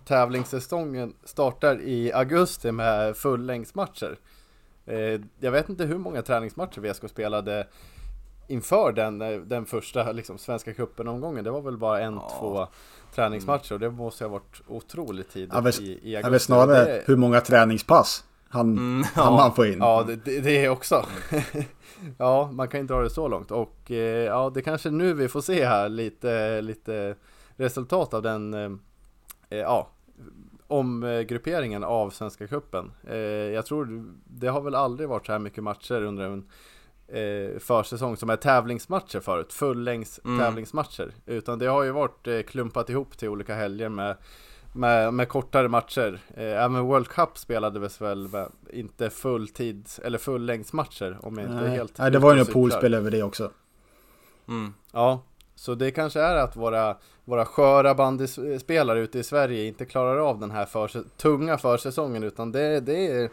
tävlingssäsongen 0.05 1.13
startar 1.23 1.81
i 1.81 2.13
augusti 2.13 2.71
med 2.71 3.17
fullängdsmatcher. 3.17 4.17
Eh, 4.85 5.19
jag 5.39 5.51
vet 5.51 5.69
inte 5.69 5.85
hur 5.85 5.97
många 5.97 6.21
träningsmatcher 6.21 6.81
VSK 6.81 7.09
spelade 7.09 7.67
inför 8.47 8.91
den, 8.91 9.21
eh, 9.21 9.39
den 9.39 9.65
första 9.65 10.11
liksom, 10.11 10.37
Svenska 10.37 10.73
cupen-omgången. 10.73 11.43
Det 11.43 11.51
var 11.51 11.61
väl 11.61 11.77
bara 11.77 11.99
en, 12.01 12.13
Ja. 12.13 12.37
två 12.39 12.67
träningsmatcher 13.15 13.73
och 13.73 13.79
det 13.79 13.89
måste 13.89 14.23
ha 14.23 14.29
varit 14.29 14.61
otroligt 14.67 15.31
tidigt 15.33 15.49
Ja, 15.53 15.69
i, 15.69 15.99
i 16.11 16.15
augusti. 16.15 16.31
väl 16.31 16.39
snarare 16.39 16.83
Det- 16.85 17.03
hur 17.07 17.15
många 17.15 17.41
träningspass 17.41 18.23
han, 18.51 18.77
Mm, 18.77 19.03
han 19.13 19.25
ja. 19.33 19.37
man 19.37 19.53
får 19.55 19.65
in. 19.67 19.77
Ja, 19.79 20.03
det, 20.07 20.39
det, 20.41 20.69
också. 20.69 21.05
ja, 22.17 22.49
man 22.51 22.67
kan 22.67 22.79
inte 22.79 22.93
dra 22.93 23.01
det 23.01 23.09
så 23.09 23.27
långt. 23.27 23.51
Och 23.51 23.91
eh, 23.91 24.25
ja, 24.25 24.51
det 24.53 24.61
kanske 24.61 24.89
nu 24.89 25.13
vi 25.13 25.27
får 25.27 25.41
se 25.41 25.65
här 25.65 25.89
lite, 25.89 26.61
lite 26.61 27.15
resultat 27.55 28.13
av 28.13 28.21
den, 28.21 28.53
eh, 28.53 28.71
eh, 29.49 29.57
ja, 29.59 29.89
omgrupperingen 30.67 31.83
av 31.83 32.09
Svenska 32.09 32.47
Cupen. 32.47 32.91
Jag 33.53 33.65
tror 33.65 34.13
det 34.25 34.47
har 34.47 34.61
väl 34.61 34.75
aldrig 34.75 35.09
varit 35.09 35.25
så 35.25 35.31
här 35.31 35.39
mycket 35.39 35.63
matcher 35.63 36.01
under 36.03 36.23
en 36.23 36.45
försäsong 37.59 38.17
som 38.17 38.29
är 38.29 38.35
tävlingsmatcher 38.35 39.19
förut, 39.19 39.53
fullängds 39.53 40.19
Mm. 40.25 40.39
tävlingsmatcher. 40.39 41.11
Utan 41.25 41.59
det 41.59 41.65
har 41.65 41.83
ju 41.83 41.91
varit 41.91 42.47
klumpat 42.47 42.89
ihop 42.89 43.17
till 43.17 43.29
olika 43.29 43.55
helger 43.55 43.89
med 43.89 44.15
med, 44.73 45.13
med 45.13 45.29
kortare 45.29 45.67
matcher. 45.67 46.19
Eh, 46.33 46.63
även 46.63 46.81
World 46.81 47.07
Cup 47.07 47.37
spelades 47.37 48.01
väl 48.01 48.27
med, 48.27 48.47
inte 48.73 49.09
fulltids 49.09 49.99
eller 49.99 50.17
fullängdsmatcher 50.17 51.17
om 51.21 51.37
jag 51.37 51.47
inte 51.47 51.61
Nej, 51.61 51.77
helt 51.77 51.97
Nej, 51.97 52.11
det 52.11 52.19
var 52.19 52.33
ju 52.33 52.39
något 52.39 52.53
poolspel 52.53 52.93
över 52.93 53.11
det 53.11 53.23
också. 53.23 53.51
Mm. 54.47 54.73
Ja, 54.91 55.23
så 55.55 55.75
det 55.75 55.91
kanske 55.91 56.21
är 56.21 56.35
att 56.35 56.55
våra, 56.55 56.97
våra 57.25 57.45
sköra 57.45 57.95
bandyspelare 57.95 58.99
ute 58.99 59.19
i 59.19 59.23
Sverige 59.23 59.65
inte 59.65 59.85
klarar 59.85 60.17
av 60.17 60.39
den 60.39 60.51
här 60.51 60.65
förse- 60.65 61.09
tunga 61.17 61.57
försäsongen 61.57 62.23
utan 62.23 62.51
det, 62.51 62.79
det, 62.79 63.07
är, 63.07 63.29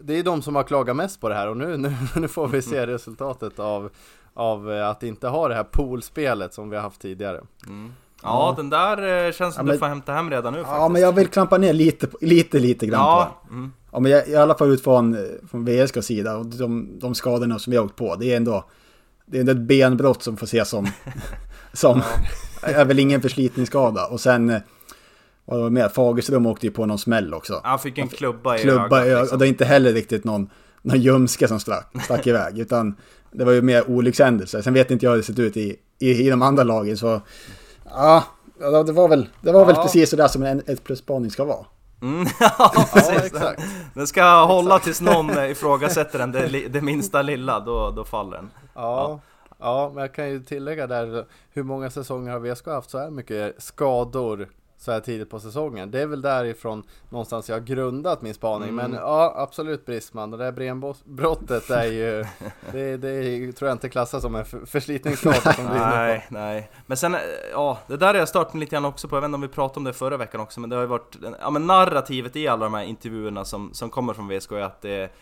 det 0.00 0.18
är 0.18 0.22
de 0.22 0.42
som 0.42 0.56
har 0.56 0.62
klagat 0.62 0.96
mest 0.96 1.20
på 1.20 1.28
det 1.28 1.34
här 1.34 1.48
och 1.48 1.56
nu, 1.56 1.76
nu, 1.76 1.96
nu 2.16 2.28
får 2.28 2.48
vi 2.48 2.62
se 2.62 2.86
resultatet 2.86 3.58
av, 3.58 3.90
av 4.34 4.68
att 4.68 5.02
inte 5.02 5.28
ha 5.28 5.48
det 5.48 5.54
här 5.54 5.64
poolspelet 5.64 6.54
som 6.54 6.70
vi 6.70 6.76
har 6.76 6.82
haft 6.82 7.00
tidigare. 7.00 7.40
Mm. 7.66 7.92
Ja, 8.22 8.54
den 8.56 8.70
där 8.70 9.26
eh, 9.26 9.32
känns 9.32 9.54
som 9.54 9.66
Ja, 9.66 9.72
du 9.72 9.72
men- 9.72 9.78
får 9.78 9.86
hämta 9.86 10.12
hem 10.12 10.30
redan 10.30 10.52
nu 10.52 10.58
faktiskt. 10.58 10.76
Ja, 10.76 10.88
men 10.88 11.02
jag 11.02 11.12
vill 11.12 11.28
klampa 11.28 11.58
ner 11.58 11.72
lite, 11.72 12.06
på- 12.06 12.18
lite, 12.20 12.58
lite 12.58 12.86
grann 12.86 12.98
på 13.00 13.04
Ja, 13.06 13.40
den. 13.48 13.58
mm. 13.58 13.72
Ja, 13.92 14.00
men 14.00 14.12
jag, 14.12 14.28
i 14.28 14.36
alla 14.36 14.54
fall 14.54 14.70
utifrån 14.72 15.16
från 15.50 15.64
VSKs 15.64 16.06
sida 16.06 16.36
och 16.36 16.46
de, 16.46 16.98
de 17.00 17.14
skadorna 17.14 17.58
som 17.58 17.70
vi 17.70 17.76
har 17.76 17.84
åkt 17.84 17.96
på. 17.96 18.16
Det 18.16 18.32
är 18.32 18.36
ändå 18.36 18.64
det 19.26 19.36
är 19.36 19.40
ändå 19.40 19.52
ett 19.52 19.58
benbrott 19.58 20.22
som 20.22 20.36
får 20.36 20.46
ses 20.46 20.68
som, 20.68 20.86
som 21.72 22.02
är 22.62 22.84
väl 22.84 22.98
ingen 22.98 23.20
förslitningsskada. 23.22 24.06
Och 24.06 24.20
sen, 24.20 24.50
eh, 24.50 24.60
vad 25.44 25.58
var 25.58 25.64
det 25.64 25.70
mer? 25.72 25.88
Fagerström 25.88 26.46
åkte 26.46 26.66
ju 26.66 26.72
på 26.72 26.86
någon 26.86 26.98
smäll 26.98 27.34
också. 27.34 27.60
Han 27.64 27.78
fick 27.78 27.98
en 27.98 28.08
klubba 28.08 28.56
i 28.56 28.62
Klubba 28.62 29.00
ögat. 29.04 29.20
liksom. 29.20 29.34
Och 29.34 29.38
det 29.38 29.46
är 29.46 29.48
inte 29.48 29.64
heller 29.64 29.92
riktigt 29.92 30.24
någon, 30.24 30.50
någon 30.82 31.00
ljumske 31.00 31.48
som 31.48 31.60
stack, 31.60 31.86
stack 32.04 32.26
iväg. 32.26 32.58
Utan 32.58 32.96
det 33.32 33.44
var 33.44 33.52
ju 33.52 33.62
mer 33.62 33.90
olyckshändelser. 33.90 34.62
Sen 34.62 34.74
vet 34.74 34.90
inte 34.90 35.04
jag 35.06 35.10
hur 35.10 35.16
det 35.18 35.22
sett 35.24 35.38
ut 35.38 35.56
i, 35.56 35.76
i, 35.98 36.26
i 36.26 36.30
de 36.30 36.42
andra 36.42 36.62
lagen. 36.64 36.96
Så 36.96 37.20
ja, 37.90 38.24
ja, 38.60 38.82
det 38.82 38.92
var 38.92 39.08
väl, 39.08 39.28
det 39.40 39.52
var 39.52 39.64
väl 39.64 39.74
Ja. 39.76 39.82
precis 39.82 40.10
sådär 40.10 40.28
som 40.28 40.42
en 40.42 40.62
ett 40.66 40.84
plus 40.84 40.98
spaning 40.98 41.30
ska 41.30 41.44
vara. 41.44 41.64
Mm, 42.02 42.26
ja, 42.40 42.50
Ja, 42.58 42.84
precis. 42.92 43.24
exakt. 43.24 43.62
Den 43.94 44.06
ska 44.06 44.44
hålla 44.44 44.78
tills 44.78 45.00
någon 45.00 45.30
eh, 45.38 45.50
ifrågasätter 45.50 46.18
den, 46.18 46.32
det, 46.32 46.68
det 46.68 46.80
minsta 46.80 47.22
lilla, 47.22 47.60
då, 47.60 47.90
då 47.90 48.04
faller 48.04 48.36
den. 48.36 48.50
Ja, 48.74 49.20
ja, 49.58 49.90
men 49.94 50.00
jag 50.00 50.14
kan 50.14 50.28
ju 50.30 50.40
tillägga 50.44 50.86
där 50.86 51.24
hur 51.52 51.62
många 51.62 51.90
säsonger 51.90 52.32
har 52.32 52.38
VSK 52.54 52.66
haft 52.66 52.90
så 52.90 52.98
här 52.98 53.10
mycket 53.10 53.62
skador 53.62 54.48
så 54.80 54.92
här 54.92 55.00
tidigt 55.00 55.30
på 55.30 55.40
säsongen. 55.40 55.90
Det 55.90 56.00
är 56.02 56.06
väl 56.06 56.22
därifrån 56.22 56.82
någonstans 57.08 57.48
jag 57.48 57.56
har 57.56 57.60
grundat 57.60 58.22
min 58.22 58.34
spaning. 58.34 58.74
Men 58.74 58.92
ja, 58.92 59.32
absolut 59.36 59.86
Brisman. 59.86 60.30
Det 60.30 60.36
där 60.36 60.52
benbrottet 60.52 61.70
är 61.70 61.84
ju, 61.84 62.24
det, 62.72 62.96
det 62.96 63.08
är- 63.10 63.52
tror 63.52 63.68
jag 63.68 63.74
inte 63.74 63.88
klassas 63.88 64.22
som 64.22 64.34
en 64.34 64.44
för- 64.44 64.66
förslitningsskada 64.66 65.52
som. 65.52 65.64
Nej, 65.64 66.26
nej. 66.30 66.70
Men 66.86 66.96
sen, 66.96 67.14
eh, 67.14 67.20
ja, 67.52 67.78
det 67.86 67.96
där 67.96 68.06
har 68.06 68.14
jag 68.14 68.28
stört 68.28 68.52
mig 68.52 68.60
lite 68.60 68.70
grann 68.76 68.84
också 68.84 69.08
på. 69.08 69.16
Jag 69.16 69.20
vet 69.20 69.28
inte 69.28 69.34
om 69.34 69.40
vi 69.40 69.48
pratade 69.48 69.78
om 69.78 69.84
det 69.84 69.92
förra 69.92 70.16
veckan 70.16 70.40
också, 70.40 70.60
men 70.60 70.70
det 70.70 70.76
har 70.76 70.82
ju 70.82 70.88
varit, 70.88 71.16
ja 71.40 71.50
men 71.50 71.66
narrativet 71.66 72.36
i 72.36 72.48
alla 72.48 72.64
de 72.64 72.74
här 72.74 72.82
intervjuerna 72.84 73.44
som, 73.44 73.74
som 73.74 73.90
kommer 73.90 74.14
från 74.14 74.28
VSK 74.28 74.52
är 74.52 74.60
att 74.60 74.80
det, 74.80 75.12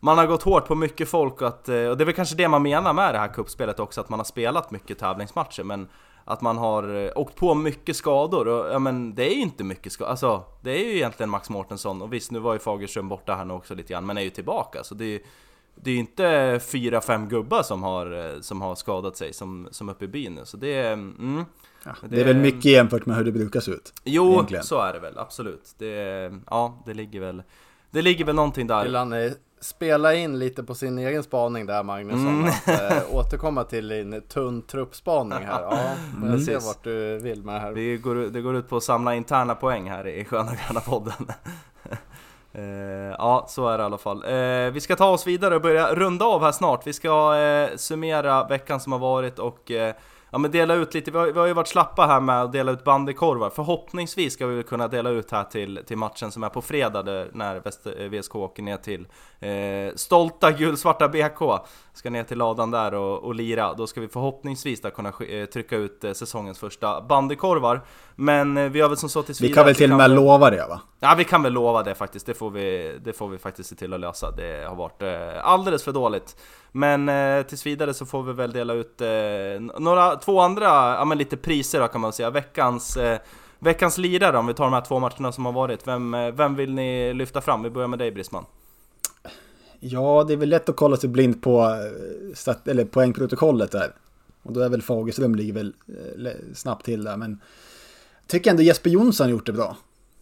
man 0.00 0.18
har 0.18 0.26
gått 0.26 0.42
hårt 0.42 0.66
på 0.68 0.74
mycket 0.74 1.08
folk 1.08 1.42
och, 1.42 1.48
att, 1.48 1.68
eh, 1.68 1.74
och 1.86 1.96
det 1.96 2.04
är 2.04 2.06
väl 2.06 2.14
kanske 2.14 2.36
det 2.36 2.48
man 2.48 2.62
menar 2.62 2.92
med 2.92 3.14
det 3.14 3.18
här 3.18 3.28
kuppspelet 3.28 3.80
också, 3.80 4.00
att 4.00 4.08
man 4.08 4.18
har 4.18 4.24
spelat 4.24 4.70
mycket 4.70 4.98
tävlingsmatcher, 4.98 5.62
men 5.62 5.88
att 6.24 6.40
man 6.40 6.58
har 6.58 7.04
eh, 7.04 7.10
åkt 7.16 7.36
på 7.36 7.54
mycket 7.54 7.96
skador 7.96 8.48
och 8.48 8.72
ja 8.74 8.78
men 8.78 9.14
det 9.14 9.32
är 9.32 9.34
ju 9.34 9.40
inte 9.40 9.64
mycket 9.64 9.92
skador, 9.92 10.10
alltså 10.10 10.42
det 10.62 10.70
är 10.70 10.84
ju 10.84 10.96
egentligen 10.96 11.30
Max 11.30 11.50
Mårtensson 11.50 12.02
och 12.02 12.12
visst 12.12 12.30
nu 12.30 12.38
var 12.38 12.52
ju 12.52 12.58
Fagerström 12.58 13.08
borta 13.08 13.34
här 13.34 13.44
nu 13.44 13.54
också 13.54 13.74
lite 13.74 13.92
grann, 13.92 14.06
men 14.06 14.18
är 14.18 14.22
ju 14.22 14.30
tillbaka 14.30 14.84
så 14.84 14.94
det 14.94 15.04
är 15.04 15.08
ju 15.08 15.20
det 15.74 15.90
är 15.90 15.96
inte 15.96 16.60
fyra, 16.72 17.00
fem 17.00 17.28
gubbar 17.28 17.62
som 17.62 17.82
har, 17.82 18.34
eh, 18.34 18.40
som 18.40 18.60
har 18.60 18.74
skadat 18.74 19.16
sig 19.16 19.32
som, 19.32 19.68
som 19.70 19.88
uppe 19.88 20.04
i 20.04 20.08
byn 20.08 20.34
nu, 20.34 20.44
så 20.44 20.56
det 20.56 20.74
är... 20.74 20.92
Mm, 20.92 21.44
Det 22.08 22.20
är 22.20 22.24
väl 22.24 22.36
mycket 22.36 22.64
jämfört 22.64 23.06
med 23.06 23.16
hur 23.16 23.24
det 23.24 23.32
brukar 23.32 23.60
se 23.60 23.70
ut. 23.70 23.92
Jo, 24.04 24.32
egentligen. 24.32 24.64
så 24.64 24.80
är 24.80 24.92
det 24.92 24.98
väl, 24.98 25.18
absolut. 25.18 25.74
Det, 25.78 26.32
ja, 26.50 26.82
det 26.86 26.94
ligger 26.94 27.20
väl... 27.20 27.42
Det 27.90 28.02
ligger 28.02 28.24
väl 28.24 28.34
någonting 28.34 28.66
där. 28.66 28.84
Spela 29.62 30.14
in 30.14 30.38
lite 30.38 30.62
på 30.62 30.74
sin 30.74 30.98
egen 30.98 31.22
spaning 31.22 31.66
där 31.66 31.82
Magnusson? 31.82 32.28
Mm. 32.28 32.48
Att 32.48 32.68
eh, 32.68 33.14
återkomma 33.14 33.64
till 33.64 33.88
din 33.88 34.22
tunn 34.28 34.62
truppspaning 34.62 35.38
här. 35.46 35.62
Ja, 35.62 35.78
jag 36.30 36.40
ser 36.40 36.52
Precis. 36.52 36.66
vart 36.66 36.84
du 36.84 37.18
vill 37.18 37.42
med 37.42 37.54
det 37.54 37.58
här. 37.58 37.72
Vi 37.72 37.96
går, 37.96 38.14
det 38.14 38.40
går 38.40 38.56
ut 38.56 38.68
på 38.68 38.76
att 38.76 38.82
samla 38.82 39.14
interna 39.14 39.54
poäng 39.54 39.90
här 39.90 40.06
i 40.08 40.24
Sköna 40.24 40.52
Gröna 40.54 40.80
podden. 40.80 41.14
Eh, 42.54 42.62
ja, 43.18 43.46
så 43.48 43.68
är 43.68 43.78
det 43.78 43.82
i 43.82 43.84
alla 43.84 43.98
fall. 43.98 44.24
Eh, 44.24 44.72
vi 44.72 44.80
ska 44.80 44.96
ta 44.96 45.10
oss 45.10 45.26
vidare 45.26 45.54
och 45.56 45.62
börja 45.62 45.94
runda 45.94 46.24
av 46.24 46.42
här 46.42 46.52
snart. 46.52 46.86
Vi 46.86 46.92
ska 46.92 47.36
summera 47.76 48.44
veckan 48.44 48.80
som 48.80 48.92
har 48.92 48.98
varit 48.98 49.38
och 49.38 49.70
ja, 50.32 50.38
men 50.38 50.50
dela 50.50 50.74
ut 50.74 50.94
lite. 50.94 51.10
Vi 51.10 51.18
har, 51.18 51.26
vi 51.26 51.38
har 51.38 51.46
ju 51.46 51.52
varit 51.52 51.68
slappa 51.68 52.06
här 52.06 52.20
med 52.20 52.42
att 52.42 52.52
dela 52.52 52.72
ut 52.72 52.84
bandykorvar. 52.84 53.50
Förhoppningsvis 53.50 54.32
ska 54.32 54.46
vi 54.46 54.54
väl 54.54 54.64
kunna 54.64 54.88
dela 54.88 55.10
ut 55.10 55.30
här 55.30 55.44
till, 55.44 55.80
till 55.86 55.96
matchen 55.96 56.32
som 56.32 56.42
är 56.42 56.48
på 56.48 56.62
fredag 56.62 57.02
där, 57.02 57.30
när 57.32 57.60
Väster, 57.60 58.02
eh, 58.02 58.08
VSK 58.08 58.36
åker 58.36 58.62
ner 58.62 58.76
till 58.76 59.06
eh, 59.40 59.94
stolta 59.96 60.50
gulsvarta 60.50 61.08
BK. 61.08 61.66
Ska 61.94 62.10
ner 62.10 62.24
till 62.24 62.38
ladan 62.38 62.70
där 62.70 62.94
och, 62.94 63.18
och 63.18 63.34
lira. 63.34 63.74
Då 63.74 63.86
ska 63.86 64.00
vi 64.00 64.08
förhoppningsvis 64.08 64.80
då 64.80 64.90
kunna 64.90 65.12
eh, 65.28 65.46
trycka 65.46 65.76
ut 65.76 66.04
eh, 66.04 66.12
säsongens 66.12 66.58
första 66.58 67.00
bandykorvar. 67.00 67.80
Men 68.16 68.56
eh, 68.56 68.68
vi 68.68 68.80
har 68.80 68.88
väl 68.88 68.98
som 68.98 69.08
så 69.08 69.22
tills 69.22 69.40
Vi 69.40 69.52
kan 69.52 69.66
väl 69.66 69.74
till 69.74 69.92
och 69.92 69.98
med 69.98 70.10
lova 70.10 70.50
det 70.50 70.66
va? 70.68 70.80
Ja 71.00 71.14
vi 71.18 71.24
kan 71.24 71.42
väl 71.42 71.52
lova 71.52 71.82
det 71.82 71.94
faktiskt, 71.94 72.26
det 72.26 72.34
får 72.34 72.50
vi, 72.50 72.98
det 73.04 73.12
får 73.12 73.28
vi 73.28 73.38
faktiskt 73.38 73.68
se 73.68 73.76
till 73.76 73.92
att 73.92 74.00
lösa. 74.00 74.30
Det 74.30 74.68
har 74.68 74.76
varit 74.76 75.02
alldeles 75.42 75.84
för 75.84 75.92
dåligt. 75.92 76.36
Men 76.72 77.08
eh, 77.08 77.42
tills 77.42 77.66
vidare 77.66 77.94
så 77.94 78.06
får 78.06 78.22
vi 78.22 78.32
väl 78.32 78.52
dela 78.52 78.72
ut 78.72 79.00
eh, 79.00 79.80
några, 79.80 80.16
två 80.16 80.40
andra, 80.40 80.66
ja 80.94 81.04
men 81.04 81.18
lite 81.18 81.36
priser 81.36 81.80
då 81.80 81.88
kan 81.88 82.00
man 82.00 82.12
säga. 82.12 82.30
Veckans, 82.30 82.96
eh, 82.96 83.18
veckans 83.58 83.98
lirare 83.98 84.38
om 84.38 84.46
vi 84.46 84.54
tar 84.54 84.64
de 84.64 84.72
här 84.72 84.80
två 84.80 84.98
matcherna 84.98 85.32
som 85.32 85.46
har 85.46 85.52
varit. 85.52 85.86
Vem, 85.86 86.16
vem 86.34 86.54
vill 86.54 86.74
ni 86.74 87.14
lyfta 87.14 87.40
fram? 87.40 87.62
Vi 87.62 87.70
börjar 87.70 87.88
med 87.88 87.98
dig 87.98 88.10
Brisman. 88.10 88.44
Ja, 89.84 90.24
det 90.28 90.32
är 90.32 90.36
väl 90.36 90.48
lätt 90.48 90.68
att 90.68 90.76
kolla 90.76 90.96
sig 90.96 91.08
blind 91.08 91.42
på 91.42 91.60
eh, 91.60 92.34
stat- 92.34 92.68
eller 92.68 92.84
poängprotokollet 92.84 93.70
där. 93.70 93.94
Och 94.42 94.52
då 94.52 94.60
är 94.60 94.68
väl 94.68 94.82
Fagerström 94.82 95.34
ligger 95.34 95.52
väl 95.52 95.74
eh, 96.26 96.32
snabbt 96.54 96.84
till 96.84 97.04
där. 97.04 97.16
Men 97.16 97.40
jag 98.20 98.28
tycker 98.28 98.50
ändå 98.50 98.62
Jesper 98.62 98.90
Jonsson 98.90 99.28
gjort 99.28 99.46
det 99.46 99.52
bra. 99.52 99.76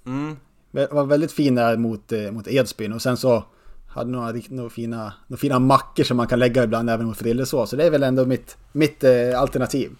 Mm. 0.06 0.36
Var 0.70 1.04
väldigt 1.04 1.32
fin 1.32 1.54
där 1.54 1.76
mot, 1.76 2.12
eh, 2.12 2.30
mot 2.30 2.48
Edsbyn 2.48 2.92
och 2.92 3.02
sen 3.02 3.16
så 3.16 3.44
hade 3.88 4.10
några, 4.10 4.34
några, 4.48 4.70
fina, 4.70 5.12
några 5.26 5.40
fina 5.40 5.58
mackor 5.58 6.04
som 6.04 6.16
man 6.16 6.26
kan 6.26 6.38
lägga 6.38 6.64
ibland 6.64 6.90
även 6.90 7.06
mot 7.06 7.16
Frillesås. 7.16 7.70
Så 7.70 7.76
det 7.76 7.84
är 7.84 7.90
väl 7.90 8.02
ändå 8.02 8.26
mitt, 8.26 8.56
mitt 8.72 9.04
eh, 9.04 9.40
alternativ. 9.40 9.90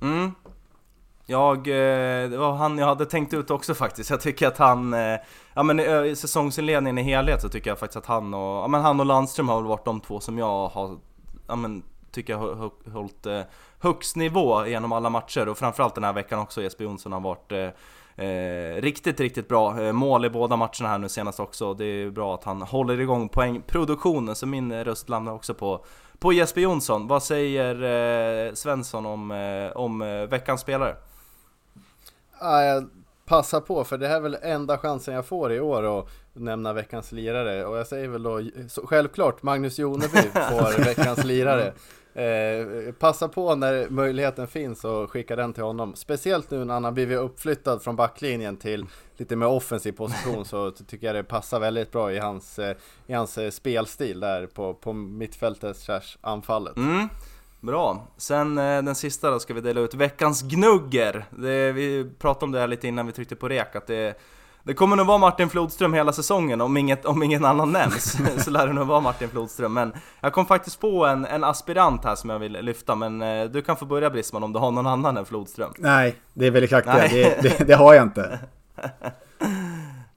Mm. 0.00 0.30
Jag, 1.26 1.58
eh, 1.58 2.30
det 2.30 2.36
var 2.36 2.52
han 2.52 2.78
jag 2.78 2.86
hade 2.86 3.06
tänkt 3.06 3.34
ut 3.34 3.50
också 3.50 3.74
faktiskt. 3.74 4.10
Jag 4.10 4.20
tycker 4.20 4.48
att 4.48 4.58
han, 4.58 4.94
eh, 4.94 5.16
ja 5.54 5.62
men 5.62 5.80
eh, 5.80 6.04
i 6.04 6.16
säsongsinledningen 6.16 6.98
i 6.98 7.02
helhet 7.02 7.42
så 7.42 7.48
tycker 7.48 7.70
jag 7.70 7.78
faktiskt 7.78 7.96
att 7.96 8.06
han 8.06 8.34
och, 8.34 8.40
ja 8.40 8.68
men 8.68 8.80
han 8.80 9.00
och 9.00 9.06
Landström 9.06 9.48
har 9.48 9.56
väl 9.56 9.68
varit 9.68 9.84
de 9.84 10.00
två 10.00 10.20
som 10.20 10.38
jag 10.38 10.68
har, 10.68 10.96
ja 11.46 11.56
men 11.56 11.82
tycker 12.12 12.32
jag 12.32 12.40
har 12.40 12.90
hållit 12.90 13.26
högst 13.78 14.16
nivå 14.16 14.66
genom 14.66 14.92
alla 14.92 15.10
matcher 15.10 15.48
och 15.48 15.58
framförallt 15.58 15.94
den 15.94 16.04
här 16.04 16.12
veckan 16.12 16.38
också. 16.38 16.62
Jesper 16.62 16.84
Jonsson 16.84 17.12
har 17.12 17.20
varit 17.20 17.52
Eh, 18.16 18.82
riktigt, 18.82 19.20
riktigt 19.20 19.48
bra. 19.48 19.92
Mål 19.92 20.24
i 20.24 20.30
båda 20.30 20.56
matcherna 20.56 20.88
här 20.88 20.98
nu 20.98 21.08
senast 21.08 21.40
också. 21.40 21.74
Det 21.74 21.84
är 21.84 22.10
bra 22.10 22.34
att 22.34 22.44
han 22.44 22.62
håller 22.62 23.00
igång 23.00 23.28
poängproduktionen, 23.28 24.34
så 24.34 24.46
min 24.46 24.84
röst 24.84 25.08
landar 25.08 25.32
också 25.32 25.54
på, 25.54 25.84
på 26.18 26.32
Jesper 26.32 26.60
Jonsson. 26.60 27.08
Vad 27.08 27.22
säger 27.22 27.74
eh, 28.46 28.52
Svensson 28.54 29.06
om, 29.06 29.30
eh, 29.30 29.76
om 29.76 30.02
eh, 30.02 30.08
veckans 30.08 30.60
spelare? 30.60 30.96
Ja, 32.44 32.64
jag 32.64 32.90
passar 33.24 33.60
på, 33.60 33.84
för 33.84 33.98
det 33.98 34.08
här 34.08 34.16
är 34.16 34.20
väl 34.20 34.36
enda 34.42 34.78
chansen 34.78 35.14
jag 35.14 35.26
får 35.26 35.52
i 35.52 35.60
år 35.60 35.98
att 35.98 36.08
nämna 36.32 36.72
veckans 36.72 37.12
lirare. 37.12 37.64
Och 37.64 37.76
jag 37.76 37.86
säger 37.86 38.08
väl 38.08 38.22
då 38.22 38.42
självklart 38.84 39.42
Magnus 39.42 39.78
Joneby 39.78 40.06
får 40.32 40.84
veckans 40.84 41.24
lirare. 41.24 41.72
Eh, 42.14 42.92
passa 42.98 43.28
på 43.28 43.54
när 43.54 43.88
möjligheten 43.88 44.46
finns 44.46 44.84
och 44.84 45.10
skicka 45.10 45.36
den 45.36 45.52
till 45.52 45.62
honom. 45.62 45.94
Speciellt 45.94 46.50
nu 46.50 46.64
när 46.64 46.74
han 46.74 46.84
har 46.84 46.92
blivit 46.92 47.18
uppflyttad 47.18 47.82
från 47.82 47.96
backlinjen 47.96 48.56
till 48.56 48.86
lite 49.16 49.36
mer 49.36 49.46
offensiv 49.46 49.92
position 49.92 50.44
så 50.44 50.70
tycker 50.70 51.06
jag 51.06 51.16
det 51.16 51.24
passar 51.24 51.60
väldigt 51.60 51.92
bra 51.92 52.12
i 52.12 52.18
hans, 52.18 52.58
eh, 52.58 52.76
i 53.06 53.12
hans 53.12 53.38
eh, 53.38 53.50
spelstil 53.50 54.20
där 54.20 54.46
på, 54.46 54.74
på 54.74 54.92
mittfältet 54.92 55.76
anfallet. 56.20 56.76
Mm. 56.76 57.08
Bra. 57.64 58.06
Sen 58.16 58.58
eh, 58.58 58.82
den 58.82 58.94
sista 58.94 59.30
då 59.30 59.40
ska 59.40 59.54
vi 59.54 59.60
dela 59.60 59.80
ut 59.80 59.94
veckans 59.94 60.42
gnugger. 60.42 61.24
Det, 61.30 61.72
vi 61.72 62.10
pratade 62.18 62.44
om 62.44 62.52
det 62.52 62.60
här 62.60 62.66
lite 62.66 62.88
innan 62.88 63.06
vi 63.06 63.12
tryckte 63.12 63.36
på 63.36 63.48
rek, 63.48 63.76
att 63.76 63.86
det 63.86 64.20
det 64.66 64.74
kommer 64.74 64.96
nog 64.96 65.06
vara 65.06 65.18
Martin 65.18 65.48
Flodström 65.48 65.94
hela 65.94 66.12
säsongen 66.12 66.60
om, 66.60 66.76
inget, 66.76 67.04
om 67.04 67.22
ingen 67.22 67.44
annan 67.44 67.72
nämns. 67.72 68.16
så 68.44 68.50
lär 68.50 68.66
det 68.66 68.72
nog 68.72 68.86
vara 68.86 69.00
Martin 69.00 69.28
Flodström. 69.28 69.72
Men 69.72 69.92
jag 70.20 70.32
kom 70.32 70.46
faktiskt 70.46 70.80
på 70.80 71.06
en, 71.06 71.26
en 71.26 71.44
aspirant 71.44 72.04
här 72.04 72.14
som 72.14 72.30
jag 72.30 72.38
vill 72.38 72.52
lyfta. 72.52 72.94
Men 72.94 73.22
eh, 73.22 73.44
du 73.44 73.62
kan 73.62 73.76
få 73.76 73.84
börja 73.84 74.10
Brisman 74.10 74.42
om 74.42 74.52
du 74.52 74.58
har 74.58 74.70
någon 74.70 74.86
annan 74.86 75.16
än 75.16 75.24
Flodström. 75.24 75.72
Nej, 75.78 76.16
det 76.34 76.46
är 76.46 76.50
väl 76.50 76.64
exakt 76.64 76.86
det. 76.86 77.08
Det, 77.08 77.42
det. 77.42 77.64
det 77.66 77.74
har 77.74 77.94
jag 77.94 78.02
inte. 78.02 78.38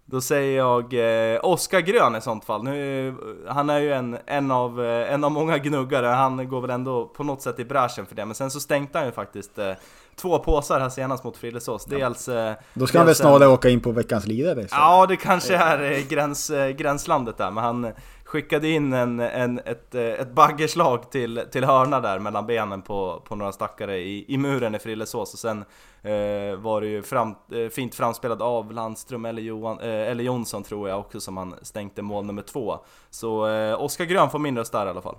Då 0.10 0.22
säger 0.22 0.58
jag 0.58 0.94
eh, 1.34 1.40
Oskar 1.44 1.80
Grön 1.80 2.16
i 2.16 2.22
sånt 2.22 2.46
fall. 2.46 2.64
Nu, 2.64 3.16
han 3.48 3.70
är 3.70 3.80
ju 3.80 3.94
en, 3.94 4.18
en, 4.26 4.52
av, 4.52 4.86
eh, 4.86 5.14
en 5.14 5.24
av 5.24 5.32
många 5.32 5.58
gnuggare, 5.58 6.08
han 6.08 6.50
går 6.50 6.62
väl 6.62 6.70
ändå 6.70 7.06
på 7.06 7.24
något 7.24 7.42
sätt 7.42 7.60
i 7.60 7.66
bräschen 7.66 8.06
för 8.06 8.16
det. 8.16 8.26
Men 8.26 8.36
sen 8.36 8.52
så 8.52 8.60
stänkte 8.60 8.98
han 8.98 9.08
ju 9.08 9.12
faktiskt 9.14 9.58
eh, 9.58 9.72
två 10.16 10.40
påsar 10.40 10.80
här 10.80 10.90
senast 10.90 11.24
mot 11.24 11.38
Frillesås. 11.38 11.86
Dels... 11.86 12.28
Eh, 12.28 12.54
Då 12.74 12.88
ska 12.88 12.98
han 12.98 13.06
väl 13.06 13.16
snarare 13.16 13.48
åka 13.48 13.70
in 13.70 13.82
på 13.82 13.92
veckans 13.92 14.28
lidare? 14.28 14.66
Ja, 14.72 15.06
det 15.06 15.16
kanske 15.16 15.56
är 15.56 15.92
eh, 15.92 16.08
gräns, 16.08 16.50
eh, 16.50 16.70
gränslandet 16.70 17.38
där, 17.38 17.52
men 17.52 17.64
han 17.64 17.92
skickade 18.28 18.70
in 18.70 18.94
en, 18.94 19.20
en, 19.20 19.60
ett, 19.60 19.96
ett 19.96 20.32
baggerslag 20.32 21.12
till, 21.12 21.44
till 21.52 21.64
hörna 21.64 22.00
där 22.00 22.20
mellan 22.20 22.46
benen 22.46 22.82
på, 22.82 23.22
på 23.28 23.36
några 23.36 23.52
stackare 23.52 23.98
i, 23.98 24.34
i 24.34 24.38
muren 24.38 24.76
i 24.76 24.80
Frillesås 24.80 25.34
och 25.34 25.40
sen 25.40 25.66
eh, 26.02 26.60
var 26.60 26.82
det 26.82 26.88
ju 26.88 27.04
fram, 27.04 27.36
eh, 27.52 27.70
fint 27.70 27.96
framspelad 27.96 28.42
av 28.42 28.72
Landström 28.72 29.26
eller, 29.26 29.42
Johan, 29.42 29.80
eh, 29.80 29.90
eller 29.90 30.24
Jonsson 30.24 30.64
tror 30.64 30.90
jag 30.90 31.00
också 31.00 31.20
som 31.20 31.38
han 31.38 31.56
stänkte 31.62 32.02
mål 32.02 32.26
nummer 32.26 32.42
två. 32.42 32.80
Så 33.10 33.48
eh, 33.48 33.82
Oskar 33.82 34.06
Grön 34.06 34.30
får 34.30 34.40
min 34.40 34.58
röst 34.58 34.72
där 34.72 34.86
i 34.86 34.90
alla 34.90 35.02
fall. 35.02 35.18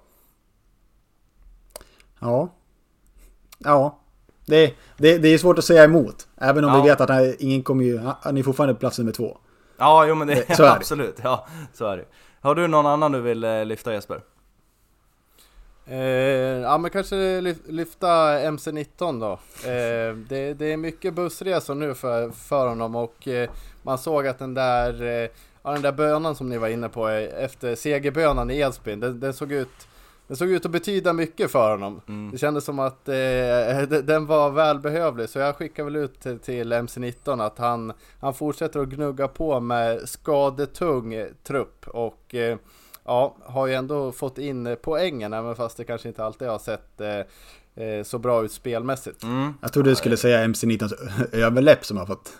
Ja. 2.20 2.48
Ja, 3.58 3.98
det, 4.46 4.74
det, 4.96 5.18
det 5.18 5.28
är 5.28 5.38
svårt 5.38 5.58
att 5.58 5.64
säga 5.64 5.84
emot. 5.84 6.28
Även 6.36 6.64
om 6.64 6.70
ja. 6.70 6.82
vi 6.82 6.88
vet 6.88 7.00
att 7.00 7.08
han, 7.08 7.34
ingen 7.38 7.62
kommer 7.62 7.84
ju... 7.84 7.98
Han 8.20 8.36
är 8.36 8.42
fortfarande 8.42 8.74
plats 8.74 8.98
nummer 8.98 9.12
två. 9.12 9.38
Ja, 9.78 10.06
jo 10.06 10.14
men 10.14 10.28
det, 10.28 10.56
så 10.56 10.64
är 10.64 10.70
absolut. 10.76 11.16
Det. 11.16 11.22
Ja, 11.24 11.46
så 11.72 11.86
är 11.86 11.96
det. 11.96 12.04
Har 12.40 12.54
du 12.54 12.68
någon 12.68 12.86
annan 12.86 13.12
du 13.12 13.20
vill 13.20 13.44
eh, 13.44 13.64
lyfta 13.64 13.92
Jesper? 13.92 14.20
Eh, 15.86 15.98
ja 16.62 16.78
men 16.78 16.90
kanske 16.90 17.40
lyfta 17.66 18.06
MC19 18.38 19.20
då. 19.20 19.32
Eh, 19.68 20.16
det, 20.28 20.54
det, 20.54 20.72
är 20.72 20.76
mycket 20.76 21.14
bussresor 21.14 21.74
nu 21.74 21.94
för, 21.94 22.30
för 22.30 22.68
honom 22.68 22.96
och 22.96 23.28
eh, 23.28 23.50
man 23.82 23.98
såg 23.98 24.26
att 24.26 24.38
den 24.38 24.54
där, 24.54 25.02
eh, 25.02 25.28
ja, 25.62 25.72
den 25.72 25.82
där 25.82 25.92
bönan 25.92 26.34
som 26.34 26.48
ni 26.48 26.58
var 26.58 26.68
inne 26.68 26.88
på 26.88 27.08
eh, 27.08 27.44
efter 27.44 27.74
segerbönan 27.74 28.50
i 28.50 28.58
Edsbyn, 28.58 29.00
den, 29.00 29.20
den 29.20 29.34
såg 29.34 29.52
ut 29.52 29.88
det 30.28 30.36
såg 30.36 30.48
ut 30.48 30.64
att 30.64 30.70
betyda 30.70 31.12
mycket 31.12 31.50
för 31.50 31.70
honom. 31.70 32.00
Mm. 32.08 32.30
Det 32.30 32.38
kändes 32.38 32.64
som 32.64 32.78
att 32.78 33.08
eh, 33.08 33.14
den 34.04 34.26
var 34.26 34.50
välbehövlig, 34.50 35.28
så 35.28 35.38
jag 35.38 35.56
skickar 35.56 35.84
väl 35.84 35.96
ut 35.96 36.20
till, 36.20 36.38
till 36.38 36.72
MC19 36.72 37.46
att 37.46 37.58
han, 37.58 37.92
han 38.20 38.34
fortsätter 38.34 38.80
att 38.80 38.88
gnugga 38.88 39.28
på 39.28 39.60
med 39.60 40.08
skadetung 40.08 41.26
trupp 41.42 41.88
och 41.88 42.34
eh, 42.34 42.58
ja, 43.04 43.36
har 43.44 43.66
ju 43.66 43.74
ändå 43.74 44.12
fått 44.12 44.38
in 44.38 44.76
poängen, 44.82 45.32
även 45.32 45.56
fast 45.56 45.76
det 45.76 45.84
kanske 45.84 46.08
inte 46.08 46.24
alltid 46.24 46.48
har 46.48 46.58
sett 46.58 46.88
Eh, 47.00 47.20
så 48.04 48.18
bra 48.18 48.44
ut 48.44 48.52
spelmässigt. 48.52 49.22
Mm. 49.22 49.54
Jag 49.60 49.72
trodde 49.72 49.90
du 49.90 49.96
skulle 49.96 50.16
säga 50.16 50.44
MC-19 50.44 50.92
överläpp 51.32 51.84
som 51.84 51.96
har 51.96 52.06
fått 52.06 52.32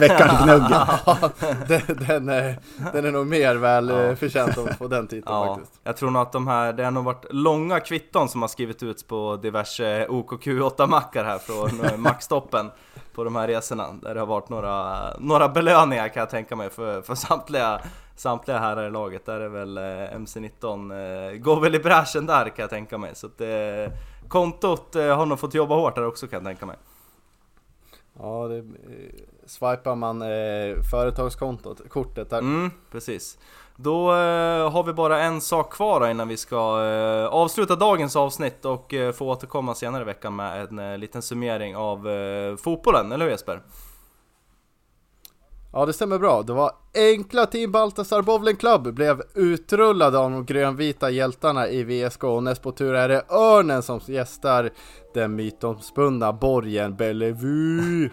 veckans 0.00 0.32
gnugg. 0.44 0.62
ja, 0.70 1.30
den, 1.68 1.80
den, 1.86 2.28
är, 2.28 2.58
den 2.92 3.04
är 3.04 3.12
nog 3.12 3.26
mer 3.26 3.54
väl 3.54 3.88
ja. 3.88 4.02
Eh, 4.02 4.16
förtjänt 4.16 4.58
att 4.58 4.78
få 4.78 4.88
den 4.88 5.06
titeln 5.06 5.24
ja, 5.26 5.54
faktiskt. 5.54 5.80
Jag 5.84 5.96
tror 5.96 6.10
nog 6.10 6.22
att 6.22 6.32
de 6.32 6.46
här, 6.46 6.72
det 6.72 6.84
har 6.84 6.90
nog 6.90 7.04
varit 7.04 7.24
långa 7.30 7.80
kvitton 7.80 8.28
som 8.28 8.42
har 8.42 8.48
skrivit 8.48 8.82
ut 8.82 9.08
på 9.08 9.36
diverse 9.42 10.06
OKQ8-mackar 10.06 11.24
här 11.24 11.38
från 11.38 11.84
eh, 11.84 11.96
maxtoppen 11.96 12.70
på 13.14 13.24
de 13.24 13.36
här 13.36 13.48
resorna. 13.48 13.86
Där 14.02 14.14
det 14.14 14.20
har 14.20 14.26
varit 14.26 14.48
några, 14.48 14.96
några 15.18 15.48
belöningar 15.48 16.08
kan 16.08 16.20
jag 16.20 16.30
tänka 16.30 16.56
mig 16.56 16.70
för, 16.70 17.02
för 17.02 17.14
samtliga 17.14 17.80
samtliga 18.16 18.58
herrar 18.58 18.86
i 18.86 18.90
laget. 18.90 19.26
Där 19.26 19.40
är 19.40 19.48
väl 19.48 19.78
MC19, 19.78 21.36
går 21.36 21.60
väl 21.60 21.74
i 21.74 21.78
bräschen 21.78 22.26
där 22.26 22.44
kan 22.44 22.62
jag 22.62 22.70
tänka 22.70 22.98
mig. 22.98 23.10
Så 23.14 23.26
att 23.26 23.38
det, 23.38 23.90
kontot 24.28 24.96
eh, 24.96 25.16
har 25.16 25.26
nog 25.26 25.38
fått 25.38 25.54
jobba 25.54 25.74
hårt 25.74 25.94
där 25.94 26.06
också 26.06 26.26
kan 26.26 26.36
jag 26.36 26.44
tänka 26.44 26.66
mig. 26.66 26.76
Ja, 28.18 28.48
det, 28.48 28.58
eh, 28.58 28.64
swipar 29.46 29.94
man 29.94 30.22
eh, 30.22 30.82
företagskontot, 30.90 31.88
kortet 31.88 32.30
där. 32.30 32.38
Mm, 32.38 32.70
precis. 32.90 33.38
Då 33.76 34.12
eh, 34.12 34.70
har 34.70 34.82
vi 34.82 34.92
bara 34.92 35.22
en 35.22 35.40
sak 35.40 35.72
kvar 35.72 36.10
innan 36.10 36.28
vi 36.28 36.36
ska 36.36 36.84
eh, 36.84 37.26
avsluta 37.26 37.76
dagens 37.76 38.16
avsnitt 38.16 38.64
och 38.64 38.94
eh, 38.94 39.12
få 39.12 39.30
återkomma 39.30 39.74
senare 39.74 40.02
i 40.02 40.04
veckan 40.04 40.36
med 40.36 40.60
en 40.60 40.78
eh, 40.78 40.98
liten 40.98 41.22
summering 41.22 41.76
av 41.76 42.08
fotbollen, 42.56 43.12
eller 43.12 43.24
hur 43.24 43.32
Jesper? 43.32 43.60
Ja 45.72 45.86
det 45.86 45.92
stämmer 45.92 46.18
bra, 46.18 46.42
det 46.42 46.52
var 46.52 46.70
enkla 46.94 47.46
Team 47.46 47.72
Baltasar 47.72 48.22
Bowling 48.22 48.56
Club 48.56 48.94
blev 48.94 49.22
utrullade 49.34 50.18
av 50.18 50.30
de 50.30 50.44
grönvita 50.44 51.10
hjältarna 51.10 51.68
i 51.68 51.84
VSK 51.84 52.24
och 52.24 52.42
näst 52.42 52.62
på 52.62 52.72
tur 52.72 52.94
är 52.94 53.08
det 53.08 53.24
Örnen 53.30 53.82
som 53.82 54.00
gästar 54.06 54.70
den 55.14 55.36
mytomspunna 55.36 56.32
borgen 56.32 56.96
Bellevue 56.96 58.10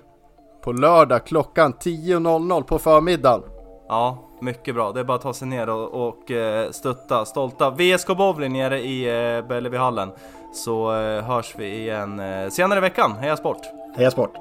på 0.64 0.72
lördag 0.72 1.26
klockan 1.26 1.74
10.00 1.74 2.64
på 2.64 2.80
förmiddagen. 2.80 3.42
Ja, 3.88 4.30
mycket 4.42 4.76
bra. 4.76 4.92
Det 4.92 5.00
är 5.00 5.04
bara 5.04 5.16
att 5.16 5.22
ta 5.22 5.34
sig 5.34 5.48
ner 5.48 5.70
och, 5.70 6.08
och 6.08 6.32
eh, 6.32 6.72
stötta 6.72 7.26
stolta 7.26 7.70
VSK 7.70 8.08
Bowling 8.08 8.54
nere 8.54 8.80
i 8.80 9.06
eh, 9.38 9.48
Bellevuehallen. 9.48 10.12
Så 10.54 10.96
eh, 10.96 11.24
hörs 11.24 11.56
vi 11.58 11.78
igen 11.78 12.22
senare 12.52 12.78
i 12.78 12.82
veckan. 12.82 13.12
Heja 13.12 13.38
Sport! 13.38 13.62
Heja 13.96 14.12
Sport! 14.12 14.32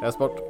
Heja 0.00 0.12
Sport! 0.12 0.49